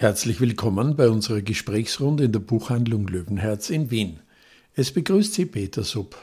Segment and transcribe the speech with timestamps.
[0.00, 4.20] Herzlich willkommen bei unserer Gesprächsrunde in der Buchhandlung Löwenherz in Wien.
[4.76, 6.16] Es begrüßt Sie Peter Sub.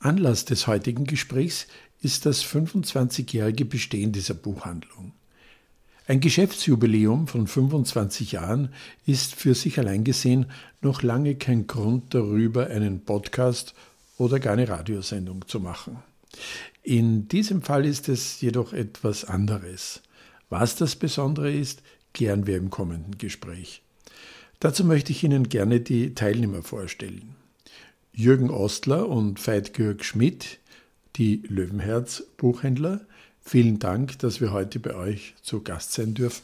[0.00, 1.66] Anlass des heutigen Gesprächs
[2.02, 5.12] ist das 25-jährige Bestehen dieser Buchhandlung.
[6.06, 8.68] Ein Geschäftsjubiläum von 25 Jahren
[9.06, 10.44] ist für sich allein gesehen
[10.82, 13.72] noch lange kein Grund darüber, einen Podcast
[14.18, 16.02] oder gar eine Radiosendung zu machen.
[16.82, 20.02] In diesem Fall ist es jedoch etwas anderes.
[20.50, 21.82] Was das Besondere ist,
[22.14, 23.82] klären wir im kommenden Gespräch.
[24.60, 27.36] Dazu möchte ich Ihnen gerne die Teilnehmer vorstellen.
[28.14, 30.58] Jürgen Ostler und Veit-Georg Schmidt,
[31.16, 33.00] die Löwenherz-Buchhändler.
[33.42, 36.42] Vielen Dank, dass wir heute bei euch zu Gast sein dürfen.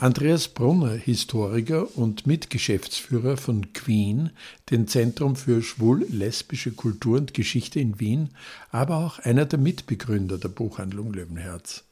[0.00, 4.30] Andreas Brunner, Historiker und Mitgeschäftsführer von Queen,
[4.70, 8.30] dem Zentrum für schwul-lesbische Kultur und Geschichte in Wien,
[8.70, 11.82] aber auch einer der Mitbegründer der Buchhandlung Löwenherz.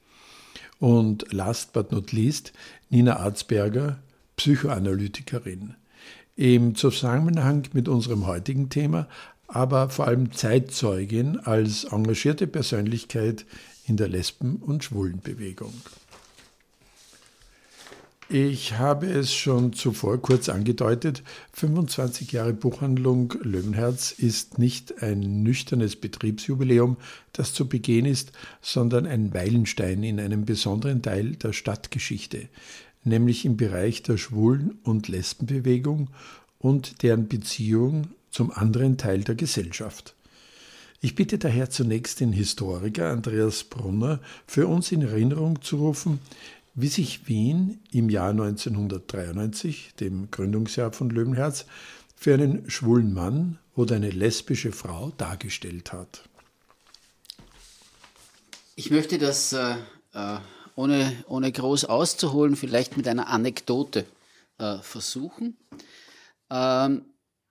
[0.79, 2.53] Und last but not least
[2.91, 3.99] Nina Arzberger,
[4.37, 5.75] Psychoanalytikerin.
[6.37, 9.09] Im Zusammenhang mit unserem heutigen Thema,
[9.49, 13.47] aber vor allem Zeitzeugin als engagierte Persönlichkeit
[13.87, 15.73] in der Lesben- und Schwulenbewegung.
[18.29, 25.95] Ich habe es schon zuvor kurz angedeutet, 25 Jahre Buchhandlung Löwenherz ist nicht ein nüchternes
[25.95, 26.97] Betriebsjubiläum,
[27.33, 32.49] das zu begehen ist, sondern ein Meilenstein in einem besonderen Teil der Stadtgeschichte,
[33.05, 36.09] nämlich im Bereich der Schwulen- und Lesbenbewegung
[36.59, 40.17] und deren Beziehung zum anderen Teil der Gesellschaft.
[41.01, 46.21] Ich bitte daher zunächst den Historiker Andreas Brunner für uns in Erinnerung zu rufen,
[46.77, 51.65] wie sich Wien im Jahr 1993, dem Gründungsjahr von Löwenherz,
[52.15, 56.23] für einen schwulen Mann oder eine lesbische Frau dargestellt hat.
[58.75, 59.75] Ich möchte das äh,
[60.13, 60.39] äh,
[60.75, 64.05] ohne, ohne groß auszuholen, vielleicht mit einer Anekdote
[64.59, 65.57] äh, versuchen.
[66.51, 67.07] Ähm,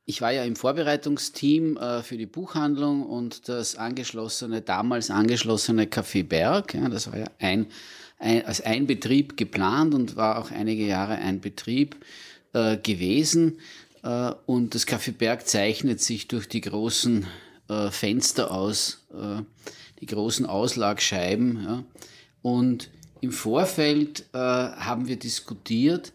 [0.06, 6.24] ich war ja im Vorbereitungsteam äh, für die Buchhandlung und das angeschlossene, damals angeschlossene Café
[6.24, 7.66] Berg, ja, das war ja ein
[8.18, 11.98] ein, als ein Betrieb geplant und war auch einige Jahre ein Betrieb
[12.54, 13.60] äh, gewesen.
[14.04, 17.28] Äh, und das Café Berg zeichnet sich durch die großen
[17.70, 19.42] äh, Fenster aus, äh,
[20.00, 21.64] die großen Auslagscheiben.
[21.64, 21.84] Ja.
[22.42, 22.90] Und
[23.22, 26.14] im Vorfeld äh, haben wir diskutiert,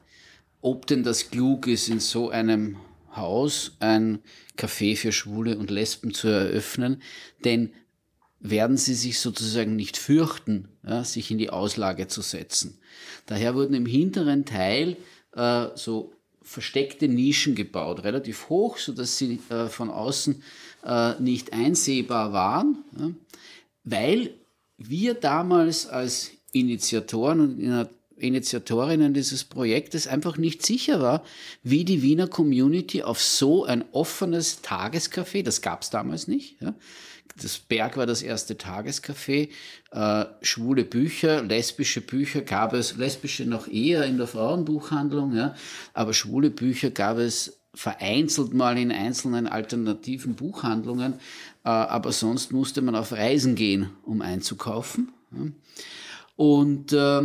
[0.63, 2.77] ob denn das klug ist, in so einem
[3.17, 4.21] Haus ein
[4.57, 7.03] Café für Schwule und Lesben zu eröffnen.
[7.45, 7.73] Denn
[8.41, 12.79] werden sie sich sozusagen nicht fürchten, ja, sich in die Auslage zu setzen.
[13.27, 14.97] Daher wurden im hinteren Teil
[15.37, 16.13] äh, so
[16.43, 20.43] versteckte Nischen gebaut, relativ hoch, so dass sie äh, von außen
[20.85, 23.11] äh, nicht einsehbar waren, ja,
[23.85, 24.35] weil
[24.79, 31.25] wir damals als Initiatoren und Initiatorinnen dieses Projektes einfach nicht sicher war,
[31.63, 36.75] wie die Wiener Community auf so ein offenes Tagescafé, das gab es damals nicht, ja,
[37.37, 39.49] das Berg war das erste Tagescafé.
[39.91, 45.55] Äh, schwule Bücher, lesbische Bücher gab es, lesbische noch eher in der Frauenbuchhandlung, ja,
[45.95, 51.15] aber schwule Bücher gab es vereinzelt mal in einzelnen alternativen Buchhandlungen,
[51.65, 55.13] äh, aber sonst musste man auf Reisen gehen, um einzukaufen.
[55.33, 55.51] Ja.
[56.37, 57.23] Und äh,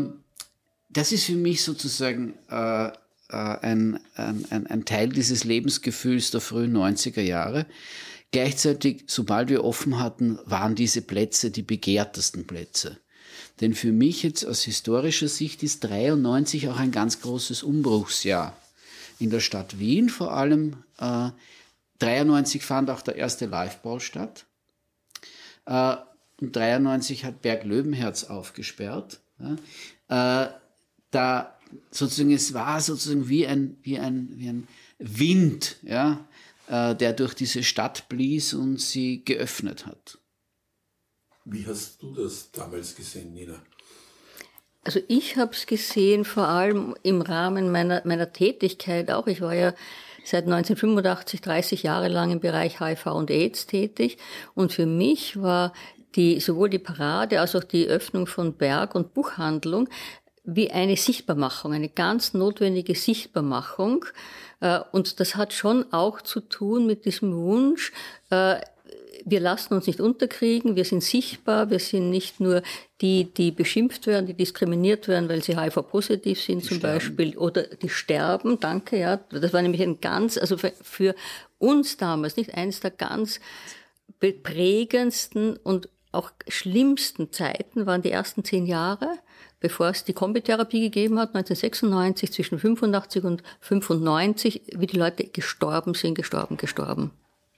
[0.90, 2.92] das ist für mich sozusagen äh, äh,
[3.32, 7.66] ein, ein, ein Teil dieses Lebensgefühls der frühen 90er Jahre.
[8.35, 12.97] Gleichzeitig, sobald wir offen hatten, waren diese Plätze die begehrtesten Plätze.
[13.62, 18.53] Denn für mich jetzt aus historischer Sicht ist 93 auch ein ganz großes Umbruchsjahr.
[19.19, 20.84] In der Stadt Wien vor allem.
[21.00, 21.29] Äh,
[22.00, 24.44] 93 fand auch der erste Liveball statt.
[25.66, 25.96] Äh,
[26.41, 29.22] und 93 hat Berg Löwenherz aufgesperrt.
[30.09, 30.44] Ja.
[30.44, 30.50] Äh,
[31.12, 31.57] da
[31.90, 34.67] sozusagen, es war sozusagen wie ein, wie ein, wie ein
[35.00, 36.28] Wind, ja,
[36.68, 40.20] äh, der durch diese Stadt blies und sie geöffnet hat.
[41.46, 43.62] Wie hast du das damals gesehen, Nina?
[44.84, 49.28] Also ich habe es gesehen vor allem im Rahmen meiner, meiner Tätigkeit auch.
[49.28, 49.73] Ich war ja
[50.23, 54.17] seit 1985 30 Jahre lang im Bereich HIV und AIDS tätig
[54.53, 55.73] und für mich war
[56.16, 59.90] die, sowohl die Parade als auch die Öffnung von Berg- und Buchhandlung
[60.44, 64.06] wie eine Sichtbarmachung, eine ganz notwendige Sichtbarmachung.
[64.59, 67.91] Äh, und das hat schon auch zu tun mit diesem Wunsch,
[68.29, 68.57] äh,
[69.28, 72.61] wir lassen uns nicht unterkriegen, wir sind sichtbar, wir sind nicht nur
[73.02, 76.93] die, die beschimpft werden, die diskriminiert werden, weil sie HIV-positiv sind die zum sterben.
[76.96, 79.17] Beispiel, oder die sterben, danke, ja.
[79.31, 81.16] Das war nämlich ein ganz, also für, für
[81.57, 83.40] uns damals, nicht eines der ganz
[84.19, 89.09] prägendsten und auch schlimmsten Zeiten waren die ersten zehn Jahre,
[89.66, 95.96] bevor es die Kombitherapie gegeben hat, 1996, zwischen 85 und 95, wie die Leute gestorben
[95.96, 97.09] sind, gestorben, gestorben.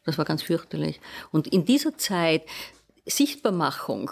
[0.05, 1.01] Das war ganz fürchterlich.
[1.33, 2.43] Und in dieser Zeit
[3.05, 4.09] Sichtbarmachung,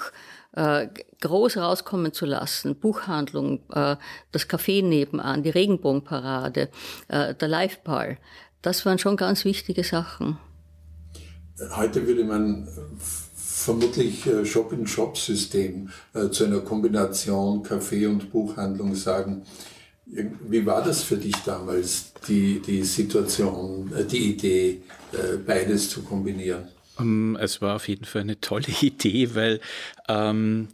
[0.58, 0.90] äh,
[1.22, 3.96] groß rauskommen zu lassen, Buchhandlung, äh,
[4.34, 6.68] das Café nebenan, die Regenbogenparade,
[7.08, 8.18] äh, der Liveball,
[8.62, 10.38] das waren schon ganz wichtige Sachen.
[11.78, 12.68] Heute würde man
[13.56, 19.44] vermutlich äh, Shop-in-Shop-System äh, zu einer Kombination Café und Buchhandlung sagen.
[20.06, 24.82] Wie war das für dich damals, die, die Situation, äh, die Idee,
[25.46, 26.68] beides zu kombinieren?
[27.00, 29.62] Ähm, es war auf jeden Fall eine tolle Idee, weil
[30.10, 30.68] ähm,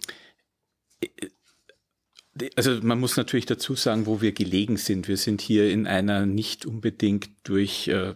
[2.56, 5.08] also man muss natürlich dazu sagen, wo wir gelegen sind.
[5.08, 8.16] Wir sind hier in einer nicht unbedingt durch äh,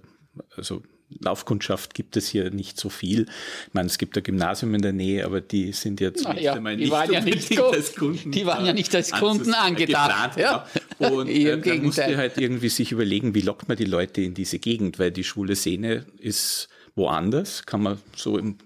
[0.56, 0.82] also
[1.20, 3.28] Laufkundschaft gibt es hier nicht so viel.
[3.68, 6.54] Ich meine, es gibt ein Gymnasium in der Nähe, aber die sind jetzt nicht ja,
[6.54, 8.32] einmal nicht waren ja nicht als Kunden.
[8.32, 10.38] Die waren ja nicht als Kunden angedacht.
[10.38, 10.68] Ja.
[11.00, 14.60] Und äh, man musste halt irgendwie sich überlegen, wie lockt man die Leute in diese
[14.60, 18.58] Gegend, weil die schwule Szene ist woanders, kann man so im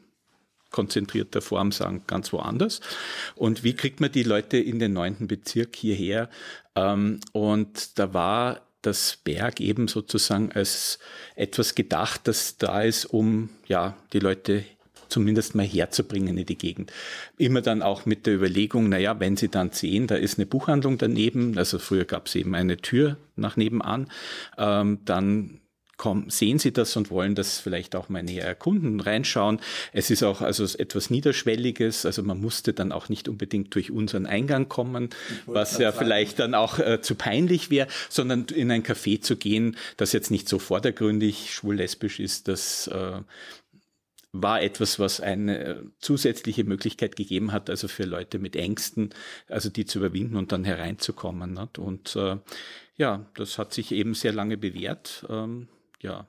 [0.71, 2.80] konzentrierter Form sagen, ganz woanders.
[3.36, 6.30] Und wie kriegt man die Leute in den neunten Bezirk hierher?
[6.75, 10.99] Ähm, und da war das Berg eben sozusagen als
[11.35, 14.63] etwas gedacht, das da ist, um ja die Leute
[15.09, 16.91] zumindest mal herzubringen in die Gegend.
[17.37, 20.97] Immer dann auch mit der Überlegung, naja, wenn Sie dann sehen, da ist eine Buchhandlung
[20.97, 24.07] daneben, also früher gab es eben eine Tür nach nebenan,
[24.57, 25.59] ähm, dann
[26.00, 29.60] kommen, sehen Sie das und wollen das vielleicht auch mal näher erkunden, reinschauen.
[29.94, 34.25] Es ist auch also etwas Niederschwelliges, also man musste dann auch nicht unbedingt durch unseren
[34.25, 35.10] Eingang kommen,
[35.46, 36.06] was ja sagen.
[36.06, 40.31] vielleicht dann auch äh, zu peinlich wäre, sondern in ein Café zu gehen, das jetzt
[40.31, 43.19] nicht so vordergründig schwul-lesbisch ist, das äh,
[44.31, 49.10] war etwas, was eine äh, zusätzliche Möglichkeit gegeben hat, also für Leute mit Ängsten,
[49.50, 51.54] also die zu überwinden und dann hereinzukommen.
[51.54, 51.78] Nicht?
[51.78, 52.38] Und äh,
[52.96, 55.25] ja, das hat sich eben sehr lange bewährt.
[55.30, 55.68] Ähm,
[56.01, 56.28] ja.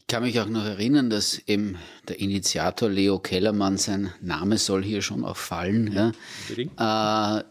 [0.00, 1.78] Ich kann mich auch noch erinnern, dass eben
[2.08, 6.12] der Initiator Leo Kellermann, sein Name soll hier schon auch fallen.
[6.56, 7.38] Ja.
[7.38, 7.44] Äh,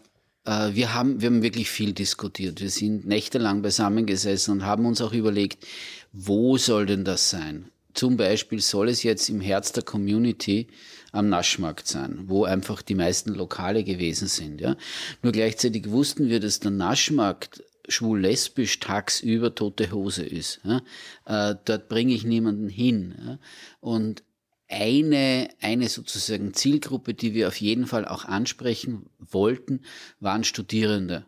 [0.44, 2.60] äh, wir, haben, wir haben wirklich viel diskutiert.
[2.60, 5.66] Wir sind nächtelang beisammengesessen und haben uns auch überlegt,
[6.12, 7.70] wo soll denn das sein?
[7.94, 10.68] Zum Beispiel soll es jetzt im Herz der Community
[11.12, 14.60] am Naschmarkt sein, wo einfach die meisten Lokale gewesen sind.
[14.60, 14.76] Ja.
[15.22, 20.60] Nur gleichzeitig wussten wir, dass der Naschmarkt schwul-lesbisch tagsüber tote Hose ist.
[20.64, 20.82] Ja?
[21.26, 23.14] Äh, dort bringe ich niemanden hin.
[23.18, 23.38] Ja?
[23.80, 24.22] Und
[24.68, 29.82] eine, eine sozusagen Zielgruppe, die wir auf jeden Fall auch ansprechen wollten,
[30.20, 31.26] waren Studierende.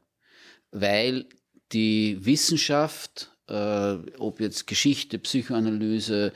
[0.70, 1.26] Weil
[1.72, 6.32] die Wissenschaft, äh, ob jetzt Geschichte, Psychoanalyse,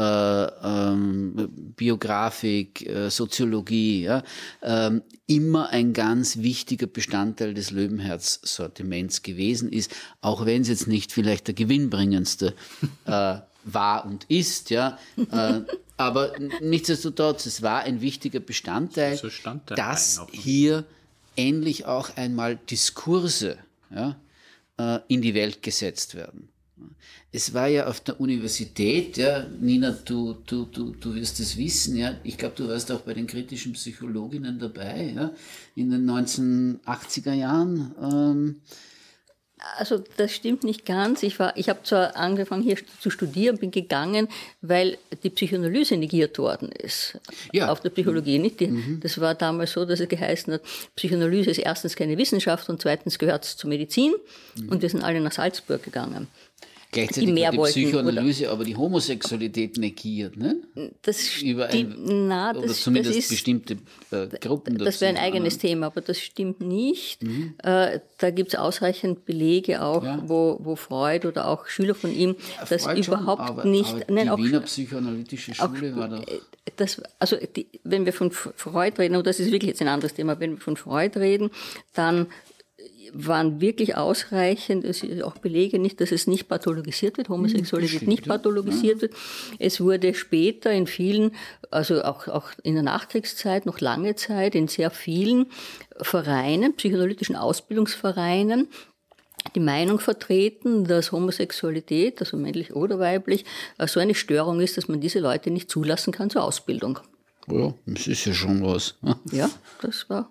[0.00, 4.22] ähm, Biografik, äh, Soziologie, ja,
[4.62, 11.12] ähm, immer ein ganz wichtiger Bestandteil des Löwenherz-Sortiments gewesen ist, auch wenn es jetzt nicht
[11.12, 12.54] vielleicht der gewinnbringendste
[13.06, 14.98] äh, war und ist, ja.
[15.30, 15.60] Äh,
[15.96, 19.28] aber nichtsdestotrotz, es war ein wichtiger Bestandteil, so
[19.74, 20.84] dass hier
[21.34, 23.58] endlich auch einmal Diskurse
[23.94, 24.16] ja,
[24.78, 26.48] äh, in die Welt gesetzt werden.
[27.30, 31.96] Es war ja auf der Universität, ja, Nina, du, du, du, du wirst es wissen,
[31.96, 35.32] ja, ich glaube, du warst auch bei den kritischen Psychologinnen dabei, ja,
[35.74, 37.94] in den 1980er Jahren.
[38.00, 38.62] Ähm,
[39.76, 41.22] also das stimmt nicht ganz.
[41.22, 44.28] Ich, war, ich habe zwar angefangen hier zu studieren, bin gegangen,
[44.60, 47.18] weil die Psychoanalyse negiert worden ist.
[47.52, 47.70] Ja.
[47.70, 48.60] Auf der Psychologie nicht.
[48.60, 49.00] Die, mhm.
[49.00, 50.62] Das war damals so, dass es geheißen hat,
[50.96, 54.14] Psychoanalyse ist erstens keine Wissenschaft und zweitens gehört es zur Medizin.
[54.56, 54.68] Mhm.
[54.68, 56.28] Und wir sind alle nach Salzburg gegangen.
[56.90, 58.52] Gleichzeitig die, mehr die Psychoanalyse oder?
[58.52, 60.56] aber die Homosexualität negiert, ne?
[61.02, 61.94] Das Über ein,
[62.28, 63.76] na, das, oder zumindest das ist, bestimmte
[64.10, 64.78] äh, Gruppen.
[64.78, 65.70] Das wäre ein eigenes anderen.
[65.70, 67.22] Thema, aber das stimmt nicht.
[67.22, 67.54] Mhm.
[67.62, 70.22] Äh, da gibt es ausreichend Belege auch, ja.
[70.26, 73.94] wo, wo Freud oder auch Schüler von ihm ja, das Freud überhaupt schon, aber, nicht.
[73.94, 76.26] Aber nein, die auch, Wiener psychoanalytische Schule auch, war doch.
[76.26, 76.40] Äh,
[76.76, 80.14] das, also die, wenn wir von Freud reden, und das ist wirklich jetzt ein anderes
[80.14, 81.50] Thema, wenn wir von Freud reden,
[81.92, 82.28] dann
[83.12, 84.84] waren wirklich ausreichend.
[84.84, 89.14] Es ist auch Belege nicht, dass es nicht pathologisiert wird, Homosexualität Stimmt, nicht pathologisiert wird.
[89.58, 91.32] Es wurde später in vielen,
[91.70, 95.46] also auch, auch in der Nachkriegszeit, noch lange Zeit, in sehr vielen
[96.00, 98.68] Vereinen, psychoanalytischen Ausbildungsvereinen,
[99.54, 103.44] die Meinung vertreten, dass Homosexualität, also männlich oder weiblich,
[103.86, 106.98] so eine Störung ist, dass man diese Leute nicht zulassen kann zur Ausbildung.
[107.50, 108.96] Ja, das ist ja schon was.
[109.32, 109.48] Ja,
[109.80, 110.30] das war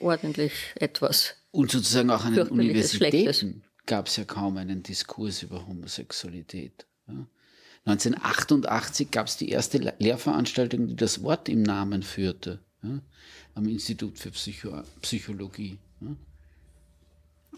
[0.00, 1.37] ordentlich etwas.
[1.50, 6.86] Und sozusagen auch an den Universitäten gab es ja kaum einen Diskurs über Homosexualität.
[7.08, 7.26] Ja.
[7.86, 13.00] 1988 gab es die erste Lehrveranstaltung, die das Wort im Namen führte, ja,
[13.54, 15.78] am Institut für Psycho Psychologie.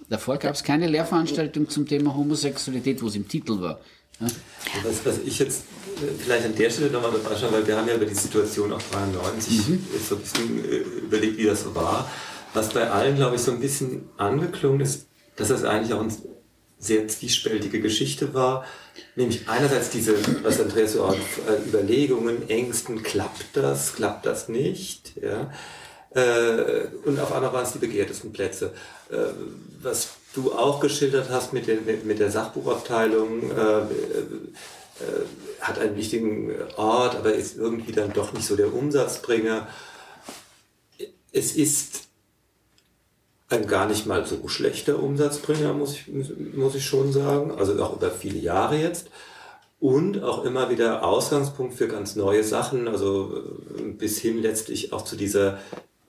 [0.08, 3.80] Davor gab es keine Lehrveranstaltung zum Thema Homosexualität, wo es im Titel war.
[4.18, 5.64] Was, was, ich jetzt
[6.02, 8.82] äh, vielleicht an der Stelle nochmal anschauen, weil wir haben ja über die Situation auch
[8.82, 9.86] 93 mhm.
[10.06, 12.10] so ein bisschen äh, überlegt, wie das so war.
[12.54, 16.12] Was bei allen, glaube ich, so ein bisschen angeklungen ist, dass das eigentlich auch eine
[16.78, 18.64] sehr zwiespältige Geschichte war.
[19.14, 25.12] Nämlich einerseits diese, was Andreas so auch äh, Überlegungen, Ängsten, klappt das, klappt das nicht,
[25.20, 25.50] ja.
[27.04, 28.72] Und auf einmal waren es die begehrtesten Plätze.
[29.80, 33.78] Was du auch geschildert hast mit, den, mit, der Sachbuchabteilung, äh,
[35.00, 35.24] äh,
[35.60, 39.68] hat einen wichtigen Ort, aber ist irgendwie dann doch nicht so der Umsatzbringer.
[41.32, 42.08] Es ist
[43.50, 46.06] ein gar nicht mal so schlechter Umsatzbringer, muss ich,
[46.54, 49.10] muss ich schon sagen, also auch über viele Jahre jetzt.
[49.80, 53.42] Und auch immer wieder Ausgangspunkt für ganz neue Sachen, also
[53.98, 55.58] bis hin letztlich auch zu dieser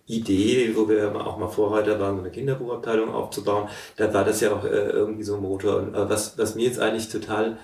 [0.08, 4.66] Idee, wo wir auch mal Vorreiter waren, eine Kinderbuchabteilung aufzubauen, da war das ja auch
[4.66, 5.78] äh, irgendwie so ein Motor.
[5.78, 7.58] Und äh, was, was mir jetzt eigentlich total,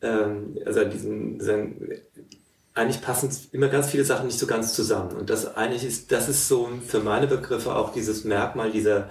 [0.00, 1.92] ähm, also diesen, diesen,
[2.74, 5.12] eigentlich passen immer ganz viele Sachen nicht so ganz zusammen.
[5.12, 9.08] Und das eigentlich ist, das ist so für meine Begriffe auch dieses Merkmal dieser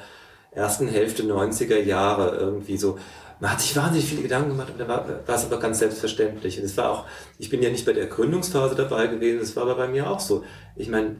[0.51, 2.99] ersten Hälfte 90er Jahre irgendwie so.
[3.39, 6.59] Man hat sich wahnsinnig viele Gedanken gemacht, aber da war, war es aber ganz selbstverständlich.
[6.59, 7.05] Und es war auch,
[7.39, 10.19] ich bin ja nicht bei der Gründungsphase dabei gewesen, es war aber bei mir auch
[10.19, 10.43] so.
[10.75, 11.15] Ich meine,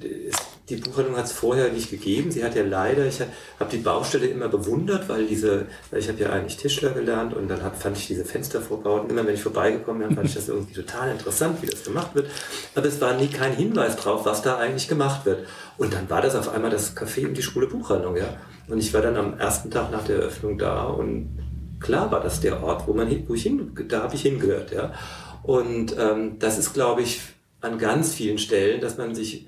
[0.00, 0.36] es
[0.70, 2.30] die Buchhandlung hat es vorher nicht gegeben.
[2.30, 6.18] Sie hat ja leider, ich habe die Baustelle immer bewundert, weil diese, weil ich habe
[6.20, 10.06] ja eigentlich Tischler gelernt und dann hab, fand ich diese Fenstervorbauten, immer wenn ich vorbeigekommen
[10.06, 12.30] bin, fand ich das irgendwie total interessant, wie das gemacht wird.
[12.74, 15.46] Aber es war nie kein Hinweis drauf, was da eigentlich gemacht wird.
[15.76, 18.38] Und dann war das auf einmal das Café und die Schule Buchhandlung, ja.
[18.66, 21.38] Und ich war dann am ersten Tag nach der Eröffnung da und
[21.78, 24.94] klar war das der Ort, wo man wo ich hin, da habe ich hingehört, ja.
[25.42, 27.20] Und ähm, das ist, glaube ich,
[27.60, 29.46] an ganz vielen Stellen, dass man sich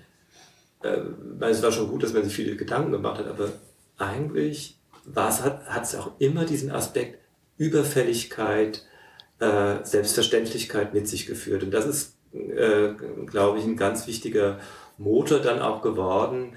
[0.87, 1.03] äh,
[1.39, 3.49] weil es war schon gut, dass man sich viele Gedanken gemacht hat, aber
[3.99, 4.79] eigentlich
[5.15, 7.19] hat es auch immer diesen Aspekt
[7.59, 8.85] Überfälligkeit,
[9.39, 11.63] äh, Selbstverständlichkeit mit sich geführt.
[11.63, 12.91] Und das ist, äh,
[13.27, 14.59] glaube ich, ein ganz wichtiger
[14.99, 16.57] Motor dann auch geworden.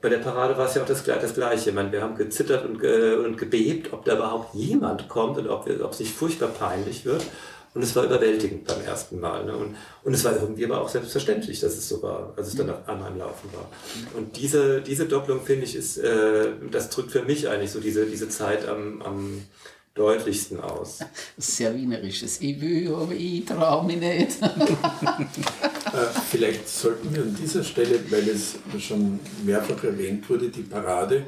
[0.00, 1.70] Bei der Parade war es ja auch das, das Gleiche.
[1.70, 5.48] Ich meine, wir haben gezittert und, ge und gebebt, ob da überhaupt jemand kommt und
[5.48, 7.24] ob, es nicht furchtbar peinlich wird.
[7.74, 9.44] Und es war überwältigend beim ersten Mal.
[9.44, 9.56] Ne?
[9.56, 12.70] Und, und es war irgendwie aber auch selbstverständlich, dass es so war, als es dann
[12.70, 13.68] an meinem Laufen war.
[14.16, 18.06] Und diese, diese Doppelung, finde ich, ist, äh, das drückt für mich eigentlich so diese,
[18.06, 19.42] diese Zeit am, am
[19.94, 21.00] deutlichsten aus.
[21.36, 22.40] Sehr wienerisches.
[22.40, 24.42] Ich will, aber ich traue mich nicht.
[24.42, 25.26] äh,
[26.30, 31.26] vielleicht sollten wir an dieser Stelle, weil es schon mehrfach erwähnt wurde, die Parade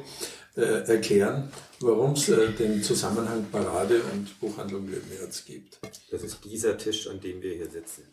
[0.55, 1.51] äh, erklären
[1.83, 5.79] warum es äh, den Zusammenhang Parade und Buchhandlung Löwenherz gibt.
[6.09, 8.03] Das ist dieser Tisch, an dem wir hier sitzen.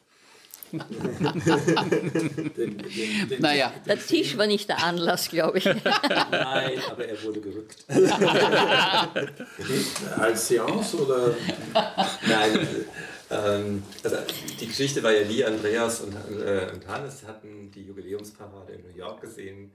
[0.71, 2.79] den, den,
[3.29, 5.65] den, naja, der Tisch war nicht der Anlass, glaube ich.
[5.65, 7.87] Nein, aber er wurde gerückt.
[10.19, 11.35] Als Seance oder?
[12.27, 12.69] Nein,
[13.31, 14.17] ähm, also
[14.61, 18.97] die Geschichte war ja Lee, Andreas und, äh, und Hannes hatten die Jubiläumsparade in New
[18.97, 19.73] York gesehen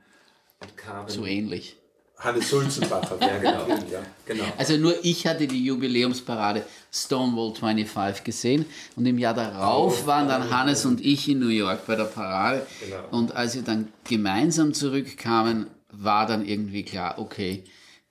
[0.59, 1.09] und kamen.
[1.09, 1.77] So ähnlich.
[2.23, 3.67] Hannes Sulzenbacher, ja, genau.
[3.91, 4.43] ja, genau.
[4.57, 8.65] Also nur ich hatte die Jubiläumsparade Stonewall 25 gesehen
[8.95, 12.05] und im Jahr darauf oh, waren dann Hannes und ich in New York bei der
[12.05, 12.65] Parade.
[12.79, 13.17] Genau.
[13.17, 17.63] Und als wir dann gemeinsam zurückkamen, war dann irgendwie klar, okay,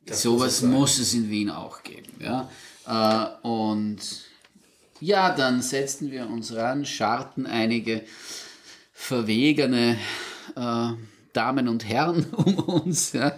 [0.07, 2.13] das sowas muss, muss es in Wien auch geben.
[2.21, 2.49] Ja?
[2.87, 3.99] Äh, und
[5.01, 8.05] ja, dann setzten wir uns ran, scharten einige
[8.93, 9.97] verwegene
[10.55, 10.93] äh,
[11.33, 13.33] Damen und Herren um uns, ja,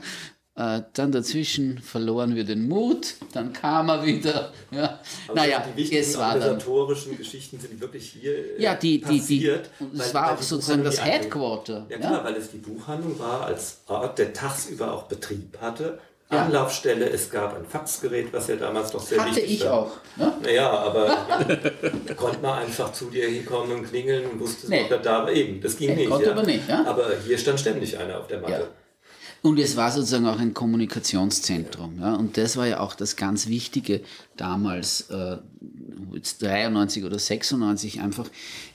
[0.56, 4.52] äh, dann dazwischen verloren wir den Mut, dann kam er wieder.
[4.70, 5.00] Ja.
[5.26, 9.70] Aber naja, die es war organisatorischen dann, Geschichten sind wirklich hier äh, ja, die, passiert.
[9.80, 11.86] Die, die, und es war auch sozusagen das Headquarter.
[11.88, 12.24] Ja, klar, ja?
[12.24, 15.98] weil es die Buchhandlung war als Ort, der tagsüber auch Betrieb hatte.
[16.30, 16.46] Ja.
[16.46, 19.72] Anlaufstelle, es gab ein Faxgerät, was ja damals doch sehr Hatte wichtig ich war.
[19.72, 19.90] auch.
[20.16, 20.32] Ne?
[20.42, 21.16] Naja, aber
[22.06, 24.84] da konnte man einfach zu dir hinkommen und klingeln und wusste, nee.
[24.84, 25.32] ob er da war.
[25.32, 26.10] Eben, das ging nee, nicht.
[26.10, 26.32] Konnte ja.
[26.32, 26.68] aber nicht.
[26.68, 26.86] Ja?
[26.86, 28.68] Aber hier stand ständig einer auf der Matte.
[29.44, 32.00] Und es war sozusagen auch ein Kommunikationszentrum.
[32.00, 32.14] Ja?
[32.14, 34.00] Und das war ja auch das ganz Wichtige
[34.38, 35.36] damals, äh,
[36.38, 38.30] 93 oder 96, einfach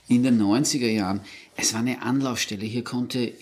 [0.08, 1.22] in den 90er Jahren.
[1.56, 2.66] Es war eine Anlaufstelle.
[2.66, 3.34] Hier konnte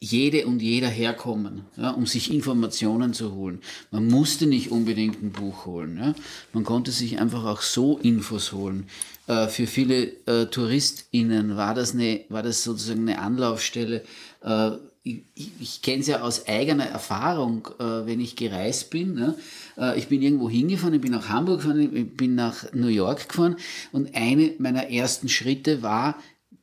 [0.00, 3.60] jede und jeder herkommen, ja, um sich Informationen zu holen.
[3.90, 5.98] Man musste nicht unbedingt ein Buch holen.
[5.98, 6.14] Ja.
[6.54, 8.88] Man konnte sich einfach auch so Infos holen.
[9.26, 14.02] Äh, für viele äh, TouristInnen war das, eine, war das sozusagen eine Anlaufstelle,
[14.42, 14.70] äh,
[15.02, 15.22] ich,
[15.60, 19.14] ich kenne es ja aus eigener Erfahrung, äh, wenn ich gereist bin.
[19.14, 19.34] Ne?
[19.76, 23.28] Äh, ich bin irgendwo hingefahren, ich bin nach Hamburg gefahren, ich bin nach New York
[23.28, 23.56] gefahren
[23.92, 26.16] und eine meiner ersten Schritte war,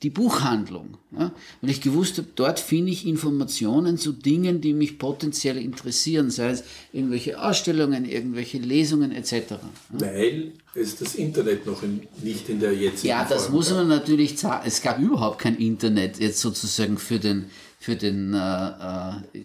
[0.03, 0.97] die Buchhandlung.
[1.17, 1.31] Ja?
[1.61, 6.49] Und ich gewusst habe, dort finde ich Informationen zu Dingen, die mich potenziell interessieren, sei
[6.49, 6.63] es
[6.93, 9.31] irgendwelche Ausstellungen, irgendwelche Lesungen etc.
[9.33, 9.59] Ja?
[9.89, 13.77] Weil es das Internet noch in, nicht in der jetzigen Ja, das Form muss gab.
[13.77, 14.63] man natürlich sagen.
[14.67, 17.45] Es gab überhaupt kein Internet jetzt sozusagen für den,
[17.85, 19.41] für den äh, äh,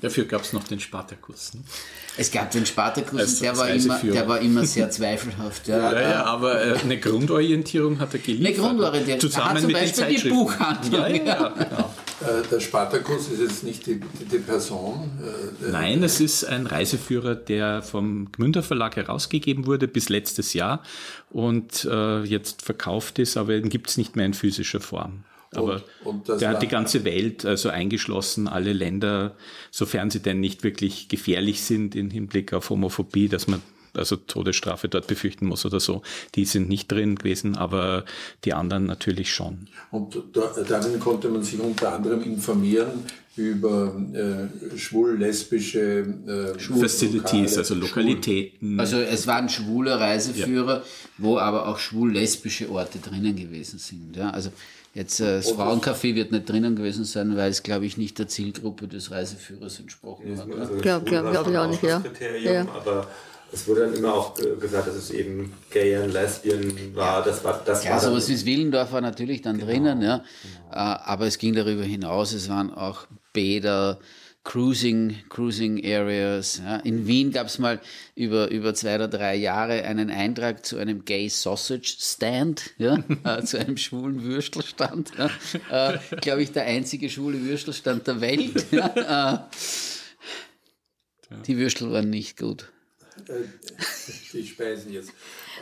[0.00, 1.54] Dafür gab es noch den Spartakus.
[1.54, 1.60] Ne?
[2.16, 5.68] es gab den Spartakus, Als- und der war, immer, der war immer sehr zweifelhaft.
[5.68, 8.46] Ja, Ja, ja, aber äh, eine Grundorientierung hat er geliefert.
[8.46, 9.18] Eine Grundorientierung.
[9.18, 10.38] Er Zusammen hat zum mit den Beispiel die Zeitschriften.
[10.38, 11.00] Buchhandlung.
[11.00, 11.94] Ja, ja, genau.
[12.20, 15.10] Äh, Der Spartakus ist jetzt nicht die, die, Person.
[15.62, 20.82] äh, Nein, es ist ein Reiseführer, der vom Gmünder Verlag herausgegeben wurde bis letztes Jahr
[21.30, 25.24] und äh, jetzt verkauft ist, aber ihn gibt es nicht mehr in physischer Form.
[25.56, 29.36] Aber und das der hat die ganze Welt, also eingeschlossen, alle Länder,
[29.70, 33.62] sofern sie denn nicht wirklich gefährlich sind im Hinblick auf Homophobie, dass man
[33.94, 36.02] also Todesstrafe dort befürchten muss oder so,
[36.34, 38.04] die sind nicht drin gewesen, aber
[38.44, 39.68] die anderen natürlich schon.
[39.90, 43.04] Und da, darin konnte man sich unter anderem informieren
[43.36, 48.80] über äh, schwul-lesbische äh, Facilities, also Schwul- Lokalitäten.
[48.80, 50.82] Also es war ein schwuler Reiseführer,
[51.18, 54.16] wo aber auch schwul-lesbische Orte drinnen gewesen sind.
[54.16, 54.30] Ja?
[54.30, 54.50] Also
[54.96, 58.26] jetzt äh, das Frauencafé wird nicht drinnen gewesen sein, weil es, glaube ich, nicht der
[58.28, 60.50] Zielgruppe des Reiseführers entsprochen hat.
[60.50, 62.02] Also Glaub- glaub- glaub ich auch nicht, ja.
[62.74, 63.06] Aber
[63.52, 67.22] es wurde dann immer auch äh, gesagt, dass es eben Gay und Lesbian war.
[67.22, 70.16] Das war, das Ja, war dann, sowas wie das Willendorf war natürlich dann drinnen, ja.
[70.72, 73.98] Äh, Aber es ging darüber hinaus, es waren auch Bäder,
[74.46, 76.58] Cruising, Cruising Areas.
[76.64, 76.76] Ja.
[76.76, 77.80] In Wien gab es mal
[78.14, 83.42] über, über zwei oder drei Jahre einen Eintrag zu einem Gay Sausage Stand, ja, äh,
[83.42, 85.10] zu einem schwulen Würstelstand.
[85.18, 85.94] Ja.
[85.94, 88.66] Äh, Glaube ich, der einzige schwule Würstelstand der Welt.
[88.70, 89.48] Ja.
[91.28, 92.70] Äh, die Würstel waren nicht gut.
[94.32, 95.10] Die Speisen jetzt.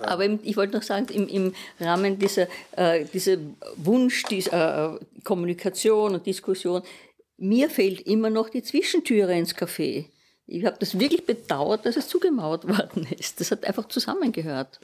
[0.02, 3.38] Aber im- ich wollte noch sagen, im, im Rahmen dieser, äh, dieser
[3.76, 6.82] Wunsch, dieser äh, Kommunikation und Diskussion,
[7.36, 10.06] mir fehlt immer noch die Zwischentüre ins Café.
[10.46, 13.40] Ich habe das wirklich bedauert, dass es zugemauert worden ist.
[13.40, 14.80] Das hat einfach zusammengehört.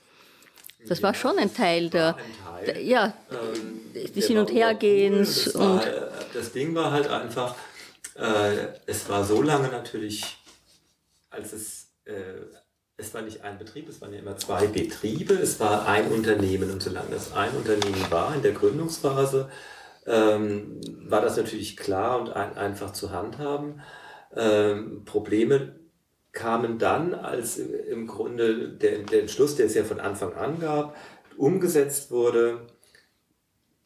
[0.89, 2.67] Das war schon ein Teil der, ein Teil.
[2.67, 4.55] der ja, Ähm, des Hin- und war.
[4.57, 6.01] Hergehens Das, war, und äh,
[6.33, 7.55] das Ding war halt einfach,
[8.15, 10.39] äh, es war so lange natürlich,
[11.29, 12.13] als es, äh,
[12.97, 16.71] es war nicht ein Betrieb, es waren ja immer zwei Betriebe, es war ein Unternehmen
[16.71, 19.51] und solange das ein Unternehmen war in der Gründungsphase,
[20.11, 23.81] ähm, war das natürlich klar und ein, einfach zu handhaben.
[24.37, 25.77] Ähm, Probleme
[26.33, 30.97] kamen dann, als im Grunde der, der Entschluss, der es ja von Anfang an gab,
[31.37, 32.67] umgesetzt wurde,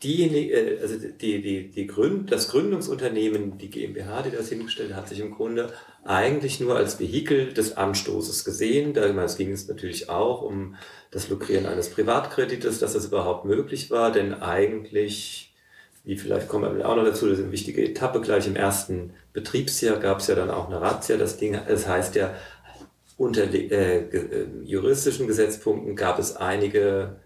[0.03, 5.03] diejenige, äh, also die, die, die Gründ, das Gründungsunternehmen, die GmbH, die das hingestellt hat,
[5.03, 5.73] hat sich im Grunde
[6.05, 8.93] eigentlich nur als Vehikel des Anstoßes gesehen.
[8.93, 10.77] Damals ging es natürlich auch um
[11.11, 15.54] das Lukrieren eines Privatkredites, dass das überhaupt möglich war, denn eigentlich,
[16.05, 19.15] wie vielleicht kommen wir auch noch dazu, das ist eine wichtige Etappe, gleich im ersten
[19.33, 21.17] Betriebsjahr gab es ja dann auch eine Razzia.
[21.17, 22.35] Das Ding, das heißt ja,
[23.17, 27.17] unter äh, äh, juristischen Gesetzpunkten gab es einige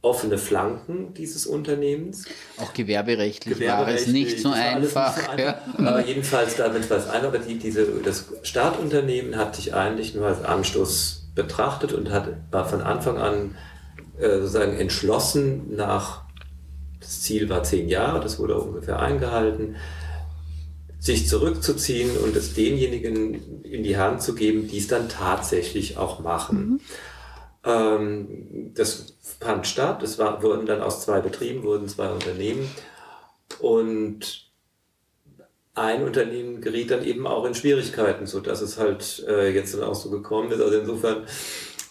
[0.00, 2.24] offene Flanken dieses Unternehmens.
[2.56, 5.16] Auch gewerberechtlich, war es nicht so einfach.
[5.16, 5.60] nicht so Ja.
[5.78, 10.26] Aber jedenfalls damit war es ein, aber die, diese, das Startunternehmen hat sich eigentlich nur
[10.26, 13.56] als Anstoß betrachtet und hat, war von Anfang an
[14.18, 16.22] äh, sozusagen entschlossen nach,
[17.08, 19.76] das Ziel war zehn Jahre, das wurde ungefähr eingehalten,
[21.00, 26.20] sich zurückzuziehen und es denjenigen in die Hand zu geben, die es dann tatsächlich auch
[26.20, 26.82] machen.
[27.64, 30.02] Ähm, das fand statt.
[30.02, 32.70] Es war, wurden dann aus zwei Betrieben, wurden zwei Unternehmen.
[33.58, 34.50] Und
[35.74, 39.84] ein Unternehmen geriet dann eben auch in Schwierigkeiten, so dass es halt äh, jetzt dann
[39.84, 40.60] auch so gekommen ist.
[40.60, 41.26] Also insofern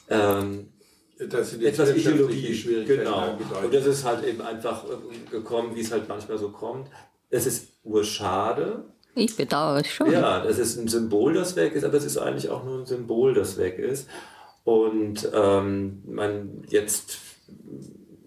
[0.09, 0.73] ähm,
[1.19, 2.53] Das sind etwas Ideologie.
[2.53, 3.37] Schwierigkeiten Genau.
[3.63, 6.89] Und das ist halt eben einfach äh, gekommen, wie es halt manchmal so kommt.
[7.29, 8.85] Es ist urschade.
[9.15, 10.11] ich bedauere es schon.
[10.11, 12.85] Ja, das ist ein Symbol, das weg ist, aber es ist eigentlich auch nur ein
[12.85, 14.07] Symbol, das weg ist.
[14.63, 17.17] Und ähm, man jetzt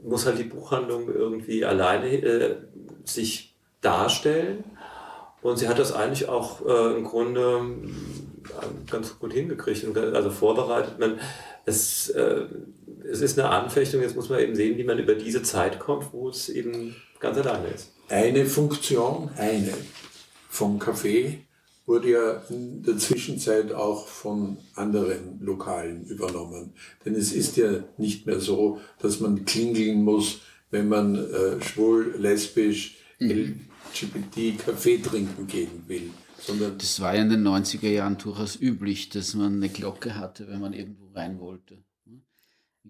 [0.02, 2.56] muss halt die Buchhandlung irgendwie alleine äh,
[3.04, 4.64] sich darstellen.
[5.42, 7.60] Und sie hat das eigentlich auch äh, im Grunde
[8.44, 10.98] äh, ganz gut hingekriegt und also vorbereitet.
[10.98, 11.18] Man,
[11.64, 12.46] es, äh,
[13.04, 16.12] es ist eine Anfechtung, jetzt muss man eben sehen, wie man über diese Zeit kommt,
[16.12, 17.92] wo es eben ganz alleine ist.
[18.08, 19.72] Eine Funktion, eine
[20.48, 21.38] vom Café
[21.86, 26.72] wurde ja in der Zwischenzeit auch von anderen Lokalen übernommen.
[27.04, 32.14] Denn es ist ja nicht mehr so, dass man klingeln muss, wenn man äh, schwul,
[32.18, 36.10] lesbisch, LGBT Kaffee trinken gehen will.
[36.38, 40.48] Sondern Das war ja in den 90er Jahren durchaus üblich, dass man eine Glocke hatte,
[40.48, 41.78] wenn man irgendwo rein wollte.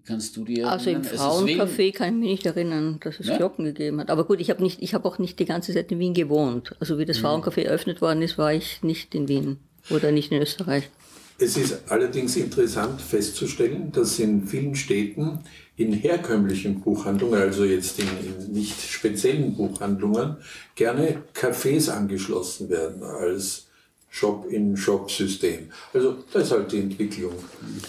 [0.03, 3.37] Wie kannst du dir Also im Frauencafé kann ich mich nicht erinnern, dass es ja?
[3.37, 4.09] Glocken gegeben hat.
[4.09, 6.75] Aber gut, ich habe nicht, ich habe auch nicht die ganze Zeit in Wien gewohnt.
[6.79, 7.25] Also wie das mhm.
[7.25, 9.57] Frauencafé eröffnet worden ist, war ich nicht in Wien
[9.89, 10.89] oder nicht in Österreich.
[11.37, 15.39] Es ist allerdings interessant festzustellen, dass in vielen Städten
[15.75, 20.37] in herkömmlichen Buchhandlungen, also jetzt in, in nicht speziellen Buchhandlungen,
[20.75, 23.67] gerne Cafés angeschlossen werden als
[24.11, 25.71] Shop-in-Shop-System.
[25.93, 27.33] Also da ist halt die Entwicklung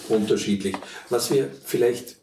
[0.09, 0.75] unterschiedlich.
[1.09, 2.15] Was wir vielleicht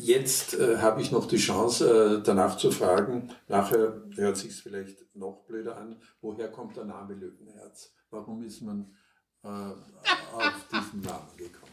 [0.00, 5.04] jetzt äh, habe ich noch die Chance, äh, danach zu fragen, nachher hört sich vielleicht
[5.16, 7.92] noch blöder an, woher kommt der Name Löwenherz?
[8.10, 8.94] Warum ist man
[9.42, 11.72] äh, auf diesen Namen gekommen?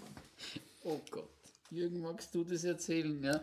[0.83, 1.38] Oh Gott.
[1.71, 3.23] Jürgen, magst du das erzählen?
[3.23, 3.41] Ja?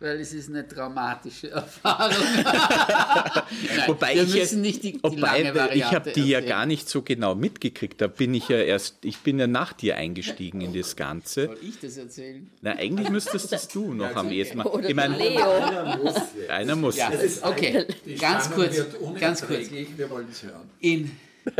[0.00, 2.16] Weil es ist eine dramatische Erfahrung.
[2.34, 6.28] Nein, wobei wir ich müssen nicht die, die wobei, lange Variante Ich habe die erzählen.
[6.28, 8.00] ja gar nicht so genau mitgekriegt.
[8.00, 11.46] Da bin ich ja erst, ich bin ja nach dir eingestiegen in das Ganze.
[11.46, 12.50] Soll ich das erzählen?
[12.62, 14.84] Na, eigentlich müsstest das du noch am ehesten machen.
[14.84, 15.50] Ich meine, Leo.
[15.50, 16.14] Einer muss.
[16.48, 16.96] Einer muss.
[16.96, 17.12] Ja,
[17.42, 17.86] okay,
[18.18, 18.76] ganz kurz.
[19.20, 19.70] Ganz kurz.
[19.70, 20.68] Wir wollen es hören.
[20.80, 21.12] In,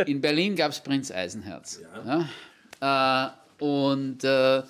[0.06, 1.80] in Berlin gab es Prinz Eisenherz.
[2.04, 2.26] Ja.
[2.80, 3.34] ja?
[3.60, 4.62] Äh, und äh,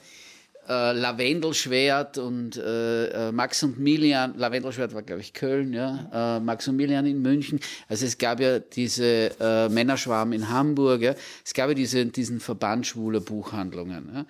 [0.68, 6.40] äh, Lavendelschwert und äh, äh, Max und Milian, Lavendelschwert war glaube ich Köln, ja, äh,
[6.40, 7.61] Max und Milian in München.
[7.88, 11.14] Also es gab ja diese äh, Männerschwarm in Hamburg, ja.
[11.44, 14.11] es gab ja diese, diesen Verband schwuler Buchhandlungen.
[14.12, 14.26] Ja.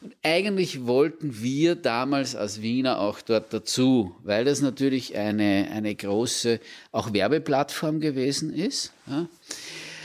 [0.00, 5.94] Und eigentlich wollten wir damals als Wiener auch dort dazu, weil das natürlich eine, eine
[5.94, 8.92] große auch Werbeplattform gewesen ist.
[9.06, 9.28] Ja.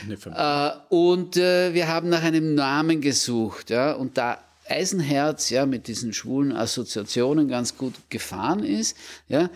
[0.08, 4.38] Äh, und äh, wir haben nach einem Namen gesucht, ja, und da
[4.70, 8.96] Eisenherz ja mit diesen schwulen Assoziationen ganz gut gefahren ist.
[9.28, 9.50] Ja,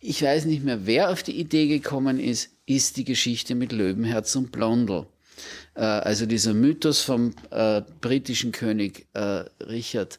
[0.00, 4.36] ich weiß nicht mehr, wer auf die Idee gekommen ist, ist die Geschichte mit Löwenherz
[4.36, 5.06] und Blondel.
[5.74, 10.18] Äh, also dieser Mythos vom äh, britischen König äh, Richard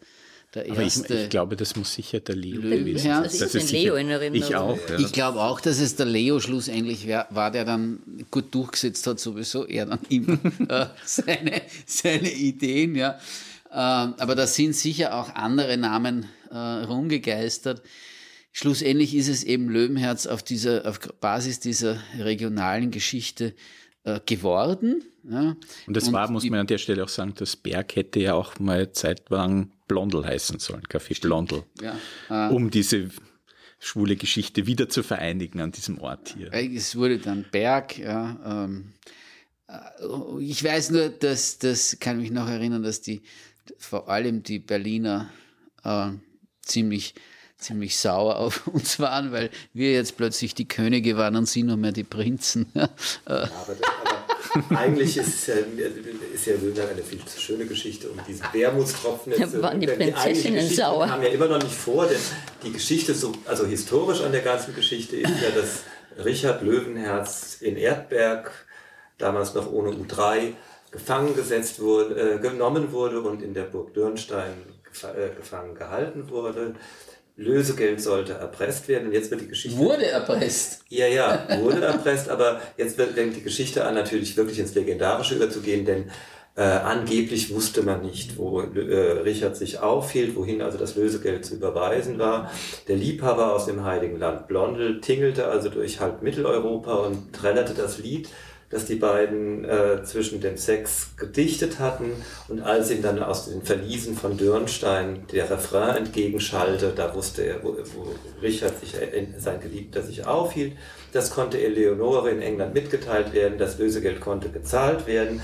[0.55, 1.13] der erste.
[1.13, 3.23] Ich, ich, glaube, das muss sicher der Leo gewesen sein.
[3.23, 4.47] Das, das ist Leo in Erinnerung.
[4.47, 4.79] Ich auch.
[4.89, 4.97] Ja.
[4.97, 7.99] Ich glaube auch, dass es der Leo schlussendlich war, der dann
[8.31, 13.19] gut durchgesetzt hat, sowieso er dann immer äh, seine, seine Ideen, ja.
[13.71, 17.81] Ähm, aber da sind sicher auch andere Namen äh, rumgegeistert.
[18.51, 23.53] Schlussendlich ist es eben Löwenherz auf dieser, auf Basis dieser regionalen Geschichte
[24.03, 25.03] äh, geworden.
[25.29, 25.57] Ja.
[25.85, 28.57] Und das war, muss man an der Stelle auch sagen, das Berg hätte ja auch
[28.59, 31.97] mal zeitlang Blondel heißen sollen, Café Blondel, ja.
[32.29, 33.09] Äh, um diese
[33.79, 36.51] schwule Geschichte wieder zu vereinigen an diesem Ort hier.
[36.53, 38.65] Es wurde dann Berg, ja.
[38.65, 38.93] Ähm,
[39.67, 43.21] äh, ich weiß nur, dass, das kann mich noch erinnern, dass die
[43.77, 45.29] vor allem die Berliner
[45.83, 46.09] äh,
[46.61, 47.13] ziemlich
[47.57, 51.77] ziemlich sauer auf uns waren, weil wir jetzt plötzlich die Könige waren und sie nur
[51.77, 52.67] mehr die Prinzen.
[52.73, 52.89] ja,
[53.25, 54.17] aber, aber
[54.69, 55.55] eigentlich ist es ja,
[56.33, 59.33] ist ja Löwenherz eine viel zu schöne Geschichte um diesen Wermutstropfen.
[59.33, 61.09] Jetzt, da waren die Prinzessinnen die sauer.
[61.09, 62.19] haben ja immer noch nicht vor, denn
[62.63, 65.83] die Geschichte, so, also historisch an der ganzen Geschichte ist ja, dass
[66.23, 68.51] Richard Löwenherz in Erdberg,
[69.17, 70.53] damals noch ohne U3,
[70.97, 74.53] gefangen gesetzt wurde, äh, genommen wurde und in der Burg Dürnstein
[75.03, 76.73] äh, gefangen gehalten wurde.
[77.35, 79.09] Lösegeld sollte erpresst werden.
[79.09, 79.77] Und jetzt wird die Geschichte.
[79.77, 80.81] Wurde erpresst.
[80.89, 85.85] Ja, ja, wurde erpresst, aber jetzt fängt die Geschichte an, natürlich wirklich ins Legendarische überzugehen,
[85.85, 86.09] denn
[86.55, 91.53] äh, angeblich wusste man nicht, wo äh, Richard sich aufhielt, wohin also das Lösegeld zu
[91.53, 92.51] überweisen war.
[92.87, 97.99] Der Liebhaber aus dem Heiligen Land Blondel tingelte also durch halb Mitteleuropa und trällerte das
[97.99, 98.29] Lied
[98.69, 102.11] dass die beiden äh, zwischen dem Sex gedichtet hatten
[102.49, 107.63] und als ihm dann aus den Verliesen von Dürnstein der Refrain entgegenschallte, da wusste er,
[107.63, 110.73] wo, wo Richard sich, äh, sein Geliebter sich aufhielt.
[111.17, 115.41] Das konnte Eleonore in England mitgeteilt werden, das Lösegeld konnte gezahlt werden,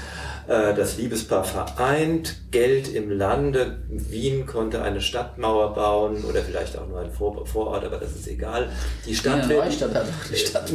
[0.47, 6.87] äh, das Liebespaar vereint, Geld im Lande, Wien konnte eine Stadtmauer bauen oder vielleicht auch
[6.87, 8.69] nur ein Vorort, aber das ist egal.
[9.07, 9.81] Die Stadtwertung,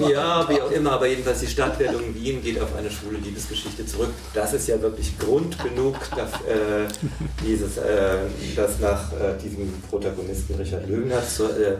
[0.00, 3.86] ja, ja, wie auch immer, aber jedenfalls die Stadtwertung Wien geht auf eine schwule Liebesgeschichte
[3.86, 4.10] zurück.
[4.34, 6.88] Das ist ja wirklich Grund genug, dass, äh,
[7.46, 8.16] dieses, äh,
[8.56, 11.76] das nach äh, diesem Protagonisten Richard Löwenherz zu, äh,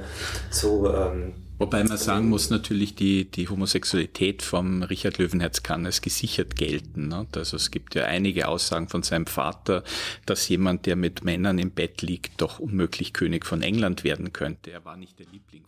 [0.52, 6.00] zu ähm, Wobei man sagen muss, natürlich die, die Homosexualität vom Richard Löwenherz kann als
[6.02, 7.08] gesichert gelten.
[7.08, 7.26] Ne?
[7.34, 9.82] Also es gibt ja einige Aussagen von seinem Vater,
[10.24, 14.70] dass jemand, der mit Männern im Bett liegt, doch unmöglich König von England werden könnte.
[14.70, 15.64] Er war nicht der Liebling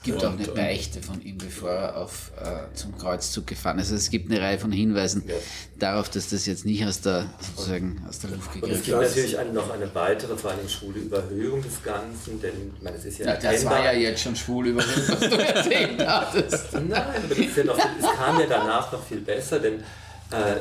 [0.00, 3.78] es gibt und, auch eine Beichte von ihm, bevor er auf, äh, zum Kreuzzug gefahren
[3.78, 3.86] ist.
[3.86, 5.34] Also es gibt eine Reihe von Hinweisen ja.
[5.78, 8.80] darauf, dass das jetzt nicht aus der, sozusagen aus der Luft gegriffen ist.
[8.80, 12.82] Es gibt natürlich eine, noch eine weitere, vor allem schwule Überhöhung des Ganzen, denn ich
[12.82, 16.06] meine, es ist ja, ja Das war ja jetzt schon schwule Überhöhung, was du erzählt
[16.06, 16.72] hattest.
[16.72, 19.84] Nein, aber ja noch, es kam ja danach noch viel besser, denn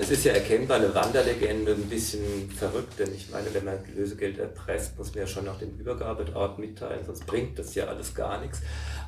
[0.02, 4.40] es ist ja erkennbar eine Wanderlegende, ein bisschen verrückt, denn ich meine, wenn man Lösegeld
[4.40, 8.42] erpresst, muss man ja schon noch den Übergabeort mitteilen, sonst bringt das ja alles gar
[8.42, 8.62] nichts.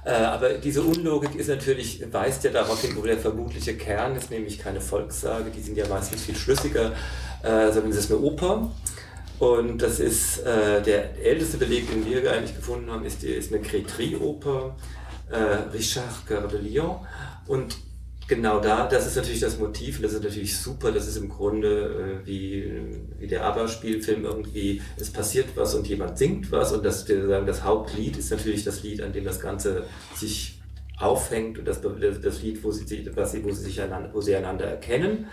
[0.04, 4.32] Äh, aber diese Unlogik ist natürlich, weist ja darauf hin, wo der vermutliche Kern ist,
[4.32, 6.93] nämlich keine Volkssage, die sind ja meistens viel schlüssiger,
[7.43, 8.71] äh, sondern es ist eine Oper.
[9.38, 14.76] Und das ist äh, der älteste Beleg, den wir eigentlich gefunden haben, ist, eine Crétry-Oper,
[15.32, 15.36] äh,
[15.74, 17.00] Richard Coeur de Lion.
[17.47, 17.78] Und
[18.27, 20.91] genau da, das ist natürlich das Motiv das ist natürlich super.
[20.91, 22.71] Das ist im Grunde äh, wie,
[23.19, 27.63] wie der ABBA-Spielfilm irgendwie, es passiert was und jemand singt was und das, sagen, das
[27.63, 30.62] Hauptlied ist natürlich das Lied, an dem das Ganze sich
[30.99, 34.36] aufhängt und das, das Lied, wo sie, was sie, wo sie sich einander, wo sie
[34.36, 35.27] einander erkennen.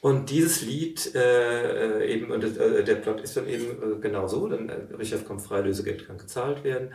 [0.00, 4.26] Und dieses Lied äh, äh eben, und äh, der Plot ist dann eben äh, genau
[4.28, 6.90] so, dann äh, Richard kommt frei, Lösegeld kann gezahlt werden.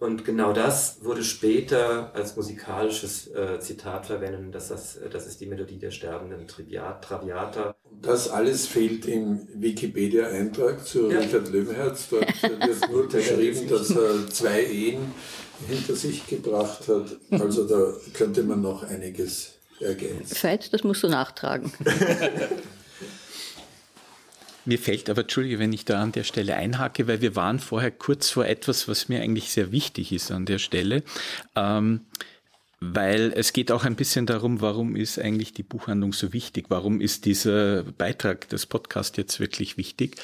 [0.00, 5.46] Und genau das wurde später als musikalisches äh, Zitat verwendet, dass das, das ist die
[5.46, 7.74] Melodie der sterbenden Triviat, Traviata.
[8.00, 11.18] Das alles fehlt im Wikipedia-Eintrag zu ja.
[11.18, 12.08] Richard Löwenherz.
[12.08, 15.12] Dort wird nur beschrieben, dass er zwei Ehen
[15.68, 17.18] hinter sich gebracht hat.
[17.38, 20.42] Also da könnte man noch einiges ergänzt.
[20.42, 21.72] Veit, das musst du nachtragen.
[24.64, 27.90] Mir fällt aber, Entschuldige, wenn ich da an der Stelle einhake, weil wir waren vorher
[27.90, 31.02] kurz vor etwas, was mir eigentlich sehr wichtig ist an der Stelle.
[31.56, 32.00] Ähm,
[32.80, 36.66] weil es geht auch ein bisschen darum, warum ist eigentlich die Buchhandlung so wichtig?
[36.70, 40.16] Warum ist dieser Beitrag des Podcasts jetzt wirklich wichtig?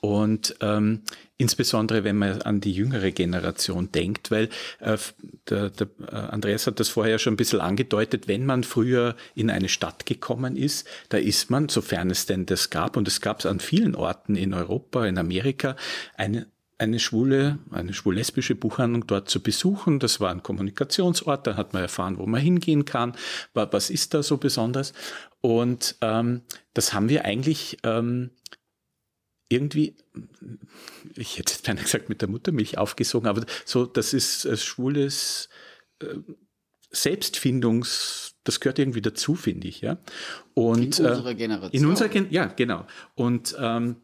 [0.00, 1.00] Und ähm,
[1.38, 4.98] insbesondere, wenn man an die jüngere Generation denkt, weil äh,
[5.48, 9.48] der, der äh, Andreas hat das vorher schon ein bisschen angedeutet, wenn man früher in
[9.48, 13.40] eine Stadt gekommen ist, da ist man, sofern es denn das gab, und es gab
[13.40, 15.76] es an vielen Orten in Europa, in Amerika,
[16.14, 16.46] eine
[16.82, 19.98] eine schwule, eine schwul-lesbische Buchhandlung dort zu besuchen.
[19.98, 23.16] Das war ein Kommunikationsort, da hat man erfahren, wo man hingehen kann,
[23.54, 24.92] was ist da so besonders.
[25.40, 26.42] Und ähm,
[26.74, 28.30] das haben wir eigentlich ähm,
[29.48, 29.96] irgendwie,
[31.14, 35.48] ich hätte jetzt beinahe gesagt, mit der Muttermilch aufgesogen, aber so, das ist äh, schwules
[36.00, 36.06] äh,
[36.90, 39.98] Selbstfindungs, das gehört irgendwie dazu, finde ich, ja.
[40.54, 41.82] Und, in unserer Generation.
[41.82, 42.86] In unserer Gen ja, genau.
[43.14, 43.96] Und ähm,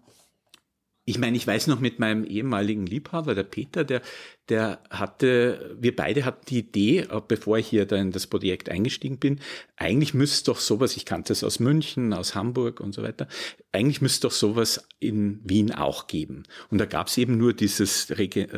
[1.09, 4.03] ich meine, ich weiß noch mit meinem ehemaligen Liebhaber, der Peter, der,
[4.51, 8.69] der hatte, wir beide hatten die Idee, äh, bevor ich hier da in das Projekt
[8.69, 9.41] eingestiegen bin,
[9.77, 13.27] eigentlich müsste doch sowas, ich kannte es aus München, aus Hamburg und so weiter,
[13.73, 16.43] eigentlich müsste doch sowas in Wien auch geben.
[16.71, 18.49] Und da gab es eben nur dieses äh,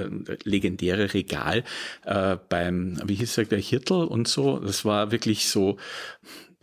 [0.42, 1.62] legendäre Regal
[2.04, 4.58] äh, beim, wie hieß er, der Hirtel und so.
[4.58, 5.78] Das war wirklich so,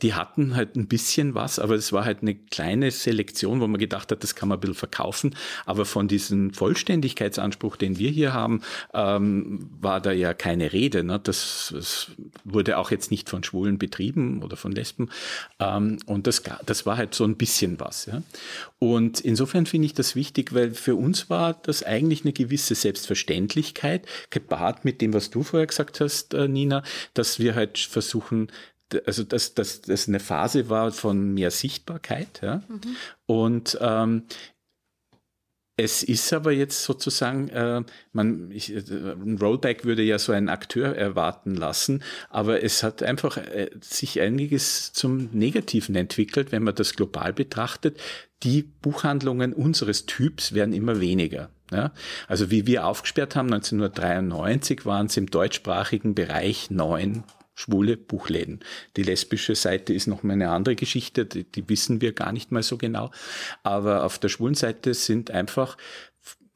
[0.04, 3.80] die hatten halt ein bisschen was, aber es war halt eine kleine Selektion, wo man
[3.80, 5.36] gedacht hat, das kann man ein bisschen verkaufen.
[5.66, 8.62] Aber von diesem Vollständigkeitsanspruch, den wir hier haben,
[8.94, 11.04] ähm, war da ja keine Rede.
[11.04, 11.20] Ne?
[11.20, 12.12] Das, das,
[12.44, 15.10] wurde auch jetzt nicht von Schwulen betrieben oder von Lesben.
[15.60, 18.06] Ähm, und das, das war halt so ein bisschen was.
[18.06, 18.22] Ja?
[18.78, 24.06] Und insofern finde ich das wichtig, weil für uns war das eigentlich eine gewisse Selbstverständlichkeit,
[24.30, 26.84] gepaart mit dem, was du vorher gesagt hast, äh, Nina,
[27.16, 28.52] dass wir halt versuchen,
[29.06, 32.42] also dass das, das eine Phase war von mehr Sichtbarkeit.
[32.42, 32.64] Ja?
[32.68, 32.96] Mhm.
[33.26, 34.24] Und ähm,
[35.80, 40.50] es ist aber jetzt sozusagen, äh, man, ich, äh, ein Rollback würde ja so einen
[40.50, 46.74] Akteur erwarten lassen, aber es hat einfach äh, sich einiges zum Negativen entwickelt, wenn man
[46.74, 48.00] das global betrachtet.
[48.42, 51.52] Die Buchhandlungen unseres Typs werden immer weniger.
[51.72, 51.92] Ja?
[52.28, 57.24] Also wie wir aufgesperrt haben, 1993 waren es im deutschsprachigen Bereich neun
[57.58, 58.60] schwule Buchläden.
[58.96, 62.52] Die lesbische Seite ist noch mal eine andere Geschichte, die, die wissen wir gar nicht
[62.52, 63.10] mal so genau.
[63.64, 65.76] Aber auf der schwulen Seite sind einfach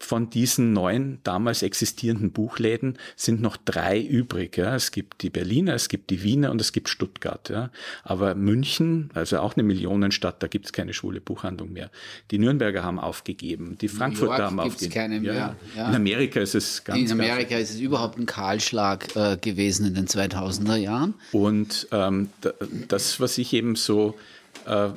[0.02, 4.58] von diesen neun damals existierenden Buchläden sind noch drei übrig.
[4.58, 4.76] Ja.
[4.76, 7.50] Es gibt die Berliner, es gibt die Wiener und es gibt Stuttgart.
[7.50, 7.72] Ja.
[8.04, 11.92] Aber München, also auch eine Millionenstadt, da gibt es keine schwule Buchhandlung mehr.
[12.32, 14.94] Die Nürnberger haben aufgegeben, die Frankfurter haben aufgegeben.
[14.94, 15.56] Keine mehr.
[15.76, 15.90] Ja.
[15.90, 19.86] In Amerika ist es ganz In Amerika ganz ist es überhaupt ein Kahlschlag äh, gewesen
[19.86, 21.14] in den 2000er Jahren.
[21.32, 22.30] Und ähm,
[22.88, 24.16] das, was ich eben so
[24.66, 24.90] äh,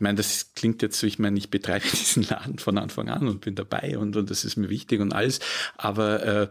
[0.00, 3.28] ich meine, das klingt jetzt so, ich meine, ich betreibe diesen Laden von Anfang an
[3.28, 5.40] und bin dabei und, und das ist mir wichtig und alles.
[5.76, 6.48] Aber äh,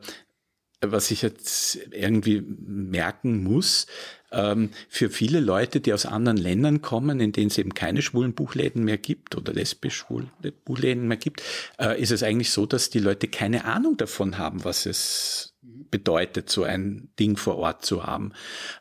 [0.82, 3.88] was ich jetzt irgendwie merken muss,
[4.32, 8.36] ähm, für viele Leute, die aus anderen Ländern kommen, in denen es eben keine schwulen
[8.36, 10.28] Buchläden mehr gibt oder lesbisch schwule
[10.64, 11.42] Buchläden mehr gibt,
[11.80, 16.52] äh, ist es eigentlich so, dass die Leute keine Ahnung davon haben, was es bedeutet,
[16.52, 18.32] so ein Ding vor Ort zu haben.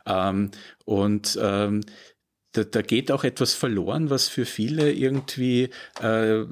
[0.04, 0.50] Ähm,
[0.84, 1.80] und ähm,
[2.52, 6.44] da, da geht auch etwas verloren, was für viele irgendwie äh,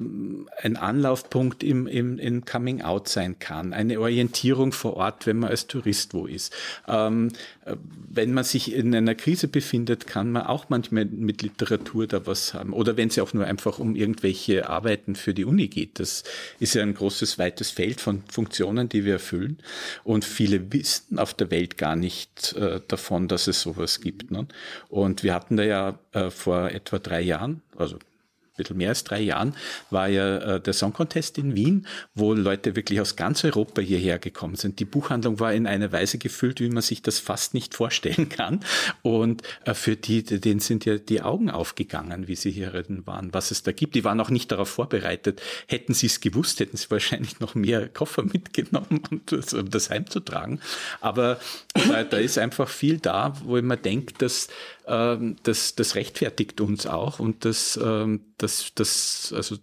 [0.61, 3.73] ein Anlaufpunkt im, im, im Coming Out sein kann.
[3.73, 6.53] Eine Orientierung vor Ort, wenn man als Tourist wo ist.
[6.87, 7.31] Ähm,
[8.09, 12.53] wenn man sich in einer Krise befindet, kann man auch manchmal mit Literatur da was
[12.53, 12.73] haben.
[12.73, 15.99] Oder wenn es auch nur einfach um irgendwelche Arbeiten für die Uni geht.
[15.99, 16.23] Das
[16.59, 19.59] ist ja ein großes, weites Feld von Funktionen, die wir erfüllen.
[20.03, 24.31] Und viele wissen auf der Welt gar nicht äh, davon, dass es sowas gibt.
[24.31, 24.47] Ne?
[24.89, 27.99] Und wir hatten da ja äh, vor etwa drei Jahren, also
[28.57, 29.55] bisschen mehr als drei Jahren,
[29.89, 34.19] war ja äh, der Song Contest in Wien, wo Leute wirklich aus ganz Europa hierher
[34.19, 34.79] gekommen sind.
[34.79, 38.61] Die Buchhandlung war in einer Weise gefüllt, wie man sich das fast nicht vorstellen kann.
[39.01, 43.51] Und äh, für die, denen sind ja die Augen aufgegangen, wie sie hierin waren, was
[43.51, 43.95] es da gibt.
[43.95, 45.41] Die waren auch nicht darauf vorbereitet.
[45.67, 50.59] Hätten sie es gewusst, hätten sie wahrscheinlich noch mehr Koffer mitgenommen, um das, heimzutragen.
[50.99, 51.39] Aber
[51.75, 54.49] äh, da ist einfach viel da, wo man denkt, dass
[54.87, 59.57] ähm, das, das rechtfertigt uns auch und das, ähm, das, das, also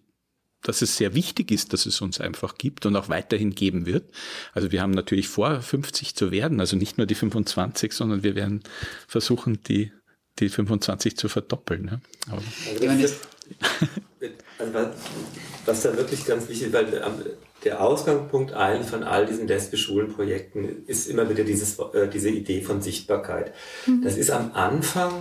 [0.62, 4.10] dass es sehr wichtig ist, dass es uns einfach gibt und auch weiterhin geben wird.
[4.54, 8.34] Also wir haben natürlich vor, 50 zu werden, also nicht nur die 25, sondern wir
[8.34, 8.62] werden
[9.06, 9.92] versuchen, die,
[10.38, 11.84] die 25 zu verdoppeln.
[11.84, 12.00] Ne?
[12.30, 12.42] Aber
[14.58, 14.90] also, also
[15.66, 16.90] was da wirklich ganz wichtig ist, weil
[17.64, 22.82] der Ausgangspunkt eigentlich von all diesen Lesbe-Schulen-Projekten ist immer wieder dieses, äh, diese Idee von
[22.82, 23.52] Sichtbarkeit.
[23.86, 24.02] Mhm.
[24.02, 25.12] Das ist am Anfang,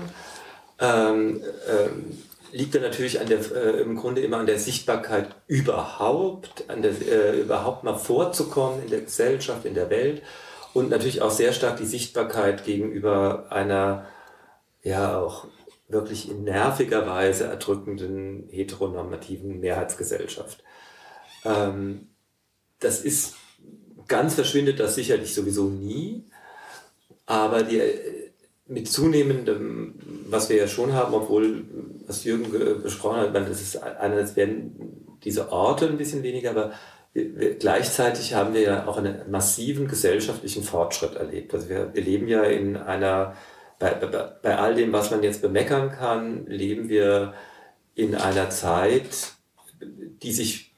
[0.79, 2.17] ähm, ähm,
[2.51, 6.91] liegt er natürlich an der, äh, im Grunde immer an der Sichtbarkeit überhaupt, an der,
[6.91, 10.21] äh, überhaupt mal vorzukommen in der Gesellschaft, in der Welt
[10.73, 14.06] und natürlich auch sehr stark die Sichtbarkeit gegenüber einer,
[14.84, 15.47] ja auch
[15.88, 20.63] wirklich in nerviger Weise erdrückenden heteronormativen Mehrheitsgesellschaft.
[21.45, 22.10] Ähm,
[22.84, 23.36] das ist,
[24.08, 26.26] ganz verschwindet das sicherlich sowieso nie,
[27.26, 27.82] aber die,
[28.67, 29.96] mit zunehmendem,
[30.28, 31.65] was wir ja schon haben, obwohl,
[32.08, 36.74] was Jürgen besprochen hat, das ist einerseits werden diese Orte ein bisschen weniger, aber
[37.13, 41.54] wir, gleichzeitig haben wir ja auch einen massiven gesellschaftlichen Fortschritt erlebt.
[41.54, 43.36] Also wir, wir leben ja in einer,
[43.80, 47.34] bei, bei, bei all dem, was man jetzt bemeckern kann, leben wir
[47.96, 49.34] in einer Zeit,
[49.80, 50.72] die sich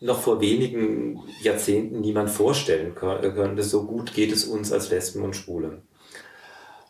[0.00, 3.62] noch vor wenigen Jahrzehnten niemand vorstellen könnte.
[3.62, 5.82] So gut geht es uns als Lesben und Schwule.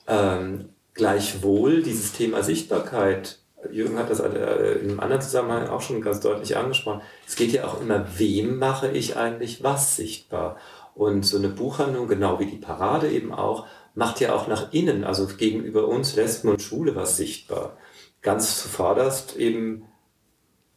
[0.06, 3.38] Ähm, gleichwohl dieses Thema Sichtbarkeit,
[3.70, 7.52] Jürgen hat das äh, in einem anderen Zusammenhang auch schon ganz deutlich angesprochen, es geht
[7.52, 10.56] ja auch immer, wem mache ich eigentlich was sichtbar?
[10.94, 15.04] Und so eine Buchhandlung, genau wie die Parade eben auch, macht ja auch nach innen,
[15.04, 17.76] also gegenüber uns Lesben und Schwule was sichtbar.
[18.22, 19.84] Ganz zuvorderst eben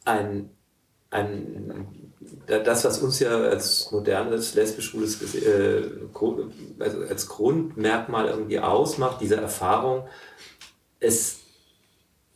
[0.04, 0.50] ein
[1.10, 2.12] ein,
[2.46, 5.82] das, was uns ja als modernes lesbisch-schwules äh,
[6.78, 10.04] also als Grundmerkmal irgendwie ausmacht, diese Erfahrung,
[11.00, 11.40] es,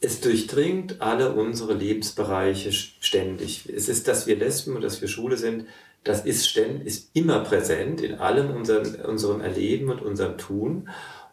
[0.01, 3.69] es durchdringt alle unsere Lebensbereiche ständig.
[3.69, 5.67] Es ist, dass wir Lesben und dass wir Schwule sind,
[6.03, 10.89] das ist, ständig, ist immer präsent in allem unserem, unserem Erleben und unserem Tun.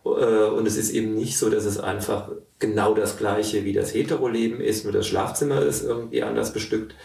[0.05, 3.93] Äh, und es ist eben nicht so, dass es einfach genau das gleiche wie das
[3.93, 6.95] Hetero-Leben ist, nur das Schlafzimmer ist irgendwie anders bestückt,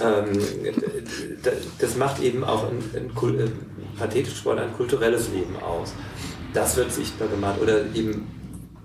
[0.00, 0.40] ähm,
[1.78, 3.48] das macht eben auch ein, ein, ein, äh,
[3.98, 5.92] pathetisch Sport ein kulturelles Leben aus.
[6.54, 7.60] Das wird sichtbar gemacht.
[7.60, 8.26] Oder eben,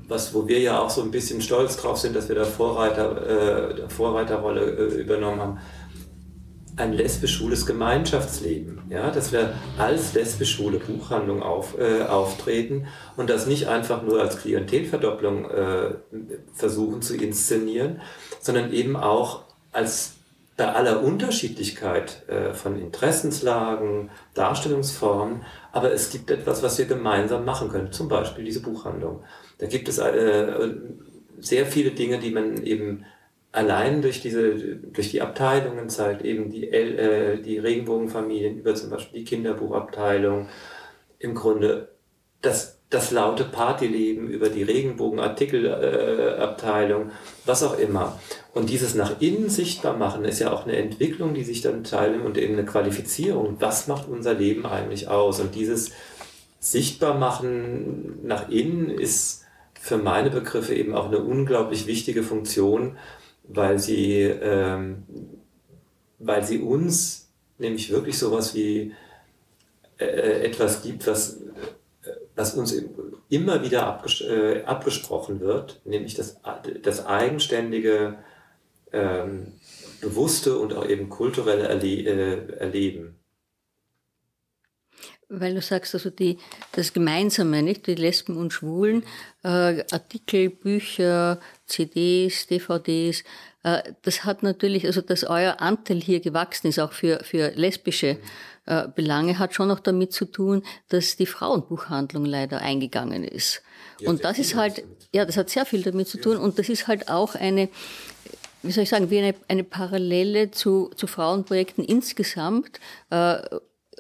[0.08, 3.80] was, wo wir ja auch so ein bisschen stolz drauf sind, dass wir da Vorreiter,
[3.80, 5.60] äh, Vorreiterrolle äh, übernommen haben,
[6.76, 13.68] ein lesbisch-schwules Gemeinschaftsleben, ja, dass wir als lesbisch-schwule Buchhandlung auf, äh, auftreten und das nicht
[13.68, 15.94] einfach nur als Klientelverdopplung äh,
[16.54, 18.02] versuchen zu inszenieren,
[18.42, 20.13] sondern eben auch als
[20.56, 27.70] bei aller Unterschiedlichkeit äh, von Interessenslagen, Darstellungsformen, aber es gibt etwas, was wir gemeinsam machen
[27.70, 29.24] können, zum Beispiel diese Buchhandlung.
[29.58, 30.72] Da gibt es äh,
[31.40, 33.06] sehr viele Dinge, die man eben
[33.52, 39.20] allein durch diese, durch die Abteilungen zeigt, eben die, äh, die Regenbogenfamilien, über zum Beispiel
[39.20, 40.50] die Kinderbuchabteilung,
[41.20, 41.90] im Grunde
[42.42, 47.14] das das laute Partyleben, über die Regenbogenartikelabteilung, äh,
[47.46, 48.20] was auch immer.
[48.54, 52.22] Und dieses nach innen sichtbar machen ist ja auch eine Entwicklung, die sich dann teilen
[52.22, 53.58] und eben eine Qualifizierung.
[53.60, 55.40] Was macht unser Leben eigentlich aus?
[55.40, 55.92] Und dieses
[56.60, 59.44] sichtbar machen nach innen ist
[59.80, 62.98] für meine Begriffe eben auch eine unglaublich wichtige Funktion,
[63.44, 65.04] weil sie, ähm,
[66.20, 68.94] weil sie uns nämlich wirklich sowas wie
[69.98, 71.40] äh, etwas gibt, was
[72.36, 72.76] was uns
[73.30, 76.38] immer wieder abges äh, abgesprochen wird, nämlich das,
[76.82, 78.18] das eigenständige,
[78.92, 79.54] ähm,
[80.02, 83.16] bewusste und auch eben kulturelle Erle äh, Erleben.
[85.30, 86.38] weil du sagst, also die,
[86.74, 87.88] das Gemeinsame, nicht?
[87.88, 89.04] Die Lesben und Schwulen,
[89.44, 93.24] äh, Artikel, Bücher, CDs, DVDs,
[93.64, 98.08] äh, das hat natürlich, also dass euer Anteil hier gewachsen ist, auch für, für lesbische
[98.08, 98.18] äh,
[98.66, 103.62] Belange, hat schon auch damit zu tun, dass die Frauenbuchhandlung leider eingegangen ist.
[104.00, 104.84] Ja, und das ist halt,
[105.14, 107.70] ja, das hat sehr viel damit zu tun und das ist halt auch eine,
[108.62, 112.80] wie soll ich sagen, wie eine, eine Parallele zu, zu Frauenprojekten insgesamt.
[113.10, 113.42] Äh,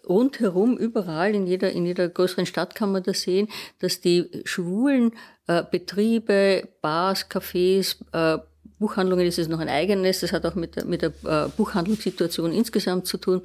[0.08, 3.48] rundherum, überall, in jeder, in jeder größeren Stadt kann man das sehen,
[3.80, 5.14] dass die schwulen
[5.48, 8.40] äh, Betriebe, Bars, Cafés, äh,
[8.84, 12.52] Buchhandlungen ist es noch ein eigenes, das hat auch mit der, mit der äh, Buchhandlungssituation
[12.52, 13.42] insgesamt zu tun,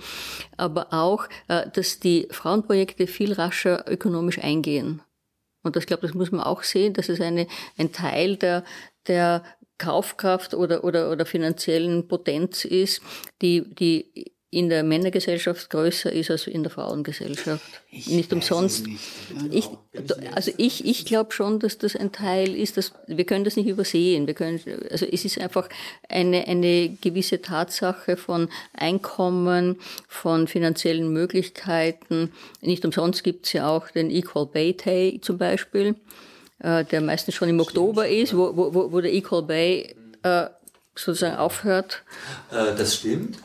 [0.57, 5.01] aber auch, äh, dass die Frauenprojekte viel rascher ökonomisch eingehen.
[5.62, 8.64] Und das glaube, das muss man auch sehen, dass es eine, ein Teil der,
[9.07, 9.45] der
[9.78, 13.01] Kaufkraft oder, oder, oder finanziellen Potenz ist,
[13.41, 17.63] die, die in der Männergesellschaft größer ist als in der Frauengesellschaft.
[17.91, 18.87] Ich nicht umsonst.
[18.87, 18.99] Nicht.
[19.51, 19.69] Ich,
[20.35, 23.69] also ich, ich glaube schon, dass das ein Teil ist, dass wir können das nicht
[23.69, 24.27] übersehen.
[24.27, 24.59] Wir können,
[24.91, 25.69] also es ist einfach
[26.09, 29.77] eine, eine gewisse Tatsache von Einkommen,
[30.09, 32.33] von finanziellen Möglichkeiten.
[32.63, 35.97] Nicht umsonst gibt es ja auch den Equal Pay Day zum Beispiel,
[36.61, 40.47] äh, der meistens schon im Oktober ist, wo, wo, wo der Equal Pay äh,
[40.95, 42.03] sozusagen aufhört.
[42.51, 43.37] Äh, das stimmt.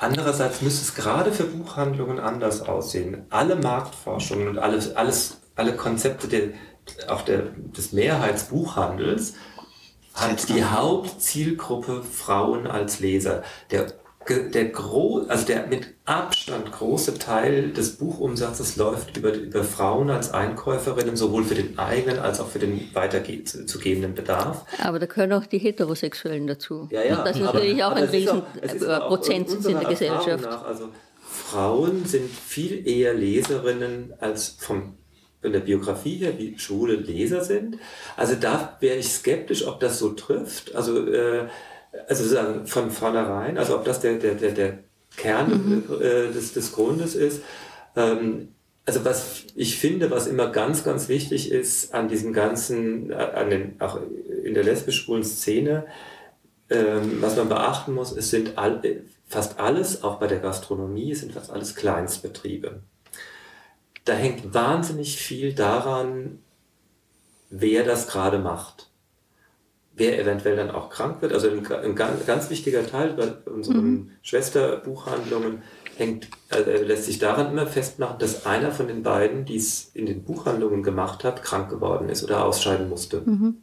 [0.00, 3.26] Andererseits müsste es gerade für Buchhandlungen anders aussehen.
[3.28, 6.48] Alle Marktforschungen und alles, alles, alle Konzepte der,
[7.08, 7.42] auch der,
[7.76, 9.34] des Mehrheitsbuchhandels
[10.14, 13.42] hat die Hauptzielgruppe Frauen als Leser.
[13.70, 13.92] Der
[14.28, 20.32] der, gro also der mit Abstand große Teil des Buchumsatzes läuft über, über Frauen als
[20.32, 24.66] Einkäuferinnen, sowohl für den eigenen als auch für den weiterzugebenden Bedarf.
[24.78, 26.88] Aber da gehören auch die Heterosexuellen dazu.
[26.90, 27.24] Ja, ja.
[27.24, 28.42] Das ist aber, natürlich auch ein riesen
[29.08, 30.44] Prozentsatz in der Gesellschaft.
[30.44, 30.88] Nach, also
[31.22, 34.94] Frauen sind viel eher Leserinnen als vom
[35.42, 37.78] von der Biografie her, wie schwule Leser sind.
[38.14, 40.74] Also da wäre ich skeptisch, ob das so trifft.
[40.74, 41.48] Also äh,
[42.08, 44.78] also sozusagen von vornherein, also ob das der, der, der, der
[45.16, 46.00] Kern mhm.
[46.00, 47.42] äh, des, des Grundes ist.
[47.96, 48.48] Ähm,
[48.86, 53.80] also was ich finde, was immer ganz, ganz wichtig ist an diesem ganzen, an den,
[53.80, 54.00] auch
[54.44, 55.86] in der lesbisch-schwulen Szene,
[56.70, 58.82] ähm, was man beachten muss, es sind all,
[59.26, 62.82] fast alles, auch bei der Gastronomie, es sind fast alles Kleinstbetriebe.
[64.04, 66.40] Da hängt wahnsinnig viel daran,
[67.50, 68.89] wer das gerade macht
[70.00, 71.32] wer eventuell dann auch krank wird.
[71.32, 74.10] Also ein, ein ganz wichtiger Teil bei unseren mhm.
[74.22, 75.62] Schwesterbuchhandlungen
[75.96, 80.06] hängt, äh, lässt sich daran immer festmachen, dass einer von den beiden, die es in
[80.06, 83.20] den Buchhandlungen gemacht hat, krank geworden ist oder ausscheiden musste.
[83.24, 83.58] Mhm.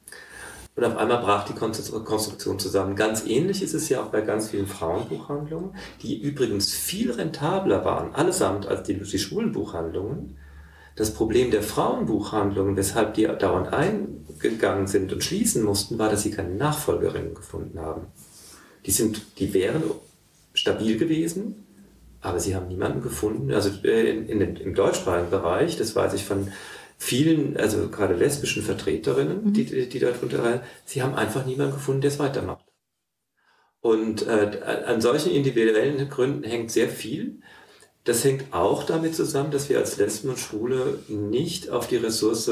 [0.75, 2.95] Und auf einmal brach die Konstruktion zusammen.
[2.95, 5.71] Ganz ähnlich ist es ja auch bei ganz vielen Frauenbuchhandlungen,
[6.03, 10.37] die übrigens viel rentabler waren, allesamt als die, die schwulen Buchhandlungen.
[10.95, 13.73] Das Problem der Frauenbuchhandlungen, weshalb die dauernd
[14.43, 18.07] eingegangen sind und schließen mussten, war, dass sie keine Nachfolgerinnen gefunden haben.
[18.85, 19.83] Die, sind, die wären
[20.53, 21.67] stabil gewesen,
[22.21, 23.51] aber sie haben niemanden gefunden.
[23.51, 26.51] Also äh, in, in, im deutschsprachigen Bereich, das weiß ich von
[26.97, 29.53] vielen, also gerade lesbischen Vertreterinnen, mhm.
[29.53, 32.65] die, die darunter rein, sie haben einfach niemanden gefunden, der es weitermacht.
[33.79, 37.39] Und äh, an solchen individuellen Gründen hängt sehr viel.
[38.03, 42.49] Das hängt auch damit zusammen, dass wir als Lesben und Schwule nicht auf die Ressource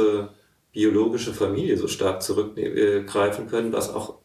[0.75, 4.15] biologische Familie so stark zurückgreifen können, was auch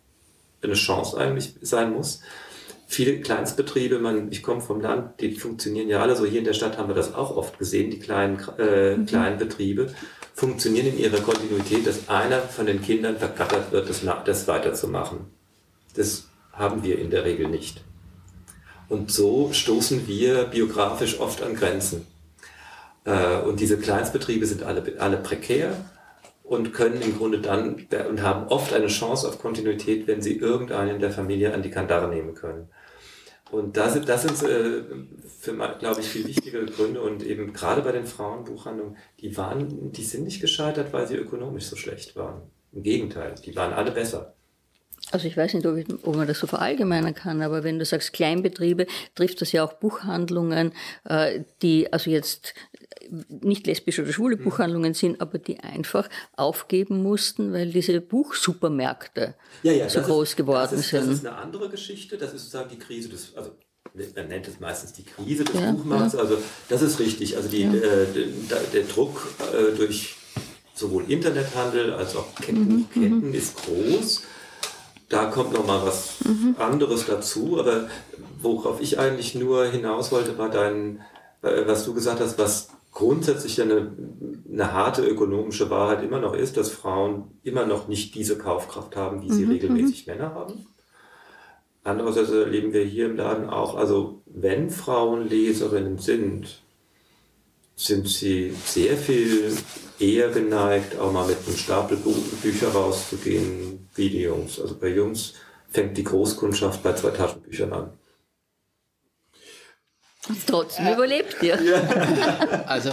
[0.61, 2.21] eine Chance eigentlich sein muss.
[2.89, 6.27] Viele Kleinstbetriebe, man, ich komme vom Land, die funktionieren ja alle so.
[6.27, 7.93] Hier in der Stadt haben wir das auch oft gesehen.
[7.93, 9.07] Die kleinen, äh, mhm.
[9.07, 9.95] kleinen Betriebe
[10.35, 15.19] funktionieren in ihrer Kontinuität, dass einer von den Kindern verkattert wird, das, das weiterzumachen.
[15.95, 17.85] Das haben wir in der Regel nicht.
[18.89, 22.09] Und so stoßen wir biografisch oft an Grenzen.
[23.05, 25.77] Äh, und diese Kleinstbetriebe sind alle, alle prekär
[26.51, 30.99] und können im Grunde dann und haben oft eine Chance auf Kontinuität, wenn sie irgendeinen
[30.99, 32.69] der Familie an die Kandare nehmen können.
[33.53, 34.83] Und das sind, das sind äh,
[35.39, 37.03] für, glaube ich, viel wichtigere Gründe.
[37.03, 41.67] Und eben gerade bei den Frauenbuchhandlungen, die waren, die sind nicht gescheitert, weil sie ökonomisch
[41.67, 42.43] so schlecht waren.
[42.73, 44.35] Im Gegenteil, die waren alle besser.
[45.13, 47.85] Also ich weiß nicht, ob, ich, ob, man das so verallgemeinern kann, aber wenn du
[47.85, 50.73] sagst Kleinbetriebe, trifft das ja auch Buchhandlungen,
[51.05, 52.55] äh, die also jetzt
[53.29, 54.45] nicht lesbische oder schwule mhm.
[54.45, 60.37] Buchhandlungen sind, aber die einfach aufgeben mussten, weil diese Buchsupermärkte ja, ja, so groß ist,
[60.37, 61.07] geworden das ist, sind.
[61.07, 63.51] Das ist eine andere Geschichte, das ist sozusagen die Krise des, also
[64.15, 66.39] man nennt es meistens die Krise des ja, Buchmarkts, also
[66.69, 68.07] das ist richtig, also die, äh,
[68.49, 70.15] der, der, Druck äh, durch
[70.75, 73.35] sowohl Internethandel als auch Ketten, mhm, Ketten mhm.
[73.35, 74.23] ist groß
[75.11, 76.57] da kommt noch mal was mhm.
[76.59, 77.59] anderes dazu.
[77.61, 77.89] Aber
[78.41, 81.01] worauf ich eigentlich nur hinaus wollte, war dein,
[81.43, 83.93] äh, was du gesagt hast, was grundsätzlich eine,
[84.51, 89.23] eine harte ökonomische Wahrheit immer noch ist, dass Frauen immer noch nicht diese Kaufkraft haben,
[89.23, 89.53] wie sie mhm.
[89.53, 90.13] regelmäßig mhm.
[90.15, 90.67] Männer haben.
[91.83, 96.61] Andererseits erleben wir hier im Laden auch, also wenn Frauen Leserinnen sind,
[97.75, 99.57] sind sie sehr viel
[99.99, 101.97] eher geneigt, auch mal mit einem Stapel
[102.43, 104.61] Bücher rauszugehen, wie die Jungs.
[104.61, 105.35] Also bei Jungs
[105.71, 107.93] fängt die Großkundschaft bei zwei Taschenbüchern an.
[110.47, 111.61] Trotzdem äh, überlebt ihr.
[111.61, 112.65] Ja.
[112.67, 112.91] Also,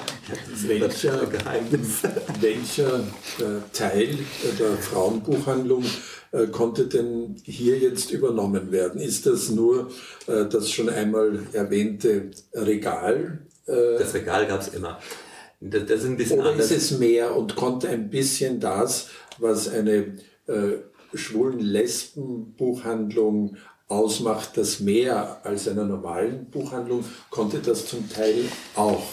[0.67, 2.01] welcher, Geheimnis.
[2.39, 3.01] welcher
[3.73, 4.17] Teil
[4.59, 5.83] der Frauenbuchhandlung
[6.31, 8.99] äh, konnte denn hier jetzt übernommen werden?
[9.01, 9.91] Ist das nur
[10.27, 13.39] äh, das schon einmal erwähnte Regal?
[13.65, 14.99] Äh, das Regal gab es immer.
[15.59, 16.69] Das, das, ist ein bisschen Oder anders.
[16.71, 20.17] ist es mehr und konnte ein bisschen das, was eine
[20.47, 20.77] äh,
[21.13, 28.45] schwulen Lesben-Buchhandlung ausmacht, das mehr als einer normalen Buchhandlung, konnte das zum Teil
[28.75, 29.03] auch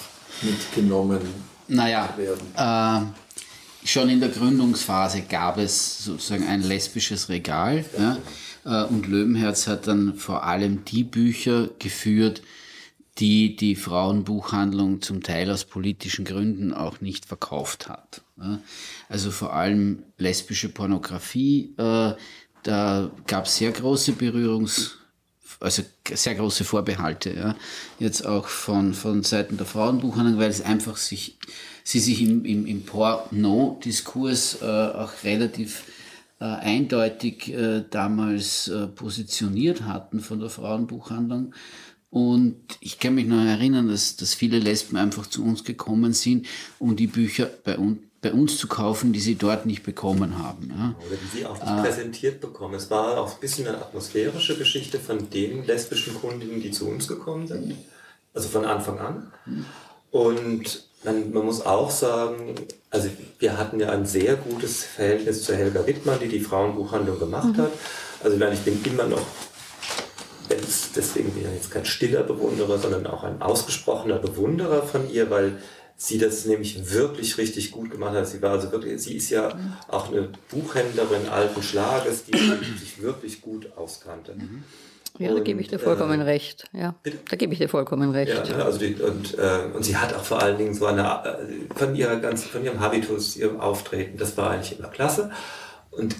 [0.42, 1.20] mitgenommen
[1.68, 2.40] naja, werden?
[2.56, 7.84] Äh, schon in der Gründungsphase gab es sozusagen ein lesbisches Regal.
[7.98, 8.18] Ja,
[8.64, 12.42] äh, und Löwenherz hat dann vor allem die Bücher geführt,
[13.18, 18.22] die die Frauenbuchhandlung zum Teil aus politischen Gründen auch nicht verkauft hat.
[19.08, 22.14] Also vor allem lesbische Pornografie, äh,
[22.64, 24.96] da gab es sehr große Berührungs,
[25.60, 27.56] also sehr große Vorbehalte, ja.
[28.00, 31.38] Jetzt auch von, von Seiten der Frauenbuchhandlung, weil es einfach sich,
[31.84, 35.84] sie sich im, im, im Porno-Diskurs äh, auch relativ
[36.40, 37.54] äh, eindeutig
[37.90, 41.54] damals positioniert hatten von der Frauenbuchhandlung.
[42.14, 46.46] Und ich kann mich noch erinnern, dass, dass viele Lesben einfach zu uns gekommen sind,
[46.78, 50.70] um die Bücher bei uns bei uns zu kaufen, die sie dort nicht bekommen haben.
[50.70, 50.94] Ja.
[51.06, 52.72] Oder die sie auch nicht äh, präsentiert bekommen.
[52.72, 57.06] Es war auch ein bisschen eine atmosphärische Geschichte von den lesbischen Kundinnen, die zu uns
[57.06, 57.74] gekommen sind.
[58.32, 59.32] Also von Anfang an.
[60.10, 62.54] Und man, man muss auch sagen,
[62.88, 63.10] also
[63.40, 67.62] wir hatten ja ein sehr gutes Verhältnis zu Helga Wittmann, die die Frauenbuchhandlung gemacht mhm.
[67.62, 67.72] hat.
[68.22, 69.26] Also ich bin immer noch
[70.48, 75.58] deswegen bin ich jetzt kein stiller Bewunderer, sondern auch ein ausgesprochener Bewunderer von ihr, weil
[75.96, 78.26] sie das nämlich wirklich richtig gut gemacht hat.
[78.26, 79.56] Sie war also wirklich, sie ist ja
[79.88, 82.36] auch eine Buchhändlerin alten Schlages, die
[82.80, 84.34] sich wirklich gut auskannte.
[84.34, 84.64] Mhm.
[85.18, 86.68] Ja, und, da gebe ich dir vollkommen äh, recht.
[86.72, 87.18] Ja, bitte?
[87.30, 88.32] da gebe ich dir vollkommen recht.
[88.48, 91.02] Ja, ne, also die, und, äh, und sie hat auch vor allen Dingen so eine,
[91.02, 95.30] äh, von ihrer ganzen, von ihrem Habitus, ihrem Auftreten, das war eigentlich immer klasse.
[95.92, 96.16] Und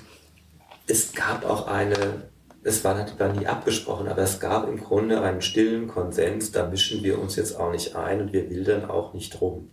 [0.87, 2.31] es gab auch eine
[2.65, 7.05] es war, war nie abgesprochen, aber es gab im Grunde einen stillen Konsens, da mischen
[7.05, 9.71] wir uns jetzt auch nicht ein und wir wildern auch nicht rum.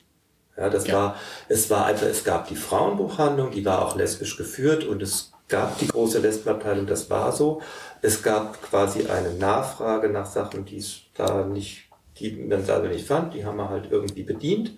[0.57, 0.93] Ja, das ja.
[0.93, 1.15] war,
[1.47, 5.79] es war einfach, es gab die Frauenbuchhandlung, die war auch lesbisch geführt und es gab
[5.79, 7.61] die große Lesbenabteilung, das war so.
[8.01, 11.89] Es gab quasi eine Nachfrage nach Sachen, die es da nicht,
[12.19, 14.77] die man selber nicht fand, die haben wir halt irgendwie bedient.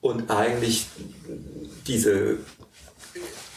[0.00, 0.86] Und eigentlich
[1.86, 2.38] diese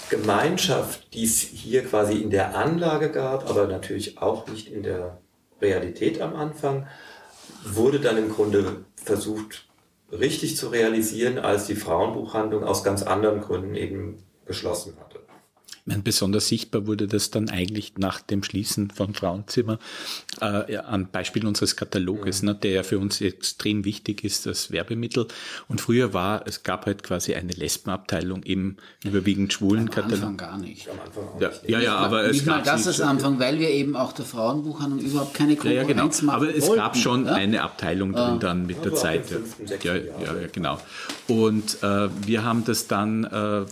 [0.09, 5.19] Gemeinschaft, die es hier quasi in der Anlage gab, aber natürlich auch nicht in der
[5.61, 6.87] Realität am Anfang,
[7.65, 9.67] wurde dann im Grunde versucht
[10.11, 15.12] richtig zu realisieren, als die Frauenbuchhandlung aus ganz anderen Gründen eben geschlossen hatte.
[15.85, 19.79] Meine, besonders sichtbar wurde das dann eigentlich nach dem Schließen von Frauenzimmer
[20.39, 22.49] äh, am Beispiel unseres Kataloges, mhm.
[22.49, 25.27] ne, der ja für uns extrem wichtig ist als Werbemittel.
[25.67, 30.19] Und früher war, es gab halt quasi eine Lesbenabteilung im überwiegend schwulen Katalog.
[30.19, 30.89] Am Anfang gar nicht.
[30.89, 31.69] Am Anfang auch ja, nicht.
[31.69, 35.33] Ja, ja, aber es gab das ist Anfang, weil wir eben auch der Frauenbuchhandlung überhaupt
[35.33, 36.05] keine Konkurrenz ja, ja, genau.
[36.05, 37.33] machen Aber es wollten, gab schon ja?
[37.33, 39.25] eine Abteilung drin dann mit der Zeit.
[39.83, 40.79] Ja, ja, ja, genau.
[41.27, 43.65] Und äh, wir haben das dann äh,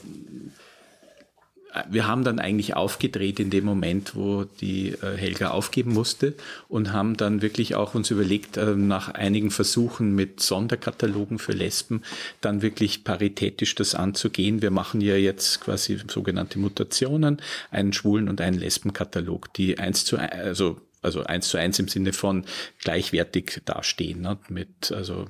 [1.90, 6.34] wir haben dann eigentlich aufgedreht in dem Moment, wo die äh, Helga aufgeben musste
[6.68, 12.04] und haben dann wirklich auch uns überlegt, äh, nach einigen Versuchen mit Sonderkatalogen für Lesben
[12.42, 14.62] dann wirklich paritätisch das anzugehen.
[14.62, 20.18] Wir machen ja jetzt quasi sogenannte Mutationen, einen Schwulen und einen Lesbenkatalog, die eins zu
[20.18, 22.46] also also eins zu eins im Sinne von
[22.80, 24.38] gleichwertig dastehen, ne?
[24.50, 25.26] mit also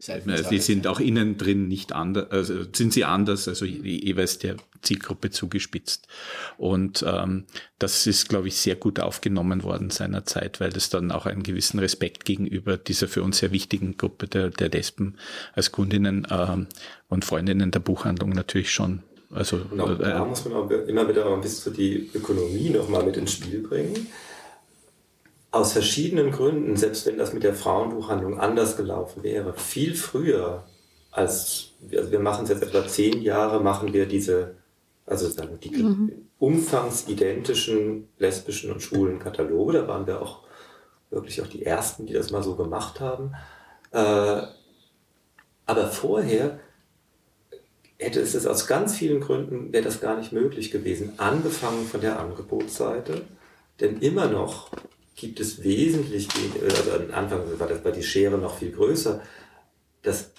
[0.00, 5.30] die sind auch innen drin nicht anders, also sind sie anders, also jeweils der Zielgruppe
[5.30, 6.06] zugespitzt.
[6.56, 7.44] Und ähm,
[7.80, 11.80] das ist, glaube ich, sehr gut aufgenommen worden seinerzeit, weil das dann auch einen gewissen
[11.80, 15.16] Respekt gegenüber dieser für uns sehr wichtigen Gruppe der, der Lesben
[15.54, 16.68] als Kundinnen ähm,
[17.08, 19.02] und Freundinnen der Buchhandlung natürlich schon.
[19.30, 23.16] Also, genau, äh, da muss man auch immer wieder ein bisschen die Ökonomie nochmal mit
[23.16, 24.06] ins Spiel bringen
[25.50, 30.64] aus verschiedenen Gründen, selbst wenn das mit der Frauenbuchhandlung anders gelaufen wäre, viel früher
[31.10, 34.56] als, also wir machen es jetzt etwa zehn Jahre, machen wir diese,
[35.06, 36.12] also sagen die mhm.
[36.38, 40.42] umfangsidentischen lesbischen und schwulen Kataloge, da waren wir auch
[41.10, 43.32] wirklich auch die ersten, die das mal so gemacht haben.
[43.92, 44.42] Äh,
[45.64, 46.60] Aber vorher
[47.98, 51.14] hätte es aus ganz vielen Gründen, wäre das gar nicht möglich gewesen.
[51.18, 53.22] Angefangen von der Angebotsseite,
[53.80, 54.70] denn immer noch
[55.18, 56.28] gibt es wesentlich,
[56.62, 59.20] also am Anfang war, das, war die Schere noch viel größer,
[60.02, 60.30] dass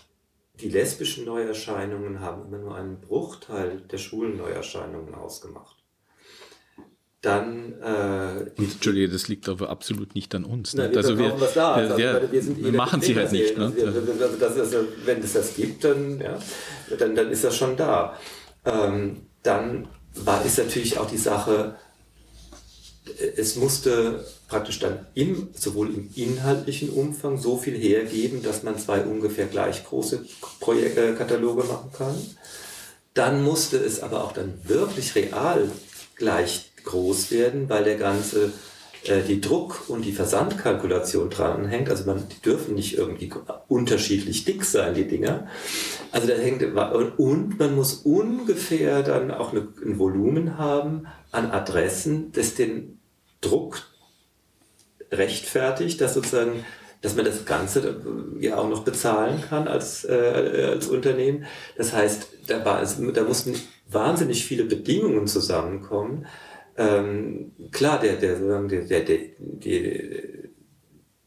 [0.62, 5.76] die lesbischen Neuerscheinungen haben immer nur einen Bruchteil der schwulen Neuerscheinungen ausgemacht.
[7.22, 7.74] Dann.
[7.82, 10.74] Äh, Und, Entschuldige, das liegt aber absolut nicht an uns.
[10.74, 10.90] Ne?
[10.96, 11.74] also wir, da.
[11.74, 13.58] Also wir, wir, wir machen sie halt nicht.
[13.58, 13.66] Ne?
[13.66, 14.76] Also, also das ist,
[15.06, 16.40] wenn es das gibt, dann, ja,
[16.98, 18.18] dann, dann ist das schon da.
[18.64, 21.76] Ähm, dann war, ist natürlich auch die Sache,
[23.36, 29.02] es musste praktisch dann im, sowohl im inhaltlichen Umfang so viel hergeben, dass man zwei
[29.02, 30.26] ungefähr gleich große
[30.60, 32.16] Projek äh, Kataloge machen kann.
[33.14, 35.70] Dann musste es aber auch dann wirklich real
[36.16, 38.52] gleich groß werden, weil der ganze
[39.04, 41.90] äh, die Druck- und die Versandkalkulation dranhängt.
[41.90, 43.32] Also man, die dürfen nicht irgendwie
[43.68, 45.48] unterschiedlich dick sein, die Dinger.
[46.12, 46.64] Also da hängt,
[47.18, 53.00] und man muss ungefähr dann auch eine, ein Volumen haben an Adressen, das den
[53.42, 53.89] Druck
[55.12, 56.66] rechtfertigt, dass sozusagen,
[57.02, 57.80] dass man das Ganze
[58.40, 61.46] äh, ja auch noch bezahlen kann als, äh, als Unternehmen.
[61.78, 63.56] Das heißt, da, war es, da mussten
[63.90, 66.26] wahnsinnig viele Bedingungen zusammenkommen.
[66.78, 70.50] Ähm, klar, der, der, der, der, der, die,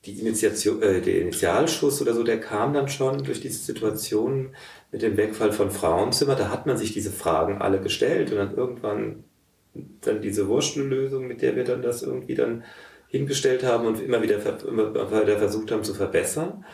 [0.05, 4.55] die Initiation, äh, der Initialschuss oder so, der kam dann schon durch diese Situation
[4.91, 6.35] mit dem Wegfall von Frauenzimmer.
[6.35, 9.25] Da hat man sich diese Fragen alle gestellt und dann irgendwann
[9.75, 12.65] dann diese Wurschtelösung, mit der wir dann das irgendwie dann
[13.13, 16.65] hingestellt haben und immer wieder, immer wieder versucht haben zu verbessern.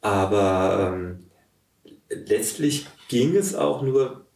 [0.00, 1.26] Aber ähm,
[2.08, 4.26] letztlich ging es auch nur,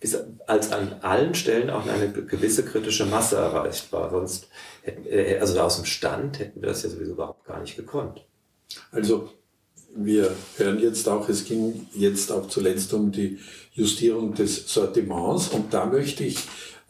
[0.47, 4.11] als an allen Stellen auch eine gewisse kritische Masse erreicht war.
[4.11, 4.49] Sonst
[4.82, 8.24] hätten, äh, also aus dem Stand hätten wir das ja sowieso überhaupt gar nicht gekonnt.
[8.93, 9.28] Also
[9.97, 13.41] wir hören jetzt auch, es ging jetzt auch zuletzt um die
[13.72, 16.39] Justierung des Sortiments und da möchte ich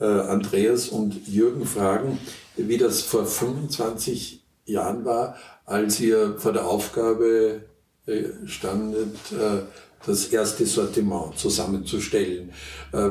[0.00, 2.18] äh, Andreas und Jürgen fragen,
[2.56, 7.62] wie das vor 25 Jahren war, als ihr vor der Aufgabe
[8.06, 9.62] äh, standet, äh,
[10.06, 12.52] das erste Sortiment zusammenzustellen.
[12.92, 13.10] Äh,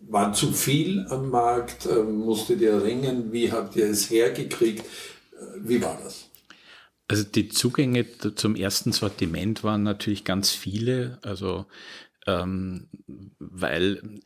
[0.00, 1.88] war zu viel am Markt?
[2.04, 3.32] Musstet ihr ringen?
[3.32, 4.84] Wie habt ihr es hergekriegt?
[5.60, 6.30] Wie war das?
[7.06, 11.66] Also die Zugänge zum ersten Sortiment waren natürlich ganz viele, also
[12.26, 12.88] ähm,
[13.38, 14.20] weil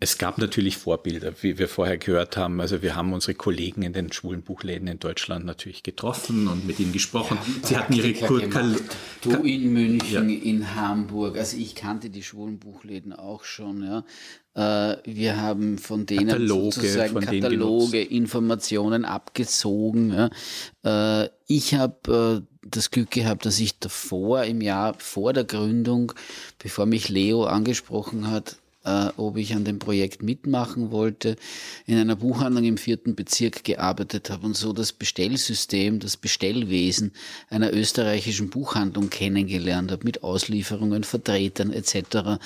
[0.00, 2.60] es gab natürlich Vorbilder, wie wir vorher gehört haben.
[2.60, 6.78] Also wir haben unsere Kollegen in den schwulen Buchläden in Deutschland natürlich getroffen und mit
[6.78, 7.36] ihnen gesprochen.
[7.62, 8.76] Sie hatten ihre Kal
[9.22, 10.38] Du in München, ja.
[10.38, 11.36] in Hamburg.
[11.36, 13.82] Also ich kannte die schwulen Buchläden auch schon.
[13.82, 14.04] Ja.
[14.54, 20.30] Äh, wir haben von denen Kataloge, sozusagen von Kataloge, Informationen abgezogen.
[20.84, 21.24] Ja.
[21.24, 26.12] Äh, ich habe äh, das Glück gehabt, dass ich davor im Jahr vor der Gründung,
[26.58, 28.58] bevor mich Leo angesprochen hat,
[28.88, 31.36] äh, ob ich an dem Projekt mitmachen wollte,
[31.86, 37.12] in einer Buchhandlung im vierten Bezirk gearbeitet habe und so das Bestellsystem, das Bestellwesen
[37.50, 42.40] einer österreichischen Buchhandlung kennengelernt habe, mit Auslieferungen, Vertretern etc.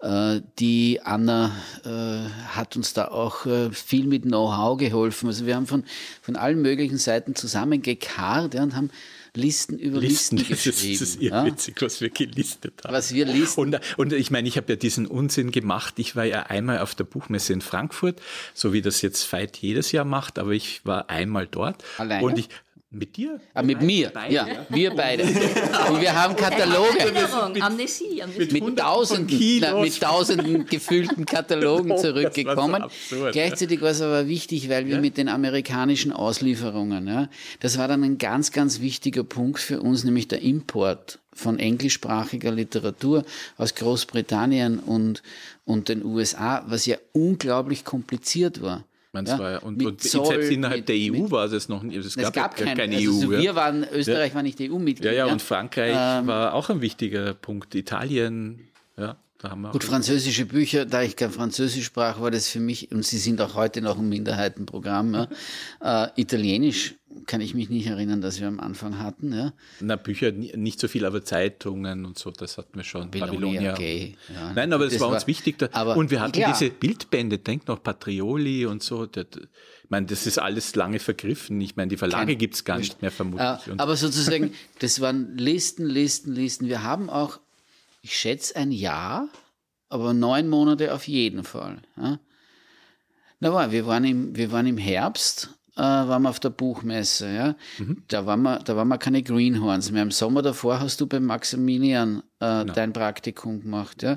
[0.00, 1.52] Äh, die Anna
[1.84, 5.26] äh, hat uns da auch äh, viel mit Know-how geholfen.
[5.28, 5.84] Also wir haben von,
[6.22, 8.90] von allen möglichen Seiten zusammengekarrt ja, und haben
[9.34, 10.98] Listen über Listen, Listen geschrieben.
[11.00, 11.86] Das ist irrwitzig, ja?
[11.86, 12.92] was wir gelistet haben.
[12.92, 13.60] Was wir listen.
[13.60, 15.98] Und, und ich meine, ich habe ja diesen Unsinn gemacht.
[15.98, 18.20] Ich war ja einmal auf der Buchmesse in Frankfurt,
[18.52, 21.82] so wie das jetzt Veit jedes Jahr macht, aber ich war einmal dort.
[21.96, 22.24] Alleine?
[22.24, 22.50] Und ich,
[22.92, 23.40] mit dir?
[23.54, 25.24] Ah, mit mir, beide, ja, ja, wir beide.
[25.24, 26.98] Und wir haben Kataloge.
[26.98, 28.60] Erinnerung, Amnesie, Amnesie.
[28.60, 32.82] Mit, tausenden, na, mit tausenden gefühlten Katalogen zurückgekommen.
[32.82, 35.00] So absurd, Gleichzeitig war es aber wichtig, weil wir ja?
[35.00, 37.28] mit den amerikanischen Auslieferungen, ja,
[37.60, 42.50] das war dann ein ganz, ganz wichtiger Punkt für uns, nämlich der Import von englischsprachiger
[42.50, 43.24] Literatur
[43.56, 45.22] aus Großbritannien und,
[45.64, 48.84] und den USA, was ja unglaublich kompliziert war.
[49.14, 51.98] Man, ja, war, und, und Zoll, selbst innerhalb mit, der EU war es noch nicht.
[51.98, 53.30] Es gab, es gab keine, keine also EU.
[53.30, 54.34] wir waren, Österreich ja.
[54.34, 55.04] war nicht EU-Mitglied.
[55.04, 57.74] Ja, ja, und Frankreich ähm, war auch ein wichtiger Punkt.
[57.74, 59.16] Italien, ja.
[59.72, 63.40] Gut, französische Bücher, da ich kein Französisch sprach, war das für mich, und sie sind
[63.40, 65.28] auch heute noch ein Minderheitenprogramm, ja,
[66.14, 66.94] äh, Italienisch
[67.26, 69.32] kann ich mich nicht erinnern, dass wir am Anfang hatten.
[69.32, 69.52] Ja.
[69.80, 73.10] Na, Bücher nicht so viel, aber Zeitungen und so, das hatten wir schon.
[73.10, 73.72] Babylonia.
[73.72, 74.52] Okay, ja.
[74.54, 75.58] Nein, aber das, das war, war uns wichtig.
[75.58, 76.52] Da, aber, und wir hatten ja.
[76.52, 79.06] diese Bildbände, denk noch, Patrioli und so.
[79.06, 81.60] Das, ich meine, das ist alles lange vergriffen.
[81.60, 83.46] Ich meine, die Verlage gibt es gar nicht mehr vermutlich.
[83.68, 86.66] Äh, aber sozusagen, das waren Listen, Listen, Listen.
[86.66, 87.40] Wir haben auch
[88.02, 89.28] ich schätze ein Jahr,
[89.88, 91.80] aber neun Monate auf jeden Fall.
[91.96, 92.20] Ja.
[93.40, 97.32] Na, wir waren im, wir waren im Herbst äh, waren wir auf der Buchmesse.
[97.32, 97.56] Ja?
[97.78, 98.02] Mhm.
[98.08, 100.02] Da, waren wir, da waren wir keine Greenhorns mehr.
[100.02, 104.02] Im Sommer davor hast du beim Maximilian äh, dein Praktikum gemacht.
[104.02, 104.12] Ja?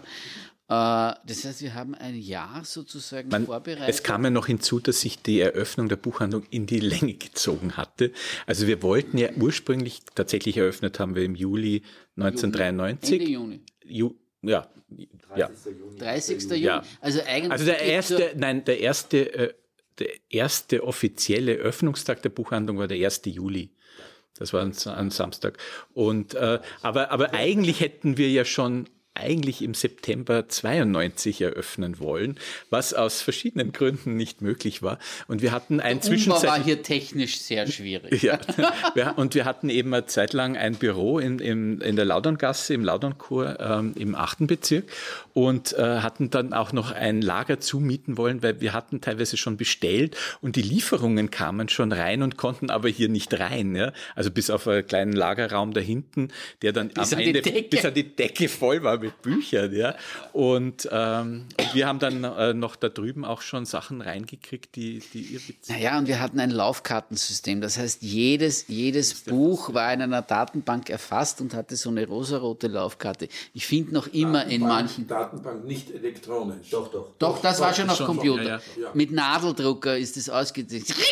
[0.68, 3.88] Äh, das heißt, wir haben ein Jahr sozusagen Man, vorbereitet.
[3.88, 7.78] Es kam ja noch hinzu, dass sich die Eröffnung der Buchhandlung in die Länge gezogen
[7.78, 8.12] hatte.
[8.46, 11.84] Also wir wollten ja ursprünglich, tatsächlich eröffnet haben wir im Juli
[12.18, 13.20] 1993.
[13.20, 13.62] Ende Juni.
[13.88, 14.68] Ju, ja,
[15.30, 15.36] 30.
[15.36, 15.50] ja.
[15.72, 16.00] Juni.
[16.00, 16.44] 30.
[16.44, 16.58] Juni.
[16.58, 16.84] Ja.
[17.02, 17.52] Also eigentlich.
[17.52, 19.54] Also der erste, nein, der erste, äh,
[20.00, 23.22] der erste offizielle Öffnungstag der Buchhandlung war der 1.
[23.26, 23.72] Juli.
[24.38, 25.58] Das war ein, ein Samstag.
[25.94, 32.36] Und äh, aber aber eigentlich hätten wir ja schon eigentlich im September 92 eröffnen wollen,
[32.70, 35.00] was aus verschiedenen Gründen nicht möglich war.
[35.28, 38.22] Und wir hatten ein Zwischenzeit war hier technisch sehr schwierig.
[38.96, 42.74] Ja, und wir hatten eben eine Zeit lang ein Büro in, in, in der Lauderngasse,
[42.74, 44.86] im Laudernchor ähm, im achten Bezirk
[45.34, 49.58] und äh, hatten dann auch noch ein Lager zumieten wollen, weil wir hatten teilweise schon
[49.58, 53.76] bestellt und die Lieferungen kamen schon rein und konnten aber hier nicht rein.
[53.76, 53.92] Ja?
[54.16, 56.30] Also bis auf einen kleinen Lagerraum da hinten,
[56.62, 59.96] der dann bis am Ende bis an die Decke voll war mit Büchern, ja.
[60.34, 65.22] Und, ähm, wir haben dann äh, noch da drüben auch schon Sachen reingekriegt, die, die
[65.22, 65.70] ihr bezieht.
[65.70, 67.62] Naja, und wir hatten ein Laufkartensystem.
[67.62, 72.68] Das heißt, jedes, jedes Buch war in einer Datenbank erfasst und hatte so eine rosarote
[72.68, 73.28] Laufkarte.
[73.54, 75.08] Ich finde noch immer Datenbank, in manchen.
[75.08, 76.70] Datenbank nicht elektronisch.
[76.72, 77.12] Doch, doch.
[77.20, 78.44] Doch, das doch, war schon auf schon Computer.
[78.44, 78.90] Ja, ja.
[78.94, 80.94] Mit Nadeldrucker ist das ausgedrückt.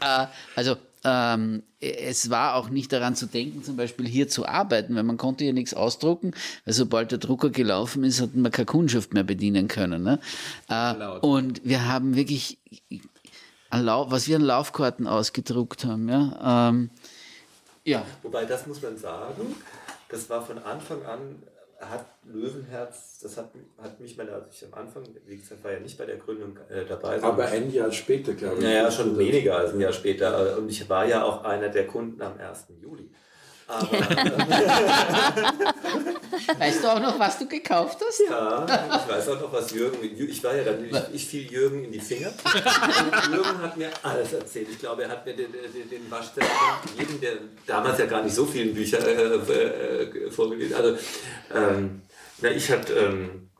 [0.00, 4.94] Äh, also ähm, es war auch nicht daran zu denken, zum Beispiel hier zu arbeiten,
[4.96, 6.32] weil man konnte ja nichts ausdrucken,
[6.64, 10.02] weil sobald der Drucker gelaufen ist, hat man keine Kundschaft mehr bedienen können.
[10.02, 10.18] Ne?
[10.68, 12.58] Äh, und wir haben wirklich,
[13.70, 16.08] was wir an Laufkarten ausgedruckt haben.
[16.08, 16.68] Ja?
[16.70, 16.90] Ähm,
[17.84, 18.04] ja.
[18.22, 19.54] Wobei, das muss man sagen,
[20.08, 21.36] das war von Anfang an
[21.80, 23.50] hat Löwenherz, das hat,
[23.80, 26.58] hat mich mal, als ich am Anfang, wie gesagt, war ja nicht bei der Gründung
[26.68, 27.22] äh, dabei.
[27.22, 28.62] Aber ein Jahr später, glaube ich.
[28.64, 30.58] Naja, schon weniger als ein Jahr später.
[30.58, 32.66] Und ich war ja auch einer der Kunden am 1.
[32.80, 33.10] Juli.
[33.68, 33.90] Aber,
[36.58, 38.22] weißt du auch noch, was du gekauft hast?
[38.28, 39.98] Ja, ich weiß auch noch, was Jürgen.
[40.02, 42.28] Ich war ja dann, ich, ich fiel Jürgen in die Finger.
[42.28, 44.68] Und Jürgen hat mir alles erzählt.
[44.70, 46.48] Ich glaube, er hat mir den, den, den Waschzettel
[46.98, 47.32] jedem, der
[47.66, 50.96] damals ja gar nicht so viele Bücher äh, äh, vorgelesen Also,
[51.54, 52.00] ähm,
[52.40, 53.50] na, ich hatte ähm,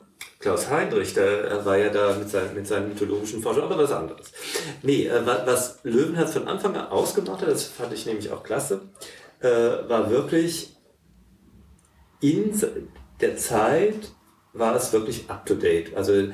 [0.40, 4.32] Klaus Heinrich, der war ja da mit, seinen, mit seinen mythologischen Forschungen, aber was anderes.
[4.82, 8.80] Nee, äh, was Löwenherz von Anfang an ausgemacht hat, das fand ich nämlich auch klasse
[9.40, 9.48] äh,
[9.88, 10.76] war wirklich
[12.20, 12.52] in
[13.20, 14.12] der Zeit
[14.52, 15.94] war es wirklich up to date.
[15.94, 16.28] Also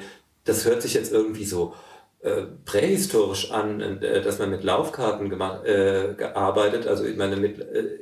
[0.44, 1.74] das hört sich jetzt irgendwie so
[2.20, 6.86] äh, prähistorisch an, äh, dass man mit Laufkarten gemacht, äh, gearbeitet.
[6.86, 8.00] Also ich meine mit äh,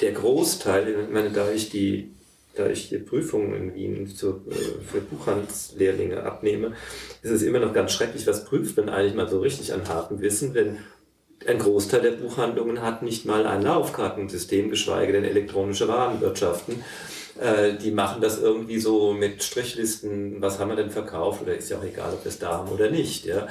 [0.00, 2.14] der Großteil, ich meine, da ich die
[2.54, 6.74] da ich die Prüfungen in Wien zur, äh, für Buchhandelslehrlinge abnehme,
[7.22, 10.20] ist es immer noch ganz schrecklich, was prüft man eigentlich mal so richtig an hartem
[10.20, 10.78] Wissen, wenn
[11.46, 16.84] ein Großteil der Buchhandlungen hat nicht mal ein Laufkartensystem, geschweige denn elektronische Warenwirtschaften.
[17.40, 21.70] Äh, die machen das irgendwie so mit Strichlisten, was haben wir denn verkauft, oder ist
[21.70, 23.24] ja auch egal, ob wir es da haben oder nicht.
[23.24, 23.46] Ja.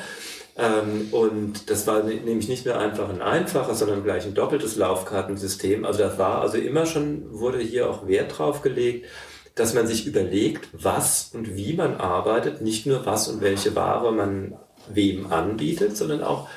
[0.55, 5.85] Ähm, und das war nämlich nicht mehr einfach ein einfaches, sondern gleich ein doppeltes Laufkartensystem.
[5.85, 9.07] Also das war also immer schon, wurde hier auch Wert drauf gelegt,
[9.55, 14.11] dass man sich überlegt, was und wie man arbeitet, nicht nur was und welche Ware
[14.11, 14.55] man
[14.87, 16.47] wem anbietet, sondern auch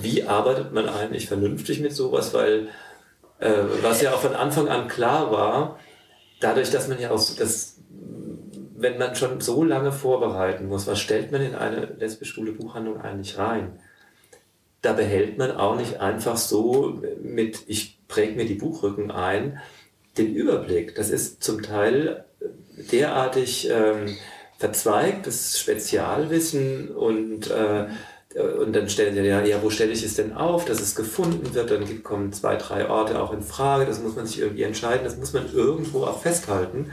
[0.00, 2.68] wie arbeitet man eigentlich vernünftig mit sowas, weil
[3.38, 5.78] äh, was ja auch von Anfang an klar war,
[6.40, 7.78] dadurch, dass man ja auch das,
[8.76, 13.38] wenn man schon so lange vorbereiten muss, was stellt man in eine lesbisch-schwule Buchhandlung eigentlich
[13.38, 13.78] rein?
[14.80, 19.60] Da behält man auch nicht einfach so mit, ich präge mir die Buchrücken ein,
[20.18, 20.94] den Überblick.
[20.94, 22.24] Das ist zum Teil
[22.90, 24.16] derartig ähm,
[24.58, 27.86] verzweigtes Spezialwissen und äh,
[28.34, 31.54] und dann stellen sie ja, ja, wo stelle ich es denn auf, dass es gefunden
[31.54, 31.70] wird?
[31.70, 33.86] Dann kommen zwei, drei Orte auch in Frage.
[33.86, 35.04] Das muss man sich irgendwie entscheiden.
[35.04, 36.92] Das muss man irgendwo auch festhalten.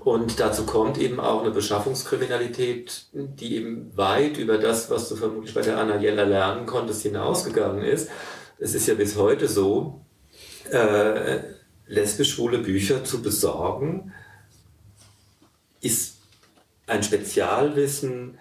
[0.00, 5.54] Und dazu kommt eben auch eine Beschaffungskriminalität, die eben weit über das, was du vermutlich
[5.54, 8.08] bei der Anna Jella lernen konntest, hinausgegangen ist.
[8.58, 10.00] Es ist ja bis heute so,
[10.70, 11.40] äh,
[11.86, 14.14] lesbisch-schwule Bücher zu besorgen,
[15.82, 16.16] ist
[16.86, 18.38] ein Spezialwissen,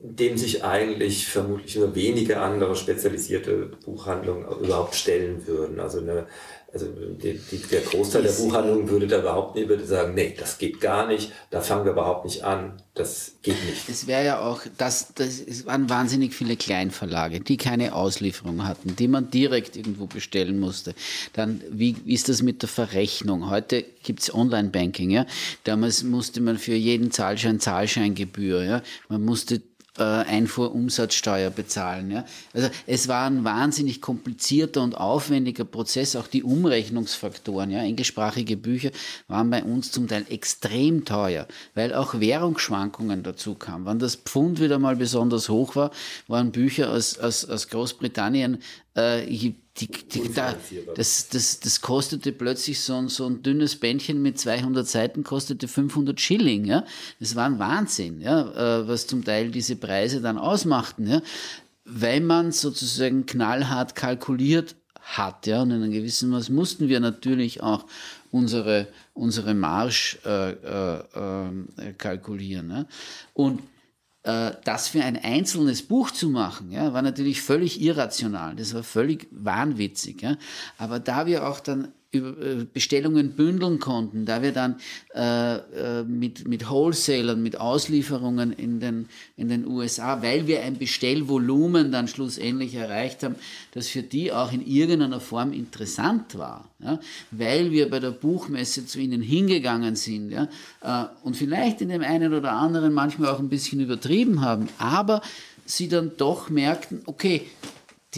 [0.00, 5.80] dem sich eigentlich vermutlich nur wenige andere spezialisierte Buchhandlungen überhaupt stellen würden.
[5.80, 6.26] Also, eine,
[6.72, 10.58] also die, die, der Großteil der Buchhandlungen würde da überhaupt nicht würde sagen, nee, das
[10.58, 13.88] geht gar nicht, da fangen wir überhaupt nicht an, das geht nicht.
[13.88, 18.94] Es wäre ja auch, das, das es waren wahnsinnig viele Kleinverlage, die keine Auslieferung hatten,
[18.94, 20.94] die man direkt irgendwo bestellen musste.
[21.32, 23.50] Dann, wie, wie ist das mit der Verrechnung?
[23.50, 25.26] Heute gibt's Online-Banking, ja.
[25.64, 28.82] Damals musste man für jeden Zahlschein Zahlscheingebühr, ja.
[29.08, 29.60] Man musste
[30.04, 32.10] Einfuhrumsatzsteuer bezahlen.
[32.10, 32.24] Ja?
[32.52, 37.70] Also es war ein wahnsinnig komplizierter und aufwendiger Prozess, auch die Umrechnungsfaktoren.
[37.70, 37.82] Ja?
[37.82, 38.90] Englischsprachige Bücher
[39.26, 43.86] waren bei uns zum Teil extrem teuer, weil auch Währungsschwankungen dazu kamen.
[43.86, 45.90] Wenn das Pfund wieder mal besonders hoch war,
[46.26, 48.58] waren Bücher aus, aus, aus Großbritannien
[48.96, 49.24] äh,
[49.80, 50.54] die, die, da,
[50.94, 55.68] das, das, das kostete plötzlich so ein, so ein dünnes Bändchen mit 200 Seiten, kostete
[55.68, 56.64] 500 Schilling.
[56.64, 56.84] Ja?
[57.20, 58.80] Das war ein Wahnsinn, ja?
[58.80, 61.06] Äh, was zum Teil diese Preise dann ausmachten.
[61.06, 61.22] Ja?
[61.84, 65.46] Weil man sozusagen knallhart kalkuliert hat.
[65.46, 65.62] Ja?
[65.62, 67.86] Und in einem gewissen Maß mussten wir natürlich auch
[68.30, 72.70] unsere, unsere Marsch äh, äh, äh kalkulieren.
[72.70, 72.86] Ja?
[73.34, 73.62] Und
[74.64, 78.56] das für ein einzelnes Buch zu machen, ja, war natürlich völlig irrational.
[78.56, 80.20] Das war völlig wahnwitzig.
[80.22, 80.36] Ja.
[80.76, 84.76] Aber da wir auch dann äh, Bestellungen bündeln konnten, da wir dann
[85.14, 90.78] äh, äh, mit, mit Wholesalern, mit Auslieferungen in den, in den USA, weil wir ein
[90.78, 93.34] Bestellvolumen dann schlussendlich erreicht haben,
[93.74, 96.98] das für die auch in irgendeiner Form interessant war, ja,
[97.30, 100.48] weil wir bei der Buchmesse zu ihnen hingegangen sind ja,
[100.80, 105.20] äh, und vielleicht in dem einen oder anderen manchmal auch ein bisschen übertrieben haben, aber
[105.66, 107.42] sie dann doch merkten, okay,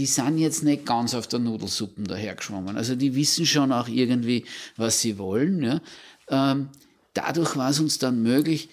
[0.01, 2.79] die sind jetzt nicht ganz auf der Nudelsuppen dahergeschwommen.
[2.79, 4.47] Also die wissen schon auch irgendwie,
[4.79, 5.63] was sie wollen.
[5.63, 5.83] Ja.
[6.31, 6.71] Ähm,
[7.13, 8.71] dadurch war es uns dann möglich,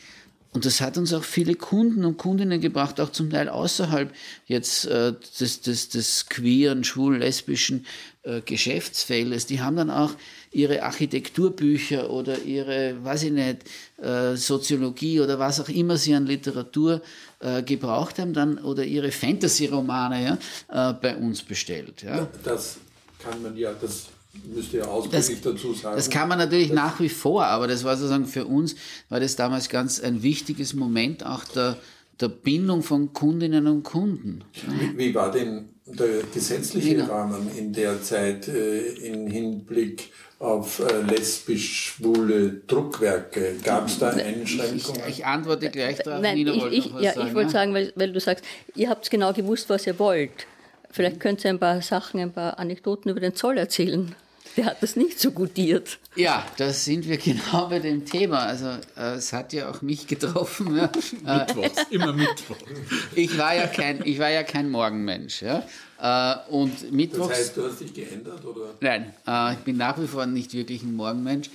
[0.53, 4.15] und das hat uns auch viele Kunden und Kundinnen gebracht, auch zum Teil außerhalb
[4.45, 7.85] jetzt äh, des, des, des queeren, schwul, lesbischen
[8.23, 9.47] äh, Geschäftsfeldes.
[9.47, 10.13] Die haben dann auch
[10.51, 13.57] ihre Architekturbücher oder ihre, weiß ich nicht,
[14.01, 17.01] äh, Soziologie oder was auch immer sie an Literatur
[17.39, 20.39] äh, gebraucht haben, dann oder ihre Fantasy-Romane
[20.69, 22.03] ja, äh, bei uns bestellt.
[22.03, 22.27] Ja.
[22.43, 22.77] Das
[23.19, 24.07] kann man ja, das
[24.53, 25.95] müsste ja ausdrücklich dazu sagen.
[25.95, 28.75] Das kann man natürlich nach wie vor, aber das war sozusagen für uns,
[29.09, 31.77] war das damals ganz ein wichtiges Moment auch der,
[32.19, 34.43] der Bindung von Kundinnen und Kunden.
[34.53, 37.05] Wie, wie war denn der gesetzliche genau.
[37.05, 43.55] Rahmen in der Zeit äh, im Hinblick auf äh, lesbisch-schwule Druckwerke?
[43.63, 45.01] Gab es da Einschränkungen?
[45.07, 46.21] Ich, ich, antworte gleich darauf.
[46.21, 48.43] Nein, Nina ich, ich, ja, sagen, ich wollte sagen, weil, weil du sagst,
[48.75, 50.47] ihr habt genau gewusst, was ihr wollt.
[50.91, 54.15] Vielleicht könnt ihr ein paar Sachen, ein paar Anekdoten über den Zoll erzählen.
[54.55, 55.99] Der hat das nicht so gutiert.
[56.15, 58.39] Ja, da sind wir genau bei dem Thema.
[58.39, 58.67] Also
[58.97, 60.75] äh, es hat ja auch mich getroffen.
[60.75, 60.91] Ja.
[61.23, 62.57] Mittwochs, immer Mittwoch.
[63.15, 65.41] Ich war ja kein, ich war ja kein Morgenmensch.
[65.41, 65.63] Ja.
[65.99, 68.45] Äh, und Mittwochs, das heißt, du hast dich geändert?
[68.45, 68.73] Oder?
[68.81, 71.49] Nein, äh, ich bin nach wie vor nicht wirklich ein Morgenmensch.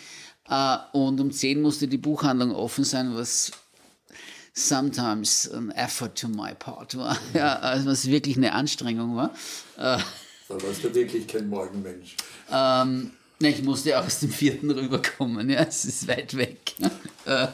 [0.49, 3.53] Äh, und um 10 musste die Buchhandlung offen sein, was
[4.55, 7.17] sometimes an effort to my part war.
[7.35, 9.31] Ja, also was wirklich eine Anstrengung war.
[9.77, 9.99] Da
[10.49, 12.17] warst du wirklich kein Morgenmensch.
[12.51, 16.75] Ähm, ich musste aus dem vierten rüberkommen, ja, es ist weit weg.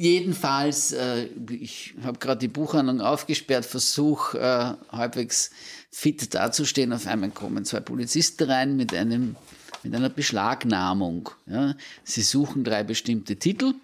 [0.00, 5.50] Jedenfalls, äh, ich habe gerade die Buchhandlung aufgesperrt, versuche äh, halbwegs
[5.90, 6.94] fit dazustehen.
[6.94, 9.36] Auf einmal kommen zwei Polizisten rein mit, einem,
[9.82, 11.28] mit einer Beschlagnahmung.
[11.44, 11.74] Ja.
[12.02, 13.74] Sie suchen drei bestimmte Titel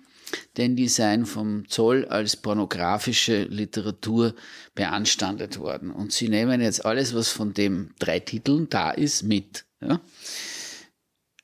[0.57, 4.35] denn die seien vom Zoll als pornografische Literatur
[4.75, 5.91] beanstandet worden.
[5.91, 9.67] Und sie nehmen jetzt alles, was von den drei Titeln da ist, mit.
[9.81, 10.01] Ja?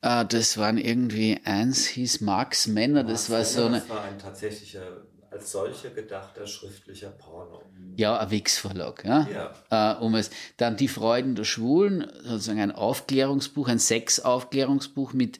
[0.03, 3.79] Äh, das waren irgendwie eins hieß Marx Männer, das war so eine.
[3.79, 7.63] Das war ein tatsächlicher als solcher gedachter schriftlicher Porno.
[7.97, 9.05] Ja, ein Wix-Verlag.
[9.05, 9.27] Ja?
[9.71, 9.95] ja.
[9.95, 15.39] Äh, um es, dann Die Freuden der Schwulen, sozusagen ein Aufklärungsbuch, ein Sex-Aufklärungsbuch mit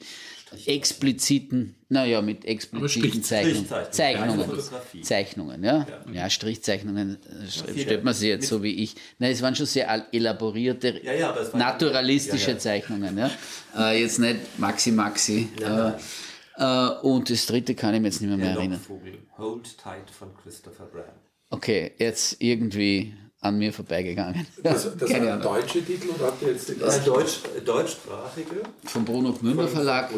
[0.65, 3.67] expliziten, naja, mit expliziten Zeichnungen.
[3.91, 4.49] Zeichnungen.
[5.03, 5.87] Zeichnungen, ja.
[6.07, 6.13] ja.
[6.13, 8.95] ja Strichzeichnungen äh, stellt man sich jetzt so wie ich.
[9.19, 13.17] Nein, es waren schon sehr elaborierte, ja, ja, naturalistische Zeichnungen.
[13.17, 13.31] Ja.
[13.77, 15.49] Äh, jetzt nicht Maxi Maxi.
[15.61, 15.91] Äh,
[16.57, 18.79] äh, und das dritte kann ich mir jetzt nicht mehr, mehr erinnern.
[19.37, 21.32] Hold Tight von Christopher Brand.
[21.53, 24.47] Okay, jetzt irgendwie an mir vorbeigegangen.
[24.63, 28.63] Das, das sind deutsche Titel oder habt ihr jetzt die das Deutsch, deutschsprachige?
[28.85, 30.09] Vom Bruno Gmünder Verlag.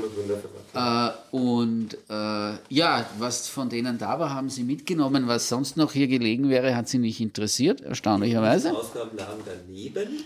[0.72, 1.14] Verlag.
[1.34, 5.28] Äh, und äh, ja, was von denen da war, haben sie mitgenommen.
[5.28, 8.70] Was sonst noch hier gelegen wäre, hat sie nicht interessiert, erstaunlicherweise.
[8.70, 10.24] Die Ausgaben lagen daneben.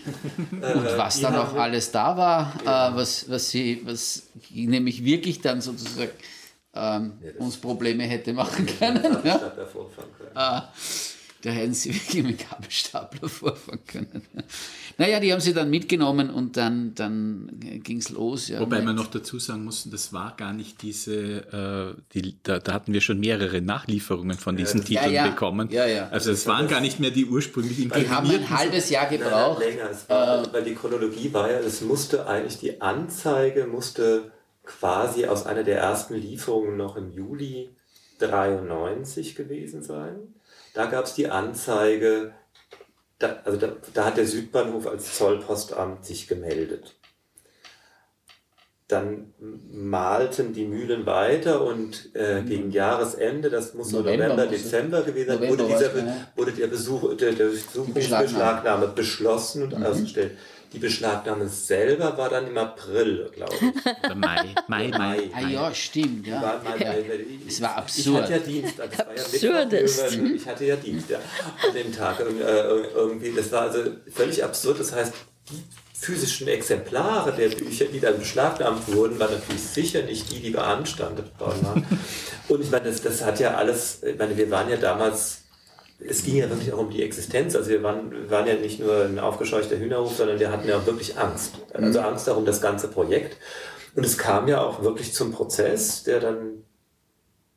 [0.78, 2.90] und was dann noch alles da war, ja.
[2.90, 6.12] äh, was, was sie, was nämlich wirklich dann sozusagen
[6.74, 9.18] ähm, ja, uns Probleme hätte machen können.
[9.24, 9.38] Ja?
[9.38, 10.34] können.
[10.34, 10.60] Äh,
[11.42, 14.22] da hätten sie wirklich mit Gabelstapler vorfahren können.
[14.98, 18.48] Naja, die haben sie dann mitgenommen und dann, dann ging es los.
[18.48, 22.58] Ja, Wobei man noch dazu sagen muss, das war gar nicht diese, äh, die, da,
[22.58, 25.70] da, hatten wir schon mehrere Nachlieferungen von diesen ja, Titeln ja, bekommen.
[25.70, 26.08] Ja, ja.
[26.08, 29.60] Also es waren gar nicht mehr die ursprünglichen Die haben ein halbes Jahr gebraucht.
[29.60, 29.90] Nein, länger.
[30.08, 34.30] War, äh, weil die Chronologie war ja, es musste eigentlich, die Anzeige musste
[34.78, 37.70] quasi aus einer der ersten Lieferungen noch im Juli
[38.18, 40.34] 93 gewesen sein.
[40.74, 42.32] da gab es die Anzeige,
[43.18, 46.94] da, also da, da hat der Südbahnhof als Zollpostamt sich gemeldet.
[48.86, 49.32] Dann
[49.72, 55.48] malten die Mühlen weiter und äh, gegen Jahresende, das muss November, November Dezember gewesen sein,
[55.48, 55.90] wurde, dieser,
[56.36, 57.50] wurde der Besuch, der, der
[57.94, 59.86] Beschlagnahme beschlossen und mhm.
[59.86, 60.36] ausgestellt.
[60.72, 64.04] Die Beschlagnahme selber war dann im April, glaube ich.
[64.04, 64.54] Oder Mai.
[64.68, 65.30] Mai, Mai.
[65.32, 66.26] Ah ja, stimmt.
[66.26, 66.40] Ja.
[66.40, 67.04] War Mai, Mai,
[67.48, 68.28] es war absurd.
[68.28, 68.80] Ich hatte ja Dienst.
[68.80, 70.16] Also absurd ist.
[70.16, 72.20] Ich hatte ja Dienst ja, an dem Tag.
[72.20, 72.62] Und, äh,
[72.94, 73.80] irgendwie, das war also
[74.14, 74.78] völlig absurd.
[74.78, 75.12] Das heißt,
[75.50, 75.62] die
[75.92, 81.32] physischen Exemplare der Bücher, die dann beschlagnahmt wurden, waren natürlich sicher nicht die, die beanstandet
[81.38, 81.84] waren.
[82.48, 85.42] Und ich meine, das, das hat ja alles, ich meine, wir waren ja damals
[86.08, 87.54] es ging ja wirklich auch um die Existenz.
[87.54, 90.78] Also wir waren, wir waren ja nicht nur ein aufgescheuchter Hühnerhof, sondern wir hatten ja
[90.78, 91.54] auch wirklich Angst.
[91.72, 92.06] Also mhm.
[92.06, 93.36] Angst darum, das ganze Projekt.
[93.94, 96.64] Und es kam ja auch wirklich zum Prozess, der dann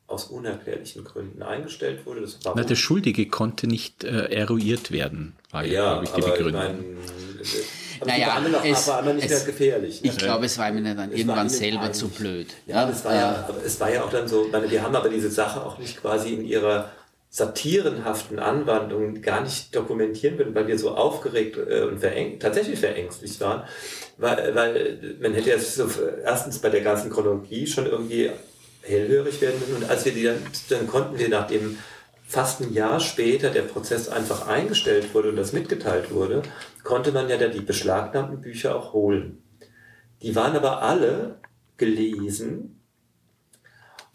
[0.06, 2.20] aus unerklärlichen Gründen eingestellt wurde.
[2.20, 6.62] Das Na, der Schuldige konnte nicht äh, eruiert werden, war ja, glaube ich, die Begründung.
[6.62, 6.96] Mein,
[8.06, 10.02] naja, aber noch, es, aber nicht es, mehr gefährlich.
[10.02, 10.10] Ne?
[10.10, 12.48] Ich glaube, es war mir dann es irgendwann selber zu blöd.
[12.66, 15.08] Ja, ja, das war ja, es war ja auch dann so, meine, wir haben aber
[15.08, 16.90] diese Sache auch nicht quasi in ihrer
[17.34, 23.40] satirenhaften Anwandlungen gar nicht dokumentieren können, weil wir so aufgeregt äh, und veräng tatsächlich verängstigt
[23.40, 23.64] waren.
[24.18, 25.88] Weil, weil man hätte ja so
[26.24, 28.30] erstens bei der ganzen Chronologie schon irgendwie
[28.82, 29.82] hellhörig werden müssen.
[29.82, 30.36] Und als wir die dann,
[30.68, 31.76] dann konnten wir nach dem
[32.24, 36.42] fast ein Jahr später der Prozess einfach eingestellt wurde und das mitgeteilt wurde,
[36.84, 39.42] konnte man ja da die beschlagnahmten Bücher auch holen.
[40.22, 41.40] Die waren aber alle
[41.78, 42.83] gelesen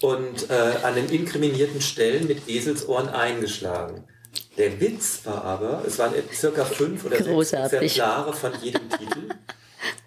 [0.01, 4.03] und äh, an den inkriminierten Stellen mit Eselsohren eingeschlagen.
[4.57, 7.79] Der Witz war aber, es waren circa fünf oder Großartig.
[7.79, 9.29] sechs Exemplare von jedem Titel.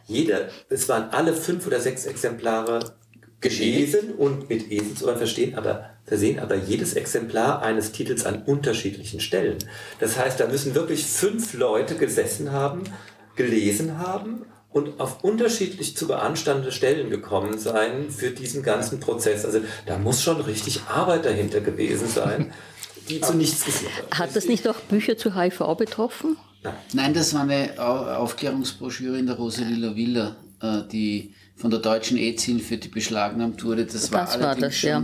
[0.07, 2.95] Jeder, es waren alle fünf oder sechs Exemplare
[3.40, 9.59] gelesen und mit Eselsohren verstehen, aber versehen, aber jedes Exemplar eines Titels an unterschiedlichen Stellen.
[10.01, 12.84] Das heißt, da müssen wirklich fünf Leute gesessen haben,
[13.36, 19.45] gelesen haben und auf unterschiedlich zu beanstandete Stellen gekommen sein für diesen ganzen Prozess.
[19.45, 22.53] Also da muss schon richtig Arbeit dahinter gewesen sein,
[23.09, 24.18] die zu nichts geführt hat.
[24.18, 26.37] Hat das nicht auch Bücher zu HIV betroffen?
[26.62, 26.75] Nein.
[26.93, 32.79] Nein, das war eine Aufklärungsbroschüre in der Rosalila Villa, äh, die von der deutschen AIDS-Hilfe
[32.79, 33.85] die beschlagnahmt wurde.
[33.85, 35.01] Das, das war allerdings das, schon ja.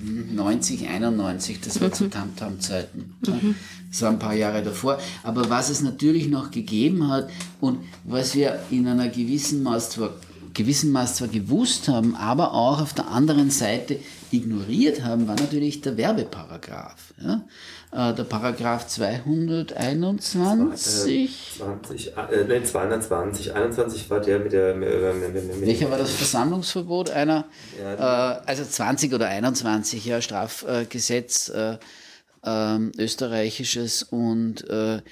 [0.00, 1.92] 1990, 91, das war mhm.
[1.92, 3.14] zu Tamtam-Zeiten.
[3.26, 3.54] Mhm.
[3.90, 4.98] Das war ein paar Jahre davor.
[5.22, 7.30] Aber was es natürlich noch gegeben hat
[7.60, 10.14] und was wir in einer gewissen Maß zwar,
[10.54, 13.98] gewissen Maß zwar gewusst haben, aber auch auf der anderen Seite
[14.30, 17.14] ignoriert haben, war natürlich der Werbeparagraph.
[17.22, 17.42] Ja?
[17.90, 21.54] Äh, der Paragraph 221.
[21.56, 22.12] 20, äh,
[22.46, 23.54] nein, 220.
[23.54, 24.74] 21 war der mit der.
[24.74, 27.08] Mit, mit, mit, Welcher war das Versammlungsverbot?
[27.10, 27.46] Einer,
[27.80, 31.48] ja, äh, also 20 oder 21, ja, Strafgesetz.
[31.48, 31.78] Äh,
[32.44, 35.02] ähm, österreichisches und äh,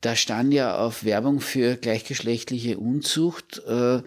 [0.00, 4.02] da stand ja auf Werbung für gleichgeschlechtliche Unzucht äh,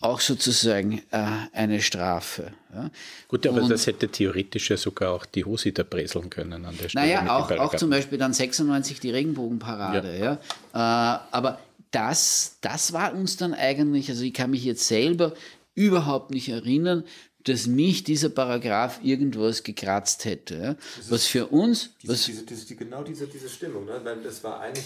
[0.00, 2.52] auch sozusagen äh, eine Strafe.
[2.74, 2.90] Ja.
[3.28, 6.88] Gut, aber und, das hätte theoretisch ja sogar auch die Hosita breseln können an der
[6.88, 7.06] Stelle.
[7.06, 10.18] Naja, auch, auch zum Beispiel dann 96 die Regenbogenparade.
[10.18, 10.38] Ja.
[10.72, 11.16] ja.
[11.16, 15.34] Äh, aber das, das war uns dann eigentlich, also ich kann mich jetzt selber
[15.74, 17.04] überhaupt nicht erinnern,
[17.44, 20.56] dass mich dieser Paragraph irgendwas gekratzt hätte.
[20.56, 20.76] Ja?
[21.08, 21.90] Was für uns.
[22.02, 23.86] Diese, was diese, diese, genau diese, diese Stimmung.
[23.86, 24.00] Ne?
[24.02, 24.84] Weil das war eigentlich,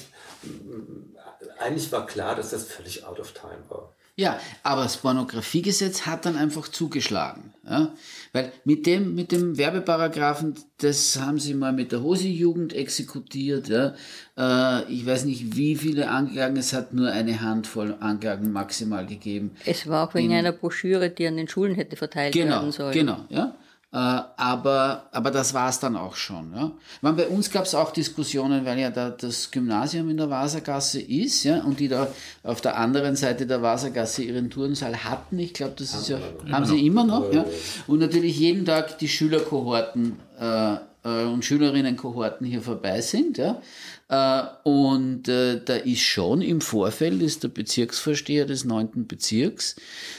[1.58, 3.94] eigentlich war klar, dass das völlig out of time war.
[4.16, 7.52] Ja, aber das Pornografiegesetz hat dann einfach zugeschlagen.
[7.68, 7.92] Ja?
[8.32, 13.68] Weil mit dem, mit dem Werbeparagraphen, das haben sie mal mit der Hosi-Jugend exekutiert.
[13.68, 13.94] Ja?
[14.38, 19.56] Äh, ich weiß nicht, wie viele Anklagen, es hat nur eine Handvoll Anklagen maximal gegeben.
[19.66, 22.72] Es war auch wegen In, einer Broschüre, die an den Schulen hätte verteilt genau, werden
[22.72, 22.92] sollen.
[22.92, 23.56] Genau, ja.
[23.94, 26.52] Äh, aber, aber das war es dann auch schon.
[26.52, 26.72] Ja.
[27.00, 31.00] Meine, bei uns gab es auch Diskussionen, weil ja da das Gymnasium in der Wasergasse
[31.00, 32.08] ist ja, und die da
[32.42, 35.38] auf der anderen Seite der Wasergasse ihren Turnsaal hatten.
[35.38, 36.18] Ich glaube, das ist ja,
[36.50, 37.32] haben sie immer noch.
[37.32, 37.44] Ja.
[37.86, 40.74] Und natürlich jeden Tag die Schülerkohorten äh,
[41.04, 43.38] äh, und Schülerinnenkohorten hier vorbei sind.
[43.38, 43.60] Ja.
[44.08, 49.06] Äh, und äh, da ist schon im Vorfeld ist der Bezirksvorsteher des 9.
[49.06, 49.76] Bezirks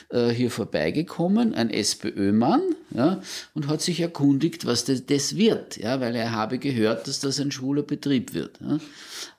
[0.10, 2.62] äh, hier vorbeigekommen, ein SPÖ-Mann,
[2.96, 3.22] ja,
[3.54, 7.40] und hat sich erkundigt, was das, das, wird, ja, weil er habe gehört, dass das
[7.40, 8.60] ein schwuler Betrieb wird.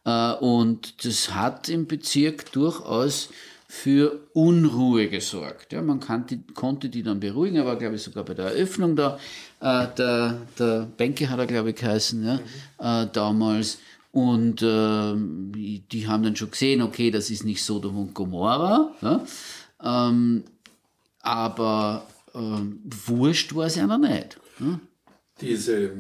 [0.05, 0.32] Ja.
[0.34, 3.30] und das hat im Bezirk durchaus
[3.68, 5.72] für Unruhe gesorgt.
[5.72, 8.94] Ja, man kannte, konnte die dann beruhigen, er war, glaube ich, sogar bei der Eröffnung
[8.94, 9.18] da.
[9.61, 12.40] Äh, der, der Benke hat er, glaube ich, geheißen, ja, mhm.
[12.78, 13.78] äh, damals.
[14.17, 15.14] Und äh,
[15.93, 18.95] die haben dann schon gesehen, okay, das ist nicht Sodom und Gomorra.
[19.03, 19.27] Ja?
[19.83, 20.45] Ähm,
[21.21, 24.41] aber ähm, wurscht war es noch nicht.
[24.59, 24.81] Ja?
[25.43, 25.93] Diese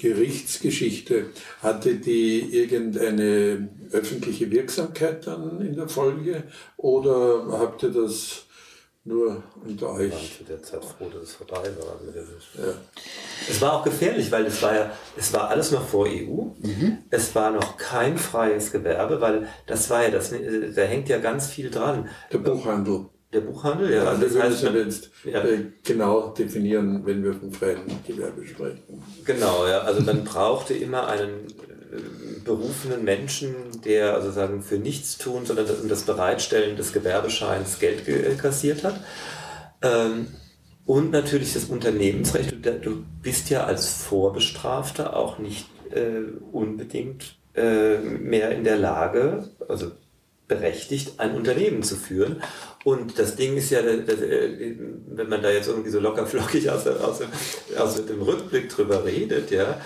[0.00, 1.26] Gerichtsgeschichte,
[1.60, 6.42] hatte die irgendeine öffentliche Wirksamkeit dann in der Folge
[6.76, 8.46] oder habt ihr das
[9.04, 10.06] nur unter euch?
[10.06, 12.00] Ich war zu der Zeit froh, dass es vorbei war.
[12.64, 12.72] Ja.
[13.48, 16.50] Es war auch gefährlich, weil es war ja, es war alles noch vor EU.
[16.60, 16.98] Mhm.
[17.10, 21.48] Es war noch kein freies Gewerbe, weil das war ja, das, da hängt ja ganz
[21.48, 22.08] viel dran.
[22.32, 23.06] Der Buchhandel.
[23.32, 24.04] Der Buchhandel, ja.
[24.04, 25.42] Also das heißt, wir jetzt ja.
[25.42, 29.02] Äh, genau definieren, wenn wir vom freien Gewerbe sprechen.
[29.24, 29.80] Genau, ja.
[29.80, 31.71] Also man brauchte immer einen äh,
[32.44, 38.04] berufenen Menschen, der also sagen für nichts tun, sondern um das Bereitstellen des Gewerbescheins Geld
[38.38, 39.00] kassiert hat.
[39.82, 40.28] Ähm,
[40.84, 42.54] und natürlich das Unternehmensrecht.
[42.82, 49.92] Du bist ja als Vorbestrafter auch nicht äh, unbedingt äh, mehr in der Lage, also
[50.48, 52.42] berechtigt, ein Unternehmen zu führen.
[52.84, 54.76] Und das Ding ist ja, äh,
[55.06, 59.80] wenn man da jetzt irgendwie so locker flockig aus dem Rückblick drüber redet, ja,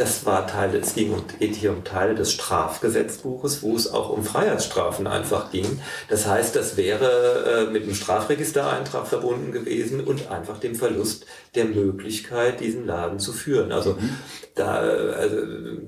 [0.00, 4.08] das war Teil, es ging um, geht hier um Teile des Strafgesetzbuches, wo es auch
[4.08, 5.82] um Freiheitsstrafen einfach ging.
[6.08, 11.66] Das heißt, das wäre äh, mit einem Strafregistereintrag verbunden gewesen und einfach dem Verlust der
[11.66, 13.72] Möglichkeit, diesen Laden zu führen.
[13.72, 14.16] Also mhm.
[14.54, 15.36] da, also,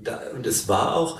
[0.02, 1.18] da, und es war auch,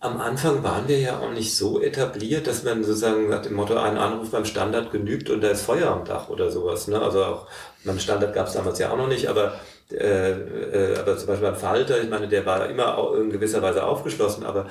[0.00, 3.76] am Anfang waren wir ja auch nicht so etabliert, dass man sozusagen nach dem Motto,
[3.78, 6.88] ein Anruf beim Standard genügt und da ist Feuer am Dach oder sowas.
[6.88, 7.00] Ne?
[7.00, 7.46] Also auch,
[7.84, 9.58] mein Standard gab es damals ja auch noch nicht, aber,
[9.92, 13.84] äh, äh, aber zum Beispiel beim Falter, ich meine, der war immer in gewisser Weise
[13.84, 14.68] aufgeschlossen, aber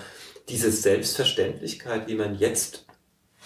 [0.50, 2.86] diese Selbstverständlichkeit, wie man jetzt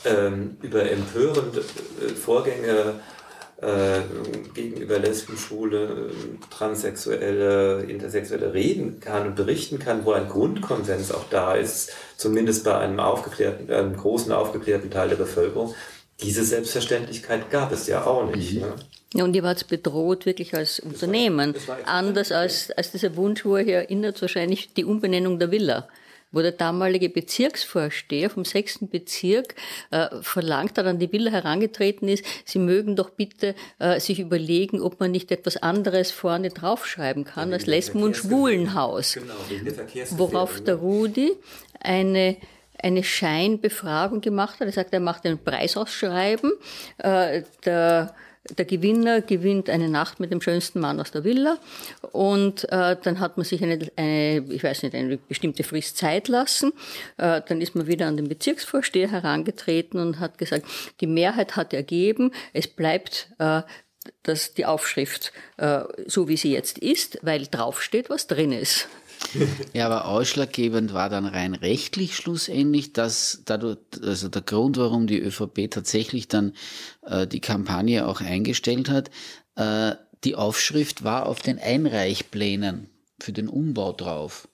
[0.06, 2.96] ähm, über empörende äh, Vorgänge
[3.62, 4.02] äh,
[4.54, 6.10] gegenüber Lesben, Schwule,
[6.50, 12.78] Transsexuelle, Intersexuelle reden kann und berichten kann, wo ein Grundkonsens auch da ist, zumindest bei
[12.78, 15.76] einem aufgeklärten, einem großen aufgeklärten Teil der Bevölkerung.
[16.22, 18.54] Diese Selbstverständlichkeit gab es ja auch nicht.
[18.54, 18.62] Mhm.
[18.62, 18.76] Ne?
[19.14, 21.54] Ja, und ihr wart bedroht wirklich als Unternehmen.
[21.86, 25.88] Anders als, als dieser Wunsch, wo ihr erinnert, wahrscheinlich die Umbenennung der Villa
[26.32, 29.56] wo der damalige Bezirksvorsteher vom sechsten Bezirk
[29.92, 34.82] äh, verlangt hat, an die Villa herangetreten ist, sie mögen doch bitte äh, sich überlegen,
[34.82, 39.14] ob man nicht etwas anderes vorne draufschreiben kann ja, als Lesben- und Schwulenhaus.
[39.14, 39.34] Genau,
[40.12, 41.34] Worauf der Rudi
[41.80, 42.38] eine
[42.84, 44.68] eine Scheinbefragung gemacht hat.
[44.68, 46.52] Er sagt, er macht ein Preisausschreiben.
[46.98, 48.14] Äh, der
[48.58, 51.60] der Gewinner gewinnt eine Nacht mit dem schönsten Mann aus der Villa
[52.12, 56.28] und äh, dann hat man sich eine, eine, ich weiß nicht, eine bestimmte Frist Zeit
[56.28, 56.74] lassen.
[57.18, 60.66] Äh, dann ist man wieder an den Bezirksvorsteher herangetreten und hat gesagt,
[61.02, 63.30] die Mehrheit hat ergeben, es bleibt
[64.24, 68.88] dass die Aufschrift äh, so wie sie jetzt ist, weil draufsteht, was drin ist.
[69.74, 75.20] Ja, aber ausschlaggebend war dann rein rechtlich schlussendlich, dass dadurch, also der Grund, warum die
[75.20, 76.54] ÖVP tatsächlich dann
[77.04, 79.10] äh, die Kampagne auch eingestellt hat,
[79.56, 84.48] äh, die Aufschrift war auf den Einreichplänen für den Umbau drauf.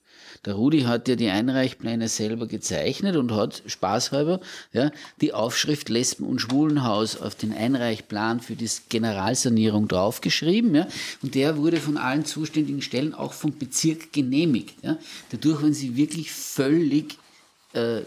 [0.46, 4.40] Der Rudi hat ja die Einreichpläne selber gezeichnet und hat spaßhalber
[4.74, 10.76] ja, die Aufschrift Lesben- und Schwulenhaus auf den Einreichplan für die Generalsanierung draufgeschrieben.
[10.76, 10.88] Ja,
[11.22, 14.76] und der wurde von allen zuständigen Stellen auch vom Bezirk genehmigt.
[14.84, 14.98] Ja.
[15.30, 17.18] Dadurch, wenn sie wirklich völlig
[17.78, 18.03] äh, äh,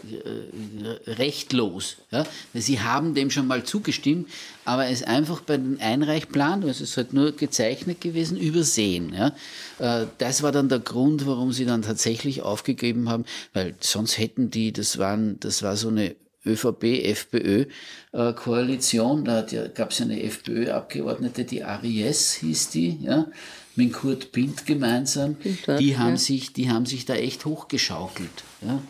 [1.07, 1.95] rechtlos.
[2.11, 2.25] Ja?
[2.53, 4.29] Sie haben dem schon mal zugestimmt,
[4.65, 9.13] aber es einfach bei den Einreichplan, es ist halt nur gezeichnet gewesen, übersehen.
[9.13, 9.33] Ja?
[9.79, 14.51] Äh, das war dann der Grund, warum sie dann tatsächlich aufgegeben haben, weil sonst hätten
[14.51, 16.15] die, das waren, das war so eine
[16.45, 23.27] ÖVP-FPÖ-Koalition, da ja, gab es ja eine FPÖ-Abgeordnete, die Aries hieß die, ja,
[23.75, 25.37] mit Kurt Pindt gemeinsam,
[25.79, 26.17] die haben, ja.
[26.17, 28.43] sich, die haben sich da echt hochgeschaukelt.
[28.61, 28.81] Ja.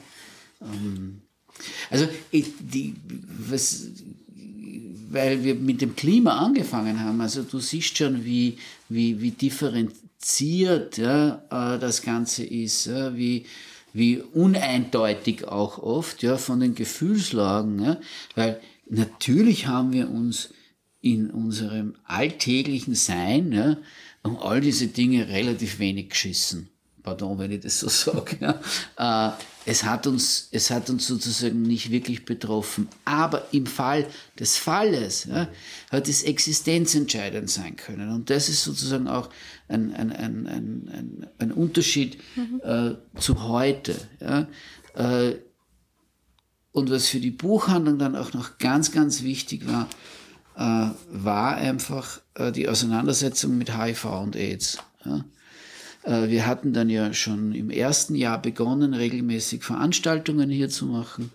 [0.62, 1.22] Ähm,
[1.90, 2.96] also, die,
[3.50, 3.88] was,
[5.10, 8.58] weil wir mit dem Klima angefangen haben, also du siehst schon, wie,
[8.90, 13.46] wie, wie differenziert ja, äh, das Ganze ist, ja, wie,
[13.94, 18.00] wie uneindeutig auch oft ja, von den Gefühlslagen, ja,
[18.36, 20.50] weil natürlich haben wir uns
[21.02, 23.78] in unserem alltäglichen Sein ja,
[24.24, 26.70] um all diese Dinge relativ wenig geschissen.
[27.04, 29.34] Pardon, wenn ich das so sage, ja, äh,
[29.66, 32.88] es, hat uns, es hat uns sozusagen nicht wirklich betroffen.
[33.06, 34.08] Aber im Fall
[34.40, 35.48] des Falles ja,
[35.92, 38.10] hat es existenzentscheidend sein können.
[38.10, 39.30] Und das ist sozusagen auch
[39.68, 42.62] ein, ein, ein, ein, ein Unterschied mhm.
[42.64, 43.96] äh, zu heute.
[44.20, 44.48] Ja.
[44.96, 45.36] Äh,
[46.72, 49.90] und was für die Buchhandlung dann auch noch ganz, ganz wichtig war,
[50.56, 54.78] äh, war einfach äh, die Auseinandersetzung mit HIV und AIDS.
[55.06, 55.26] Ja.
[56.04, 61.32] Äh, wir hatten dann ja schon im ersten Jahr begonnen, regelmäßig Veranstaltungen hier zu machen.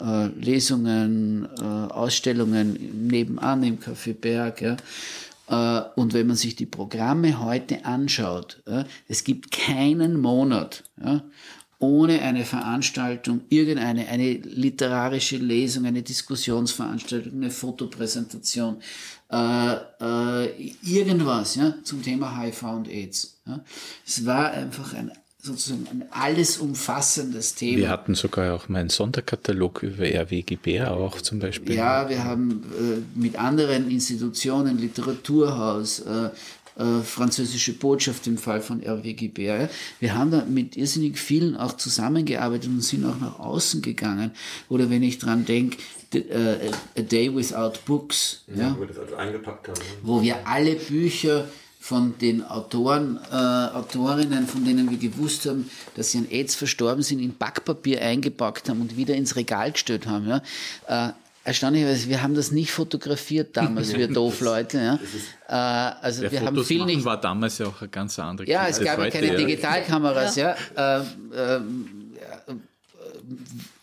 [0.00, 4.62] Äh, Lesungen, äh, Ausstellungen nebenan im Café Berg.
[4.62, 4.76] Ja.
[5.94, 8.64] Und wenn man sich die Programme heute anschaut,
[9.06, 10.82] es gibt keinen Monat,
[11.78, 18.78] ohne eine Veranstaltung, irgendeine, eine literarische Lesung, eine Diskussionsveranstaltung, eine Fotopräsentation,
[19.30, 23.38] äh, äh, irgendwas ja, zum Thema HIV und AIDS.
[23.46, 23.60] Ja.
[24.06, 25.12] Es war einfach ein
[25.46, 27.78] sozusagen ein alles umfassendes Thema.
[27.78, 31.76] Wir hatten sogar auch mal einen Sonderkatalog über RWGB auch zum Beispiel.
[31.76, 36.30] Ja, wir haben äh, mit anderen Institutionen, Literaturhaus, äh,
[36.76, 39.46] äh, französische Botschaft im Fall von RWGB.
[39.46, 39.68] Ja.
[40.00, 44.32] Wir haben da mit irrsinnig vielen auch zusammengearbeitet und sind auch nach außen gegangen.
[44.68, 45.78] Oder wenn ich dran denke,
[46.12, 49.80] äh, A Day Without Books, ja, ja, wo, wir das also eingepackt haben.
[50.02, 51.48] wo wir alle Bücher
[51.80, 57.02] von den Autoren, äh, Autorinnen, von denen wir gewusst haben, dass sie an AIDS verstorben
[57.02, 60.26] sind, in Backpapier eingepackt haben und wieder ins Regal gestellt haben.
[60.26, 60.42] Ja.
[60.88, 61.12] Äh,
[61.46, 64.78] erstaunlicherweise, wir haben das nicht fotografiert damals, wir doof Leute.
[64.78, 64.98] Ja.
[65.48, 67.04] Äh, also wir Fotos haben viel nicht.
[67.04, 68.48] war damals ja auch eine ganz andere.
[68.48, 70.36] Ja, es gab ja keine Digitalkameras.
[70.36, 70.56] Ja.
[70.76, 70.98] ja.
[70.98, 71.60] Äh, äh,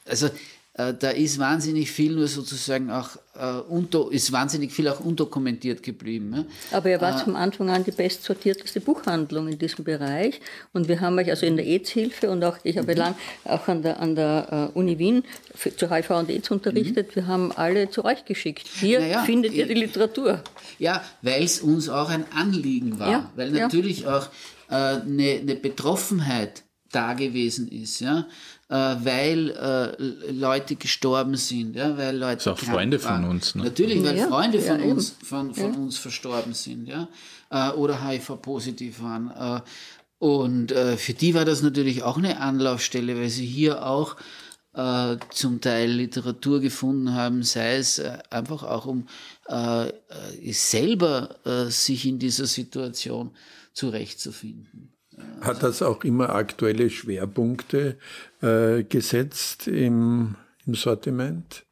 [0.05, 0.29] also
[0.75, 5.83] äh, da ist wahnsinnig viel nur sozusagen auch äh, unter, ist wahnsinnig viel auch undokumentiert
[5.83, 6.31] geblieben.
[6.31, 6.45] Ne?
[6.71, 10.41] Aber er war äh, vom Anfang an die bestsortierteste Buchhandlung in diesem Bereich
[10.73, 12.97] und wir haben euch also in der AIDS-Hilfe und auch ich habe mhm.
[12.97, 15.23] lang auch an der, an der uh, Uni Wien
[15.53, 17.09] für, zu HIV und AIDS unterrichtet.
[17.09, 17.15] Mhm.
[17.15, 18.67] Wir haben alle zu euch geschickt.
[18.67, 20.41] Hier naja, findet ihr die Literatur.
[20.79, 24.17] Ja, weil es uns auch ein Anliegen war, ja, weil natürlich ja.
[24.17, 24.27] auch
[24.69, 26.63] eine, äh, eine Betroffenheit
[26.93, 28.23] da gewesen ist, ja, äh,
[28.73, 33.21] weil äh, Leute gestorben sind, ja, weil Leute das ist auch Freunde waren.
[33.21, 33.65] von uns, ne?
[33.65, 37.07] Natürlich, weil ja, Freunde von ja, uns von, von uns verstorben sind, ja,
[37.51, 39.29] äh, oder HIV positiv waren.
[39.29, 39.61] Äh,
[40.17, 44.15] und äh, für die war das natürlich auch eine Anlaufstelle, weil sie hier auch
[44.73, 48.01] äh, zum Teil Literatur gefunden haben, sei es
[48.31, 49.07] einfach auch um
[50.51, 51.35] selber
[51.67, 53.31] sich in dieser Situation
[53.73, 54.93] zurechtzufinden.
[55.41, 57.97] Hat das auch immer aktuelle Schwerpunkte
[58.43, 61.65] äh, gesetzt im, im Sortiment?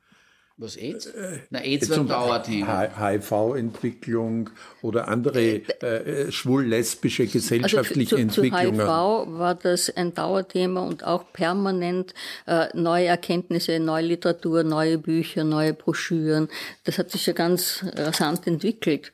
[0.58, 1.08] Was AIDS?
[1.08, 2.90] Äh, Na, AIDS war ein Dauerthema.
[2.98, 4.50] HIV-Entwicklung
[4.82, 8.80] oder andere äh, äh, schwul-lesbische gesellschaftliche also zu, Entwicklungen.
[8.80, 12.14] Zu HIV war das ein Dauerthema und auch permanent
[12.48, 16.50] äh, neue Erkenntnisse, neue Literatur, neue Bücher, neue Broschüren.
[16.84, 19.12] Das hat sich ja ganz rasant entwickelt.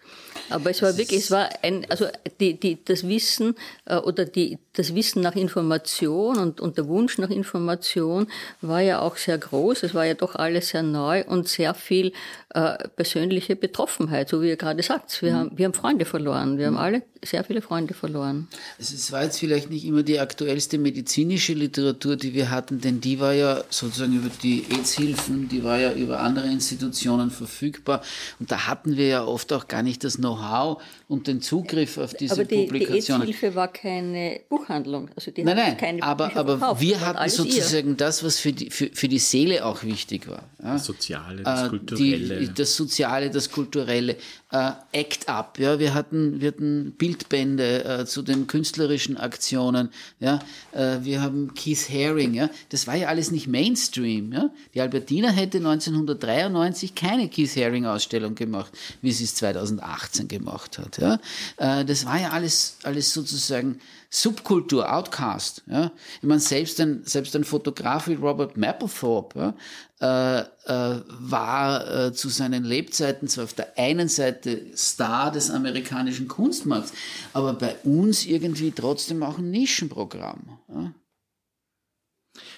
[0.49, 2.05] Aber es war wirklich, es war ein, also
[2.39, 7.17] die, die, das Wissen äh, oder die, das Wissen nach Information und, und der Wunsch
[7.17, 8.27] nach Information
[8.61, 9.83] war ja auch sehr groß.
[9.83, 12.13] Es war ja doch alles sehr neu und sehr viel
[12.53, 15.21] äh, persönliche Betroffenheit, so wie ihr gerade sagt.
[15.21, 15.35] Wir, mhm.
[15.35, 16.57] haben, wir haben Freunde verloren.
[16.57, 16.79] Wir haben mhm.
[16.79, 18.47] alle sehr viele Freunde verloren.
[18.77, 23.01] Also es war jetzt vielleicht nicht immer die aktuellste medizinische Literatur, die wir hatten, denn
[23.01, 28.01] die war ja sozusagen über die AIDS-Hilfen, die war ja über andere Institutionen verfügbar.
[28.39, 32.13] Und da hatten wir ja oft auch gar nicht das Know-how und den Zugriff auf
[32.13, 33.25] diese aber die, Publikationen.
[33.25, 35.09] Die AIDS-Hilfe war keine Buchhandlung.
[35.15, 37.97] Also die nein, nein, keine aber, aber wir hatten sozusagen ihr.
[37.97, 40.43] das, was für die, für, für die Seele auch wichtig war.
[40.61, 40.73] Ja?
[40.73, 42.39] Das Soziale, das äh, Kulturelle.
[42.39, 44.17] Die, das Soziale, das Kulturelle.
[44.51, 50.39] Äh, Act Up, ja, wir hatten, wir hatten Bildbände äh, zu den künstlerischen Aktionen, ja,
[50.71, 54.49] äh, wir haben Keith Haring, ja, das war ja alles nicht Mainstream, ja.
[54.73, 58.71] Die Albertina hätte 1993 keine Keith Haring Ausstellung gemacht,
[59.01, 61.19] wie sie es 2018 gemacht hat, ja.
[61.57, 63.79] Äh, das war ja alles, alles sozusagen
[64.09, 65.63] Subkultur, Outcast.
[65.67, 65.91] Ja?
[66.21, 69.53] Ich meine, selbst ein, selbst ein Fotograf wie Robert Mapplethorpe
[69.99, 75.49] ja, äh, äh, war äh, zu seinen Lebzeiten zwar auf der einen Seite Star des
[75.49, 76.93] amerikanischen Kunstmarkts,
[77.33, 80.59] aber bei uns irgendwie trotzdem auch ein Nischenprogramm.
[80.69, 80.91] Ja?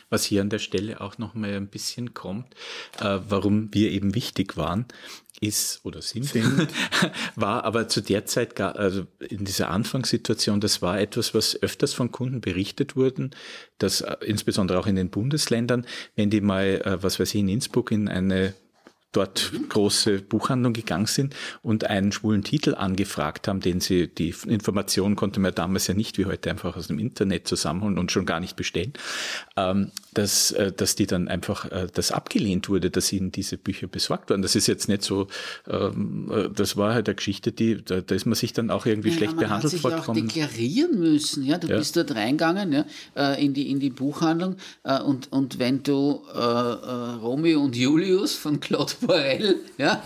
[0.10, 2.54] Was hier an der Stelle auch noch mal ein bisschen kommt,
[3.00, 4.86] äh, warum wir eben wichtig waren,
[5.42, 6.68] ist oder sind, sind.
[7.36, 11.94] war aber zu der Zeit gar, also in dieser Anfangssituation, das war etwas, was öfters
[11.94, 13.32] von Kunden berichtet wurden,
[13.78, 17.50] dass äh, insbesondere auch in den Bundesländern, wenn die mal, äh, was weiß ich, in
[17.50, 18.54] Innsbruck in eine
[19.12, 25.16] dort große Buchhandlung gegangen sind und einen schwulen Titel angefragt haben, den sie, die Information
[25.16, 28.40] konnte man damals ja nicht wie heute einfach aus dem Internet zusammenholen und schon gar
[28.40, 28.94] nicht bestellen,
[29.58, 33.88] ähm, dass, äh, dass die dann einfach, äh, das abgelehnt wurde, dass ihnen diese Bücher
[33.88, 34.42] besorgt waren.
[34.42, 35.28] Das ist jetzt nicht so,
[35.66, 38.86] ähm, äh, das war halt eine Geschichte, die, da, da ist man sich dann auch
[38.86, 40.22] irgendwie ja, schlecht man behandelt hat sich vorgekommen.
[40.22, 41.78] Auch deklarieren müssen, ja, du ja.
[41.78, 42.86] bist dort reingegangen,
[43.16, 44.58] ja, in die, in die Buchhandlung
[45.06, 50.04] und, und wenn du äh, Romeo und Julius von Claude Borel, ja,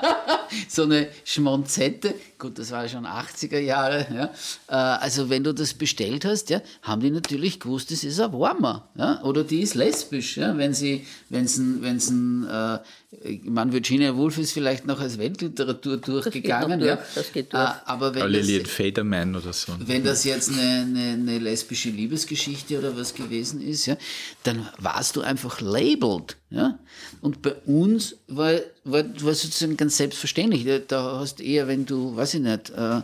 [0.68, 4.24] so eine Schmonzette, gut, das war schon 80er Jahre, ja,
[4.68, 8.32] äh, also wenn du das bestellt hast, ja, haben die natürlich gewusst, das ist ein
[8.32, 12.46] Warmer, ja, oder die ist lesbisch, ja, wenn sie, wenn es ein, wenn es ein,
[12.48, 12.78] äh,
[13.22, 17.52] ich meine, Virginia Woolf ist vielleicht noch als Weltliteratur durchgegangen, das ja, durch, das geht
[17.52, 17.62] durch.
[17.62, 19.72] Äh, aber wenn Lillian Faderman oder so.
[19.78, 23.96] Wenn das jetzt eine, eine, eine, lesbische Liebesgeschichte oder was gewesen ist, ja,
[24.42, 26.78] dann warst du einfach labeled, ja.
[27.20, 28.52] Und bei uns war,
[28.86, 30.66] war, war sozusagen ganz selbstverständlich.
[30.88, 32.96] Da hast eher, wenn du, weiß ich nicht, äh,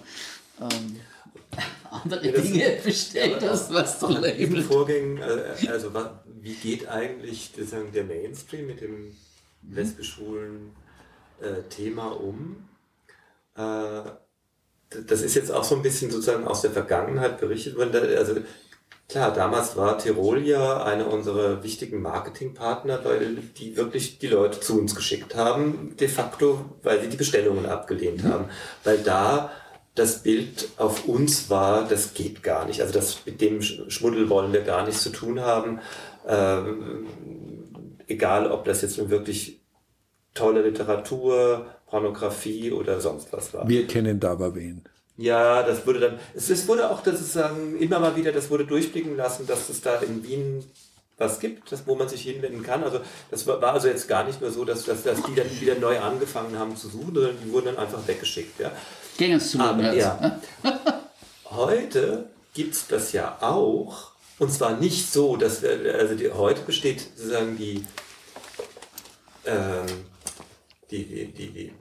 [0.60, 0.96] ähm,
[1.90, 4.62] andere ja, Dinge bestellt hast, was du labeln.
[4.62, 5.92] Vorgängen, äh, also
[6.40, 9.14] wie geht eigentlich sozusagen der Mainstream mit dem
[9.70, 10.70] lesbisch-schwulen
[11.40, 12.68] äh, Thema um?
[13.56, 14.02] Äh,
[15.06, 17.94] das ist jetzt auch so ein bisschen sozusagen aus der Vergangenheit berichtet worden.
[18.16, 18.36] Also
[19.12, 24.78] klar, damals war Tirol ja einer unserer wichtigen Marketingpartner, weil die wirklich die Leute zu
[24.78, 28.46] uns geschickt haben, de facto, weil sie die Bestellungen abgelehnt haben.
[28.82, 29.50] Weil da
[29.94, 32.80] das Bild auf uns war, das geht gar nicht.
[32.80, 35.80] Also das mit dem Schmuddel wollen wir gar nichts zu tun haben.
[36.26, 37.06] Ähm,
[38.06, 39.60] egal, ob das jetzt nun wirklich
[40.34, 43.68] tolle Literatur, Pornografie oder sonst was war.
[43.68, 44.82] Wir kennen da aber wen.
[45.16, 48.50] Ja, das wurde dann, es, es wurde auch, das ist sagen, immer mal wieder, das
[48.50, 50.64] wurde durchblicken lassen, dass es da in Wien
[51.18, 52.82] was gibt, das, wo man sich hinwenden kann.
[52.82, 55.48] Also das war, war also jetzt gar nicht nur so, dass, dass, dass die dann
[55.60, 58.58] wieder neu angefangen haben zu suchen, sondern die wurden dann einfach weggeschickt.
[58.58, 58.72] Ja.
[59.18, 60.40] Ging es zu Aber, ja.
[61.50, 66.62] Heute gibt es das ja auch, und zwar nicht so, dass wir, also die, heute
[66.62, 67.84] besteht sozusagen die,
[69.44, 69.86] ähm,
[70.90, 71.72] die, die, die, die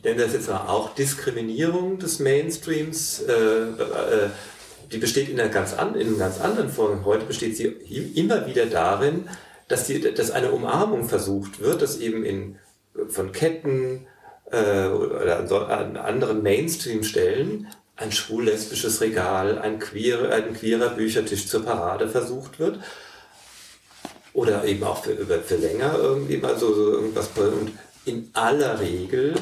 [0.00, 4.30] ich nenne das jetzt mal auch Diskriminierung des Mainstreams, äh, äh,
[4.90, 7.04] die besteht in, einer ganz an, in einem ganz anderen Form.
[7.04, 9.28] Heute besteht sie immer wieder darin,
[9.68, 12.56] dass, die, dass eine Umarmung versucht wird, dass eben in,
[13.08, 14.06] von Ketten,
[14.50, 17.66] äh, oder an anderen Mainstream-Stellen
[17.96, 22.80] ein schwul-lesbisches Regal, ein, queer, ein queerer Büchertisch zur Parade versucht wird.
[24.32, 27.28] Oder eben auch für, für länger irgendwie mal so, so irgendwas.
[27.36, 27.72] Und
[28.06, 29.34] in aller Regel,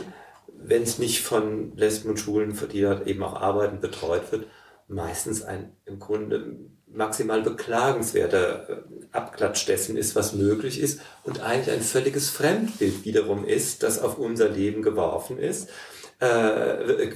[0.69, 4.47] wenn es nicht von Lesben und Schulen, die dort eben auch arbeiten, betreut wird,
[4.87, 8.77] meistens ein im Grunde maximal beklagenswerter äh,
[9.13, 14.19] Abklatsch dessen ist, was möglich ist und eigentlich ein völliges Fremdbild wiederum ist, das auf
[14.19, 15.69] unser Leben geworfen ist,
[16.21, 16.27] äh,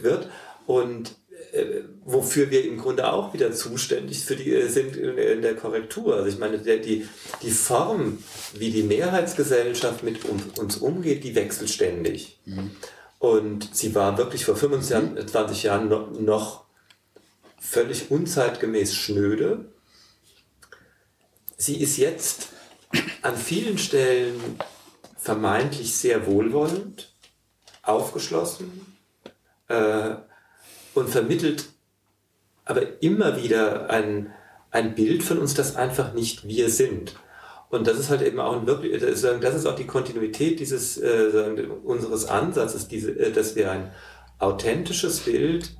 [0.02, 0.28] wird
[0.66, 1.16] und
[1.52, 5.56] äh, wofür wir im Grunde auch wieder zuständig für die, äh, sind in, in der
[5.56, 6.16] Korrektur.
[6.16, 7.06] Also ich meine, der, die,
[7.42, 8.22] die Form,
[8.54, 12.38] wie die Mehrheitsgesellschaft mit um, uns umgeht, die wechselt ständig.
[12.44, 12.70] Mhm.
[13.22, 16.64] Und sie war wirklich vor 25 Jahren noch, noch
[17.60, 19.66] völlig unzeitgemäß schnöde.
[21.56, 22.48] Sie ist jetzt
[23.22, 24.58] an vielen Stellen
[25.16, 27.14] vermeintlich sehr wohlwollend,
[27.84, 28.96] aufgeschlossen
[29.68, 30.16] äh,
[30.94, 31.66] und vermittelt
[32.64, 34.34] aber immer wieder ein,
[34.72, 37.14] ein Bild von uns, das einfach nicht wir sind.
[37.72, 41.66] Und das ist halt eben auch ein wirklich, das ist auch die Kontinuität dieses äh,
[41.82, 43.90] unseres Ansatzes, diese, äh, dass wir ein
[44.38, 45.70] authentisches Bild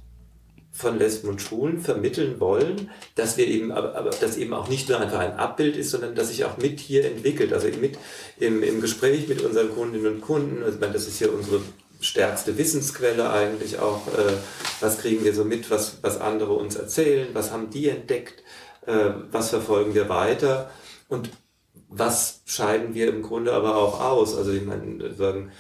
[0.73, 4.89] von Lesben und Schwulen vermitteln wollen, dass wir eben, aber, aber das eben auch nicht
[4.89, 7.98] nur einfach ein Abbild ist, sondern dass sich auch mit hier entwickelt, also mit
[8.39, 10.62] im, im Gespräch mit unseren Kundinnen und Kunden.
[10.62, 11.60] Also ich meine, das ist ja unsere
[12.01, 14.09] stärkste Wissensquelle eigentlich auch.
[14.09, 14.32] Äh,
[14.81, 18.43] was kriegen wir so mit, was, was andere uns erzählen, was haben die entdeckt,
[18.86, 20.70] äh, was verfolgen wir weiter
[21.09, 21.28] und
[21.94, 24.36] was scheiden wir im Grunde aber auch aus.
[24.36, 25.52] Also ich meine, sagen,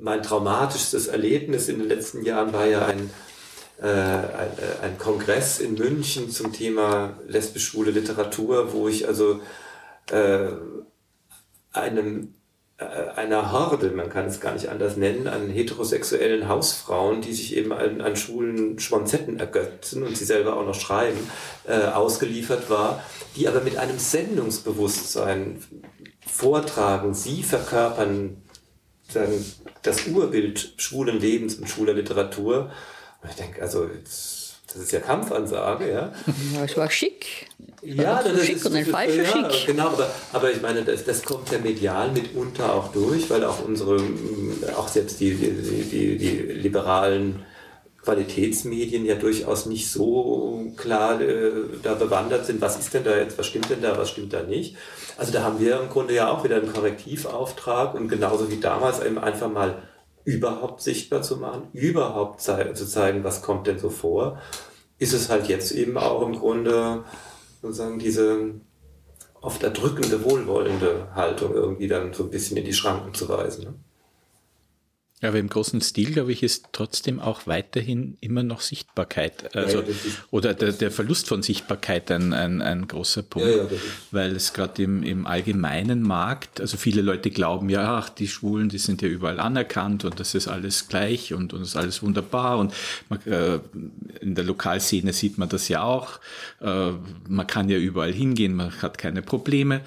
[0.00, 3.10] mein traumatischstes Erlebnis in den letzten Jahren war ja ein
[3.80, 9.40] äh, ein, äh, ein, Kongress in München zum Thema lesbisch-schwule Literatur, wo ich also
[10.10, 10.52] äh,
[11.72, 12.34] einem
[12.78, 17.72] einer Horde, man kann es gar nicht anders nennen, an heterosexuellen Hausfrauen, die sich eben
[17.72, 21.18] an, an schwulen Schmonzetten ergötzen und sie selber auch noch schreiben,
[21.68, 23.02] äh, ausgeliefert war,
[23.36, 25.62] die aber mit einem Sendungsbewusstsein
[26.26, 28.42] vortragen, sie verkörpern
[29.08, 29.44] sagen,
[29.82, 32.72] das Urbild schwulen Lebens und schwuler Literatur.
[33.22, 33.88] Und ich denke, also
[34.74, 36.12] das ist ja Kampfansage, ja.
[36.52, 37.46] Ja, es war schick.
[37.82, 39.66] Ja, das ist schick und ein falscher ja, Schick.
[39.66, 43.64] Genau, aber, aber ich meine, das, das kommt ja medial mitunter auch durch, weil auch
[43.64, 44.00] unsere,
[44.76, 47.44] auch selbst die, die, die, die liberalen
[48.02, 51.52] Qualitätsmedien ja durchaus nicht so klar äh,
[51.82, 54.42] da bewandert sind, was ist denn da jetzt, was stimmt denn da, was stimmt da
[54.42, 54.76] nicht.
[55.16, 59.00] Also da haben wir im Grunde ja auch wieder einen Korrektivauftrag und genauso wie damals
[59.02, 59.82] eben einfach mal
[60.24, 64.40] überhaupt sichtbar zu machen, überhaupt zu zeigen, was kommt denn so vor,
[64.98, 67.04] ist es halt jetzt eben auch im Grunde
[67.60, 68.54] sozusagen diese
[69.40, 73.64] oft erdrückende, wohlwollende Haltung irgendwie dann so ein bisschen in die Schranken zu weisen.
[73.64, 73.74] Ne?
[75.24, 79.56] Aber im großen Stil, glaube ich, ist trotzdem auch weiterhin immer noch Sichtbarkeit.
[79.56, 79.86] Also, ja,
[80.30, 83.48] oder der, der, Verlust von Sichtbarkeit ein, ein, ein großer Punkt.
[83.48, 83.66] Ja,
[84.10, 88.68] weil es gerade im, im allgemeinen Markt, also viele Leute glauben ja, ach, die Schwulen,
[88.68, 92.02] die sind ja überall anerkannt und das ist alles gleich und, und das ist alles
[92.02, 92.58] wunderbar.
[92.58, 92.74] Und
[93.08, 93.60] man, äh,
[94.20, 96.20] in der Lokalszene sieht man das ja auch.
[96.60, 96.92] Äh,
[97.28, 99.80] man kann ja überall hingehen, man hat keine Probleme.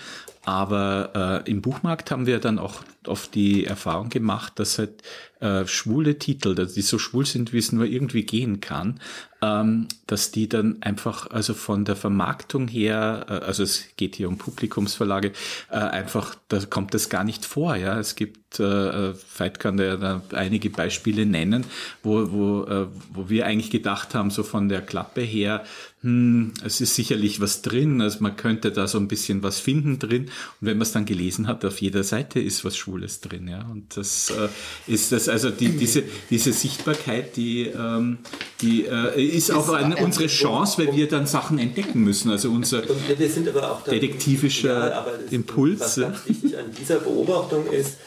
[0.48, 5.03] Aber äh, im Buchmarkt haben wir dann auch oft die Erfahrung gemacht, dass halt
[5.41, 9.02] äh, schwule Titel, die so schwul sind, wie es nur irgendwie gehen kann,
[9.41, 14.30] ähm, dass die dann einfach, also von der Vermarktung her, äh, also es geht hier
[14.30, 15.34] um Publikumsverlage,
[15.69, 17.76] äh, einfach, da kommt das gar nicht vor.
[17.76, 21.65] Ja, es gibt, äh, Veit kann da ja einige Beispiele nennen,
[22.03, 25.65] wo, wo, äh, wo wir eigentlich gedacht haben, so von der Klappe her,
[26.08, 30.00] hm, es ist sicherlich was drin, also man könnte da so ein bisschen was finden
[30.00, 30.30] drin.
[30.62, 33.68] Und wenn man es dann gelesen hat, auf jeder Seite ist was Schwules drin, ja.
[33.70, 34.48] Und das äh,
[34.90, 38.20] ist das, also die, diese, diese Sichtbarkeit, die, ähm,
[38.62, 42.32] die äh, ist auch eine, unsere Chance, weil wir dann Sachen entdecken müssen.
[42.32, 45.82] Also unser detektivischer ja, Impuls.
[45.82, 47.98] Was ganz wichtig an dieser Beobachtung ist,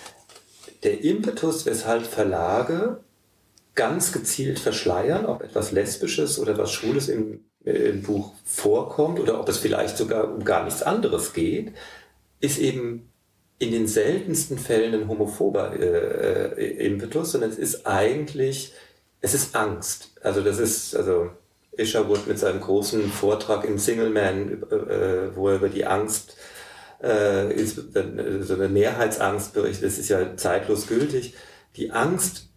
[0.84, 3.00] der Impetus, weshalb Verlage
[3.74, 9.48] ganz gezielt verschleiern, ob etwas Lesbisches oder was Schwules im im Buch vorkommt oder ob
[9.48, 11.72] es vielleicht sogar um gar nichts anderes geht,
[12.40, 13.10] ist eben
[13.58, 18.72] in den seltensten Fällen ein homophober äh, äh, Impetus, sondern es ist eigentlich,
[19.20, 20.12] es ist Angst.
[20.22, 21.30] Also das ist, also
[21.76, 26.36] Isherwood mit seinem großen Vortrag im Single Man, äh, äh wo er über die Angst,
[27.00, 31.34] äh, so eine Mehrheitsangst berichtet, das ist ja zeitlos gültig.
[31.76, 32.49] Die Angst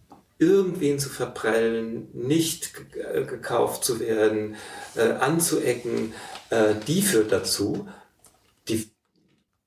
[0.44, 4.56] irgendwen zu verprellen, nicht äh, gekauft zu werden,
[4.94, 6.12] äh, anzuecken,
[6.50, 7.88] äh, die führt dazu,
[8.68, 8.90] die,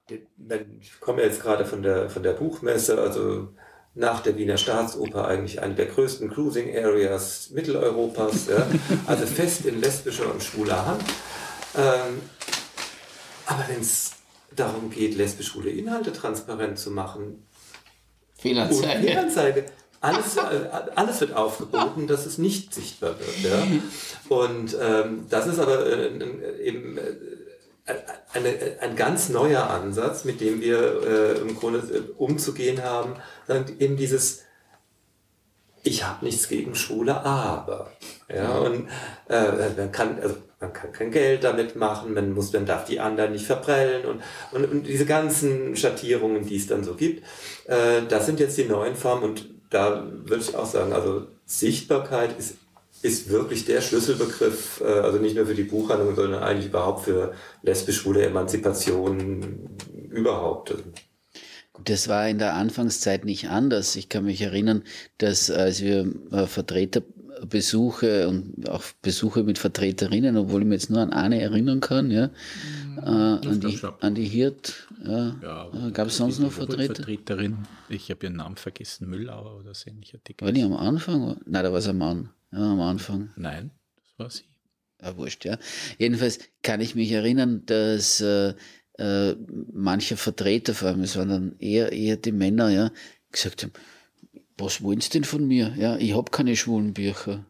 [0.09, 3.49] ich komme jetzt gerade von der, von der Buchmesse, also
[3.93, 8.67] nach der Wiener Staatsoper eigentlich eine der größten Cruising Areas Mitteleuropas, ja,
[9.07, 11.03] also fest in lesbischer und schwuler Hand.
[11.75, 12.21] Ähm,
[13.47, 14.11] aber wenn es
[14.55, 17.43] darum geht, lesbisch-schwule Inhalte transparent zu machen,
[18.37, 19.07] Fehlanzeige.
[19.07, 19.65] Fehlanzeige
[20.01, 20.37] alles,
[20.95, 23.51] alles wird aufgeboten, dass es nicht sichtbar wird.
[23.51, 23.67] Ja?
[24.29, 27.93] Und ähm, das ist aber äh, eben äh,
[28.33, 33.15] eine, ein ganz neuer Ansatz, mit dem wir äh, im Grunde äh, umzugehen haben.
[33.79, 34.43] Eben dieses,
[35.83, 37.91] ich habe nichts gegen Schwule, aber.
[38.33, 38.89] Ja, und
[39.29, 42.99] äh, man, kann, also man kann kein Geld damit machen, man, muss, man darf die
[42.99, 44.21] anderen nicht verprellen und,
[44.51, 47.23] und, und diese ganzen Schattierungen, die es dann so gibt,
[47.67, 52.37] äh, das sind jetzt die neuen Formen und da würde ich auch sagen, also Sichtbarkeit
[52.37, 52.55] ist,
[53.01, 57.33] ist wirklich der Schlüsselbegriff, äh, also nicht nur für die Buchhandlung, sondern eigentlich überhaupt für
[57.63, 59.69] lesbisch-schwule Emanzipation
[60.09, 60.73] überhaupt.
[61.73, 63.95] Gut, das war in der Anfangszeit nicht anders.
[63.95, 64.83] Ich kann mich erinnern,
[65.19, 66.47] dass als wir äh,
[67.37, 72.11] Vertreterbesuche und auch Besuche mit Vertreterinnen, obwohl ich mich jetzt nur an eine erinnern kann,
[72.11, 72.29] ja,
[72.97, 74.87] äh, an, die, an die Hirt.
[75.05, 75.35] Ja.
[75.41, 76.95] ja äh, Gab es sonst noch Vertreter?
[76.95, 77.57] Vertreterin,
[77.89, 81.37] ich habe ihren Namen vergessen, Müllauer oder so ähnlicher War die am Anfang?
[81.45, 82.29] Nein, da war es ein Mann.
[82.51, 83.31] Ja, am Anfang.
[83.35, 84.43] Nein, das war sie.
[85.01, 85.57] Ja, wurscht, ja.
[85.99, 88.55] Jedenfalls kann ich mich erinnern, dass äh,
[88.97, 89.35] äh,
[89.71, 92.91] manche Vertreter, vor allem es waren dann eher, eher die Männer, ja,
[93.31, 93.73] gesagt haben,
[94.57, 95.73] was wollen Sie denn von mir?
[95.77, 97.45] Ja, ich habe keine schwulen Bücher.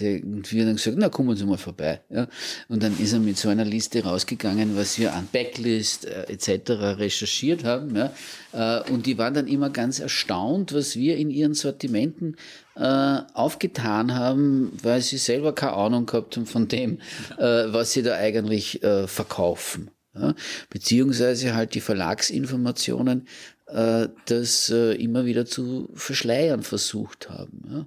[0.00, 2.00] Und wir haben gesagt, na kommen Sie mal vorbei.
[2.08, 2.26] Ja.
[2.68, 6.70] Und dann ist er mit so einer Liste rausgegangen, was wir an Backlist äh, etc.
[6.98, 7.94] recherchiert haben.
[7.94, 8.12] Ja.
[8.52, 12.36] Äh, und die waren dann immer ganz erstaunt, was wir in ihren Sortimenten
[12.74, 16.98] äh, aufgetan haben, weil sie selber keine Ahnung gehabt haben von dem,
[17.36, 19.90] äh, was sie da eigentlich äh, verkaufen.
[20.14, 20.34] Ja.
[20.70, 23.28] Beziehungsweise halt die Verlagsinformationen
[23.72, 27.62] äh, das äh, immer wieder zu verschleiern versucht haben.
[27.70, 27.86] Ja.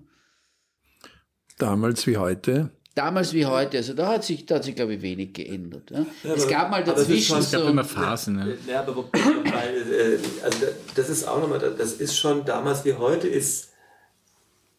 [1.57, 2.71] Damals wie heute?
[2.95, 5.91] Damals wie heute, also da hat sich, da hat sich glaube ich, wenig geändert.
[5.91, 6.05] Ja.
[6.23, 8.35] Ja, es gab mal dazwischen es gab immer Phasen.
[8.35, 8.57] Ne?
[8.67, 13.27] Ja, aber weil, äh, also das ist auch nochmal, das ist schon damals wie heute
[13.27, 13.73] ist,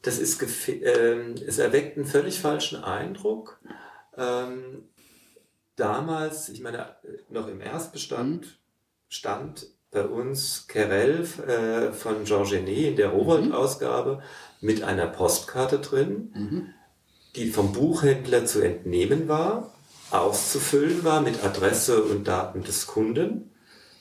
[0.03, 3.61] das ist, äh, es erweckt einen völlig falschen Eindruck.
[4.17, 4.85] Ähm,
[5.77, 6.97] damals, ich meine,
[7.29, 8.51] noch im Erstbestand mhm.
[9.09, 9.67] stand
[9.97, 14.21] bei uns Querelle äh, von Georges Genet in der Rowold-Ausgabe mhm.
[14.67, 16.67] mit einer Postkarte drin, mhm.
[17.35, 19.73] die vom Buchhändler zu entnehmen war,
[20.11, 23.51] auszufüllen war mit Adresse und Daten des Kunden,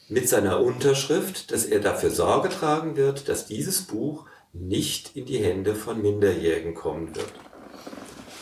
[0.10, 5.40] mit seiner Unterschrift, dass er dafür Sorge tragen wird, dass dieses Buch nicht in die
[5.40, 7.32] Hände von Minderjährigen kommen wird.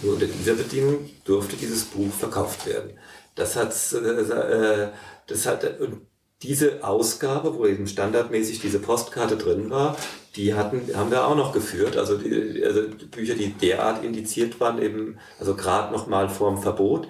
[0.02, 2.98] Nur unter dieser Bedingung durfte dieses Buch verkauft werden.
[3.36, 4.90] Das hat, äh, äh
[5.28, 6.02] das hat, und
[6.44, 9.98] diese Ausgabe, wo eben standardmäßig diese Postkarte drin war,
[10.36, 11.96] die hatten, haben wir auch noch geführt.
[11.96, 17.08] Also, die, also Bücher, die derart indiziert waren, eben, also gerade noch mal vorm Verbot,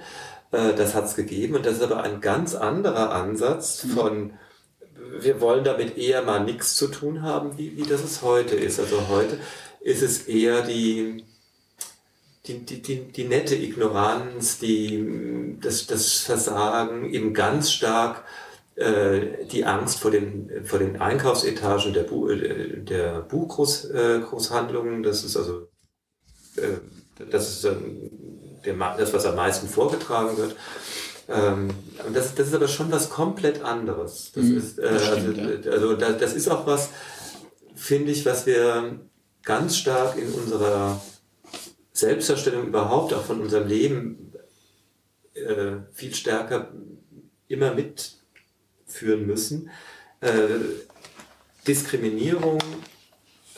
[0.52, 1.56] äh, das hat es gegeben.
[1.56, 4.34] Und das ist aber ein ganz anderer Ansatz von,
[5.20, 8.80] wir wollen damit eher mal nichts zu tun haben, wie, wie das es heute ist.
[8.80, 9.40] Also heute
[9.82, 11.24] ist es eher die,
[12.46, 18.24] die, die, die, die nette Ignoranz, die, das, das Versagen, eben ganz stark
[18.76, 25.04] die Angst vor den, vor den Einkaufsetagen der, Bu äh, der Buchgroßhandlungen.
[25.04, 25.68] Das ist also
[26.56, 26.80] äh,
[27.30, 27.64] das, ist
[28.66, 30.56] der, das, was am meisten vorgetragen wird.
[31.30, 31.70] Ähm,
[32.14, 34.32] das, das ist aber schon was komplett anderes.
[34.34, 35.72] Das mhm, ist, äh, das stimmt, also, ja.
[35.72, 36.90] also das, das ist auch was,
[37.76, 39.00] finde ich, was wir
[39.44, 41.00] ganz stark in unserer
[41.94, 44.34] Selbstverstellung überhaupt, auch von unserem Leben,
[45.34, 46.72] äh, viel stärker
[47.48, 47.78] immer
[48.94, 49.70] mitführen müssen.
[50.22, 50.60] Äh,
[51.68, 52.60] Diskriminierung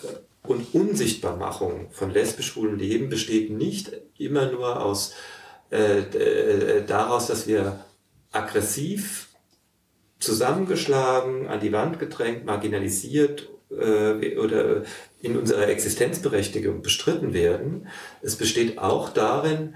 [0.04, 5.14] äh, und Unsichtbarmachung von lesbisch-schwulen Leben besteht nicht immer nur aus
[5.72, 7.84] äh, äh, daraus, dass wir
[8.32, 9.30] aggressiv
[10.20, 14.84] zusammengeschlagen, an die Wand gedrängt, marginalisiert äh, oder
[15.22, 17.88] in unserer Existenzberechtigung bestritten werden.
[18.22, 19.76] Es besteht auch darin,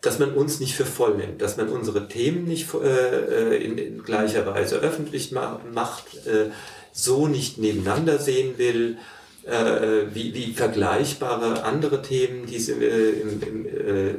[0.00, 3.78] dass man uns nicht für voll nimmt, dass man unsere Themen nicht äh, äh in,
[3.78, 6.50] in, gleicher Weise öffentlich ma macht, äh,
[6.92, 8.98] so nicht nebeneinander sehen will,
[9.44, 13.66] äh, wie, wie vergleichbare andere Themen, die es im, äh, im, im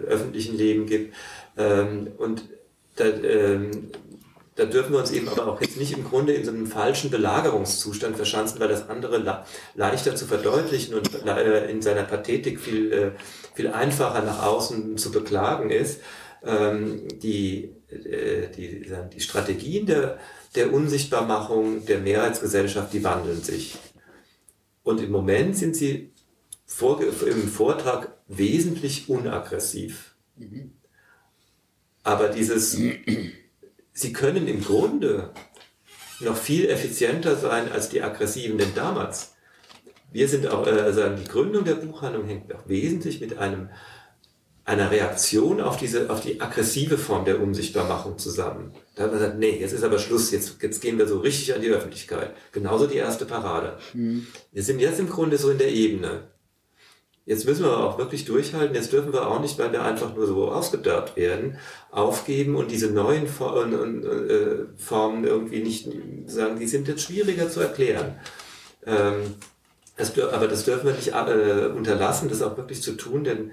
[0.08, 1.14] öffentlichen Leben gibt.
[1.58, 2.44] Ähm, und
[2.96, 3.92] da, ähm,
[4.60, 7.10] da dürfen wir uns eben aber auch jetzt nicht im Grunde in so einem falschen
[7.10, 9.46] Belagerungszustand verschanzen, weil das andere
[9.76, 13.12] leichter zu verdeutlichen und äh, in seiner Pathetik viel, äh,
[13.60, 16.00] viel einfacher nach außen zu beklagen ist.
[16.46, 20.18] Ähm, die, äh, die, die Strategien der,
[20.56, 23.78] der Unsichtbarmachung der Mehrheitsgesellschaft, die wandeln sich.
[24.84, 26.14] Und im Moment sind sie
[26.66, 30.16] vor, im Vortrag wesentlich unaggressiv.
[30.38, 30.72] Mhm.
[32.04, 35.34] Aber dieses sie können im Grunde
[36.22, 39.34] noch viel effizienter sein als die Aggressiven denn damals.
[40.12, 43.70] Wir sind auch, äh, also die Gründung der Buchhandlung hängt auch wesentlich mit einem,
[44.66, 48.74] einer Reaktion auf diese, auf die aggressive Form der Unsichtbarmachung zusammen.
[48.96, 51.54] Da hat man gesagt, nee, jetzt ist aber Schluss, jetzt, jetzt gehen wir so richtig
[51.54, 52.36] an die Öffentlichkeit.
[52.52, 53.78] Genauso die erste Parade.
[53.94, 54.28] Mhm.
[54.52, 56.30] Wir sind jetzt im Grunde so in der Ebene.
[57.30, 58.74] Jetzt müssen wir auch wirklich durchhalten.
[58.74, 61.60] Jetzt dürfen wir auch nicht, weil wir einfach nur so ausgedacht werden,
[61.92, 65.90] aufgeben und diese neuen äh, Formen irgendwie nicht
[66.26, 68.20] sagen, die sind jetzt schwieriger zu erklären.
[68.84, 69.36] Ähm,
[70.00, 73.52] das, aber das dürfen wir nicht äh, unterlassen, das auch wirklich zu tun, denn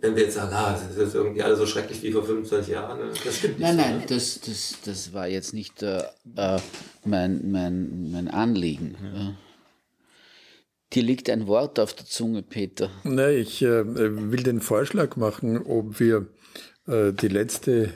[0.00, 2.98] wenn wir jetzt sagen, ah, das ist irgendwie alles so schrecklich wie vor 25 Jahren,
[2.98, 3.66] ne, das stimmt nicht.
[3.66, 4.04] Nein, nein, ne?
[4.08, 6.02] das, das, das war jetzt nicht äh,
[6.36, 6.58] äh
[7.04, 8.96] mein, mein, mein Anliegen.
[9.00, 9.36] Mhm.
[10.92, 12.90] Dir liegt ein Wort auf der Zunge, Peter.
[13.04, 16.26] Nein, ich äh, will den Vorschlag machen, ob wir
[16.86, 17.92] äh, die letzte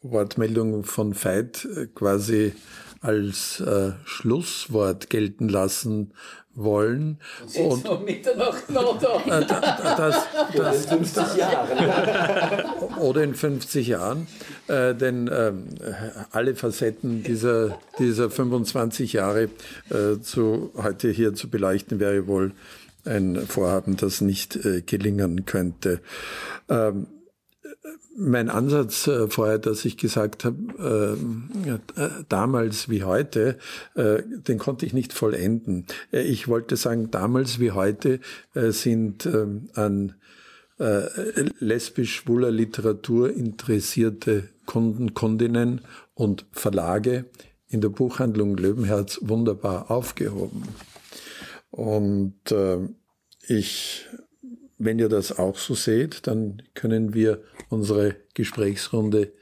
[0.00, 2.52] Wortmeldung von Veit äh, quasi
[3.00, 6.14] als äh, Schlusswort gelten lassen
[6.54, 7.18] wollen.
[7.56, 9.16] Und um Mitternacht noch da.
[9.24, 9.66] Äh, das,
[9.96, 12.98] das, oder in 50 Jahren.
[13.00, 14.26] oder in 50 Jahren.
[14.68, 15.52] Äh, denn äh,
[16.30, 19.48] alle Facetten dieser, dieser 25 Jahre
[19.90, 22.52] äh, zu, heute hier zu beleuchten, wäre wohl
[23.04, 26.00] ein Vorhaben, das nicht äh, gelingen könnte.
[26.68, 27.06] Ähm,
[28.16, 31.18] mein Ansatz äh, vorher, dass ich gesagt habe,
[31.66, 33.58] äh, äh, damals wie heute,
[33.94, 35.86] äh, den konnte ich nicht vollenden.
[36.12, 38.20] Äh, ich wollte sagen, damals wie heute
[38.54, 39.28] äh, sind
[39.74, 40.14] an
[40.76, 45.82] lesbisch-schwuler Literatur interessierte Kunden, Kundinnen
[46.14, 47.26] und Verlage
[47.68, 50.64] in der Buchhandlung Löwenherz wunderbar aufgehoben.
[51.70, 52.52] Und
[53.46, 54.08] ich
[54.84, 59.32] wenn ihr das auch so seht, dann können wir unsere Gesprächsrunde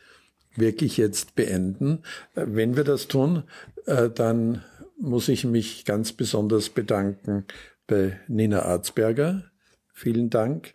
[0.54, 2.02] wirklich jetzt beenden.
[2.34, 3.44] Äh, wenn wir das tun,
[3.86, 4.62] äh, dann
[4.98, 7.44] muss ich mich ganz besonders bedanken
[7.86, 9.44] bei Nina Arzberger.
[9.92, 10.74] Vielen Dank.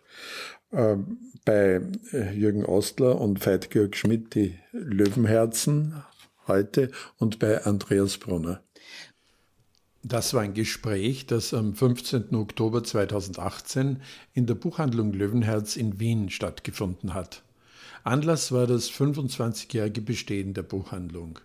[0.72, 1.80] Ähm, bei
[2.12, 5.94] äh, Jürgen Ostler und Veit-Georg Schmidt, die Löwenherzen
[6.46, 8.62] heute und bei Andreas Brunner.
[10.08, 12.34] Das war ein Gespräch, das am 15.
[12.34, 14.00] Oktober 2018
[14.32, 17.42] in der Buchhandlung Löwenherz in Wien stattgefunden hat.
[18.04, 21.40] Anlass war das 25-jährige Bestehen der Buchhandlung.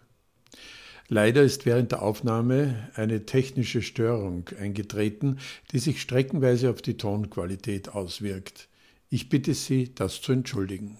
[1.09, 5.39] Leider ist während der Aufnahme eine technische Störung eingetreten,
[5.73, 8.69] die sich streckenweise auf die Tonqualität auswirkt.
[9.09, 10.99] Ich bitte Sie, das zu entschuldigen.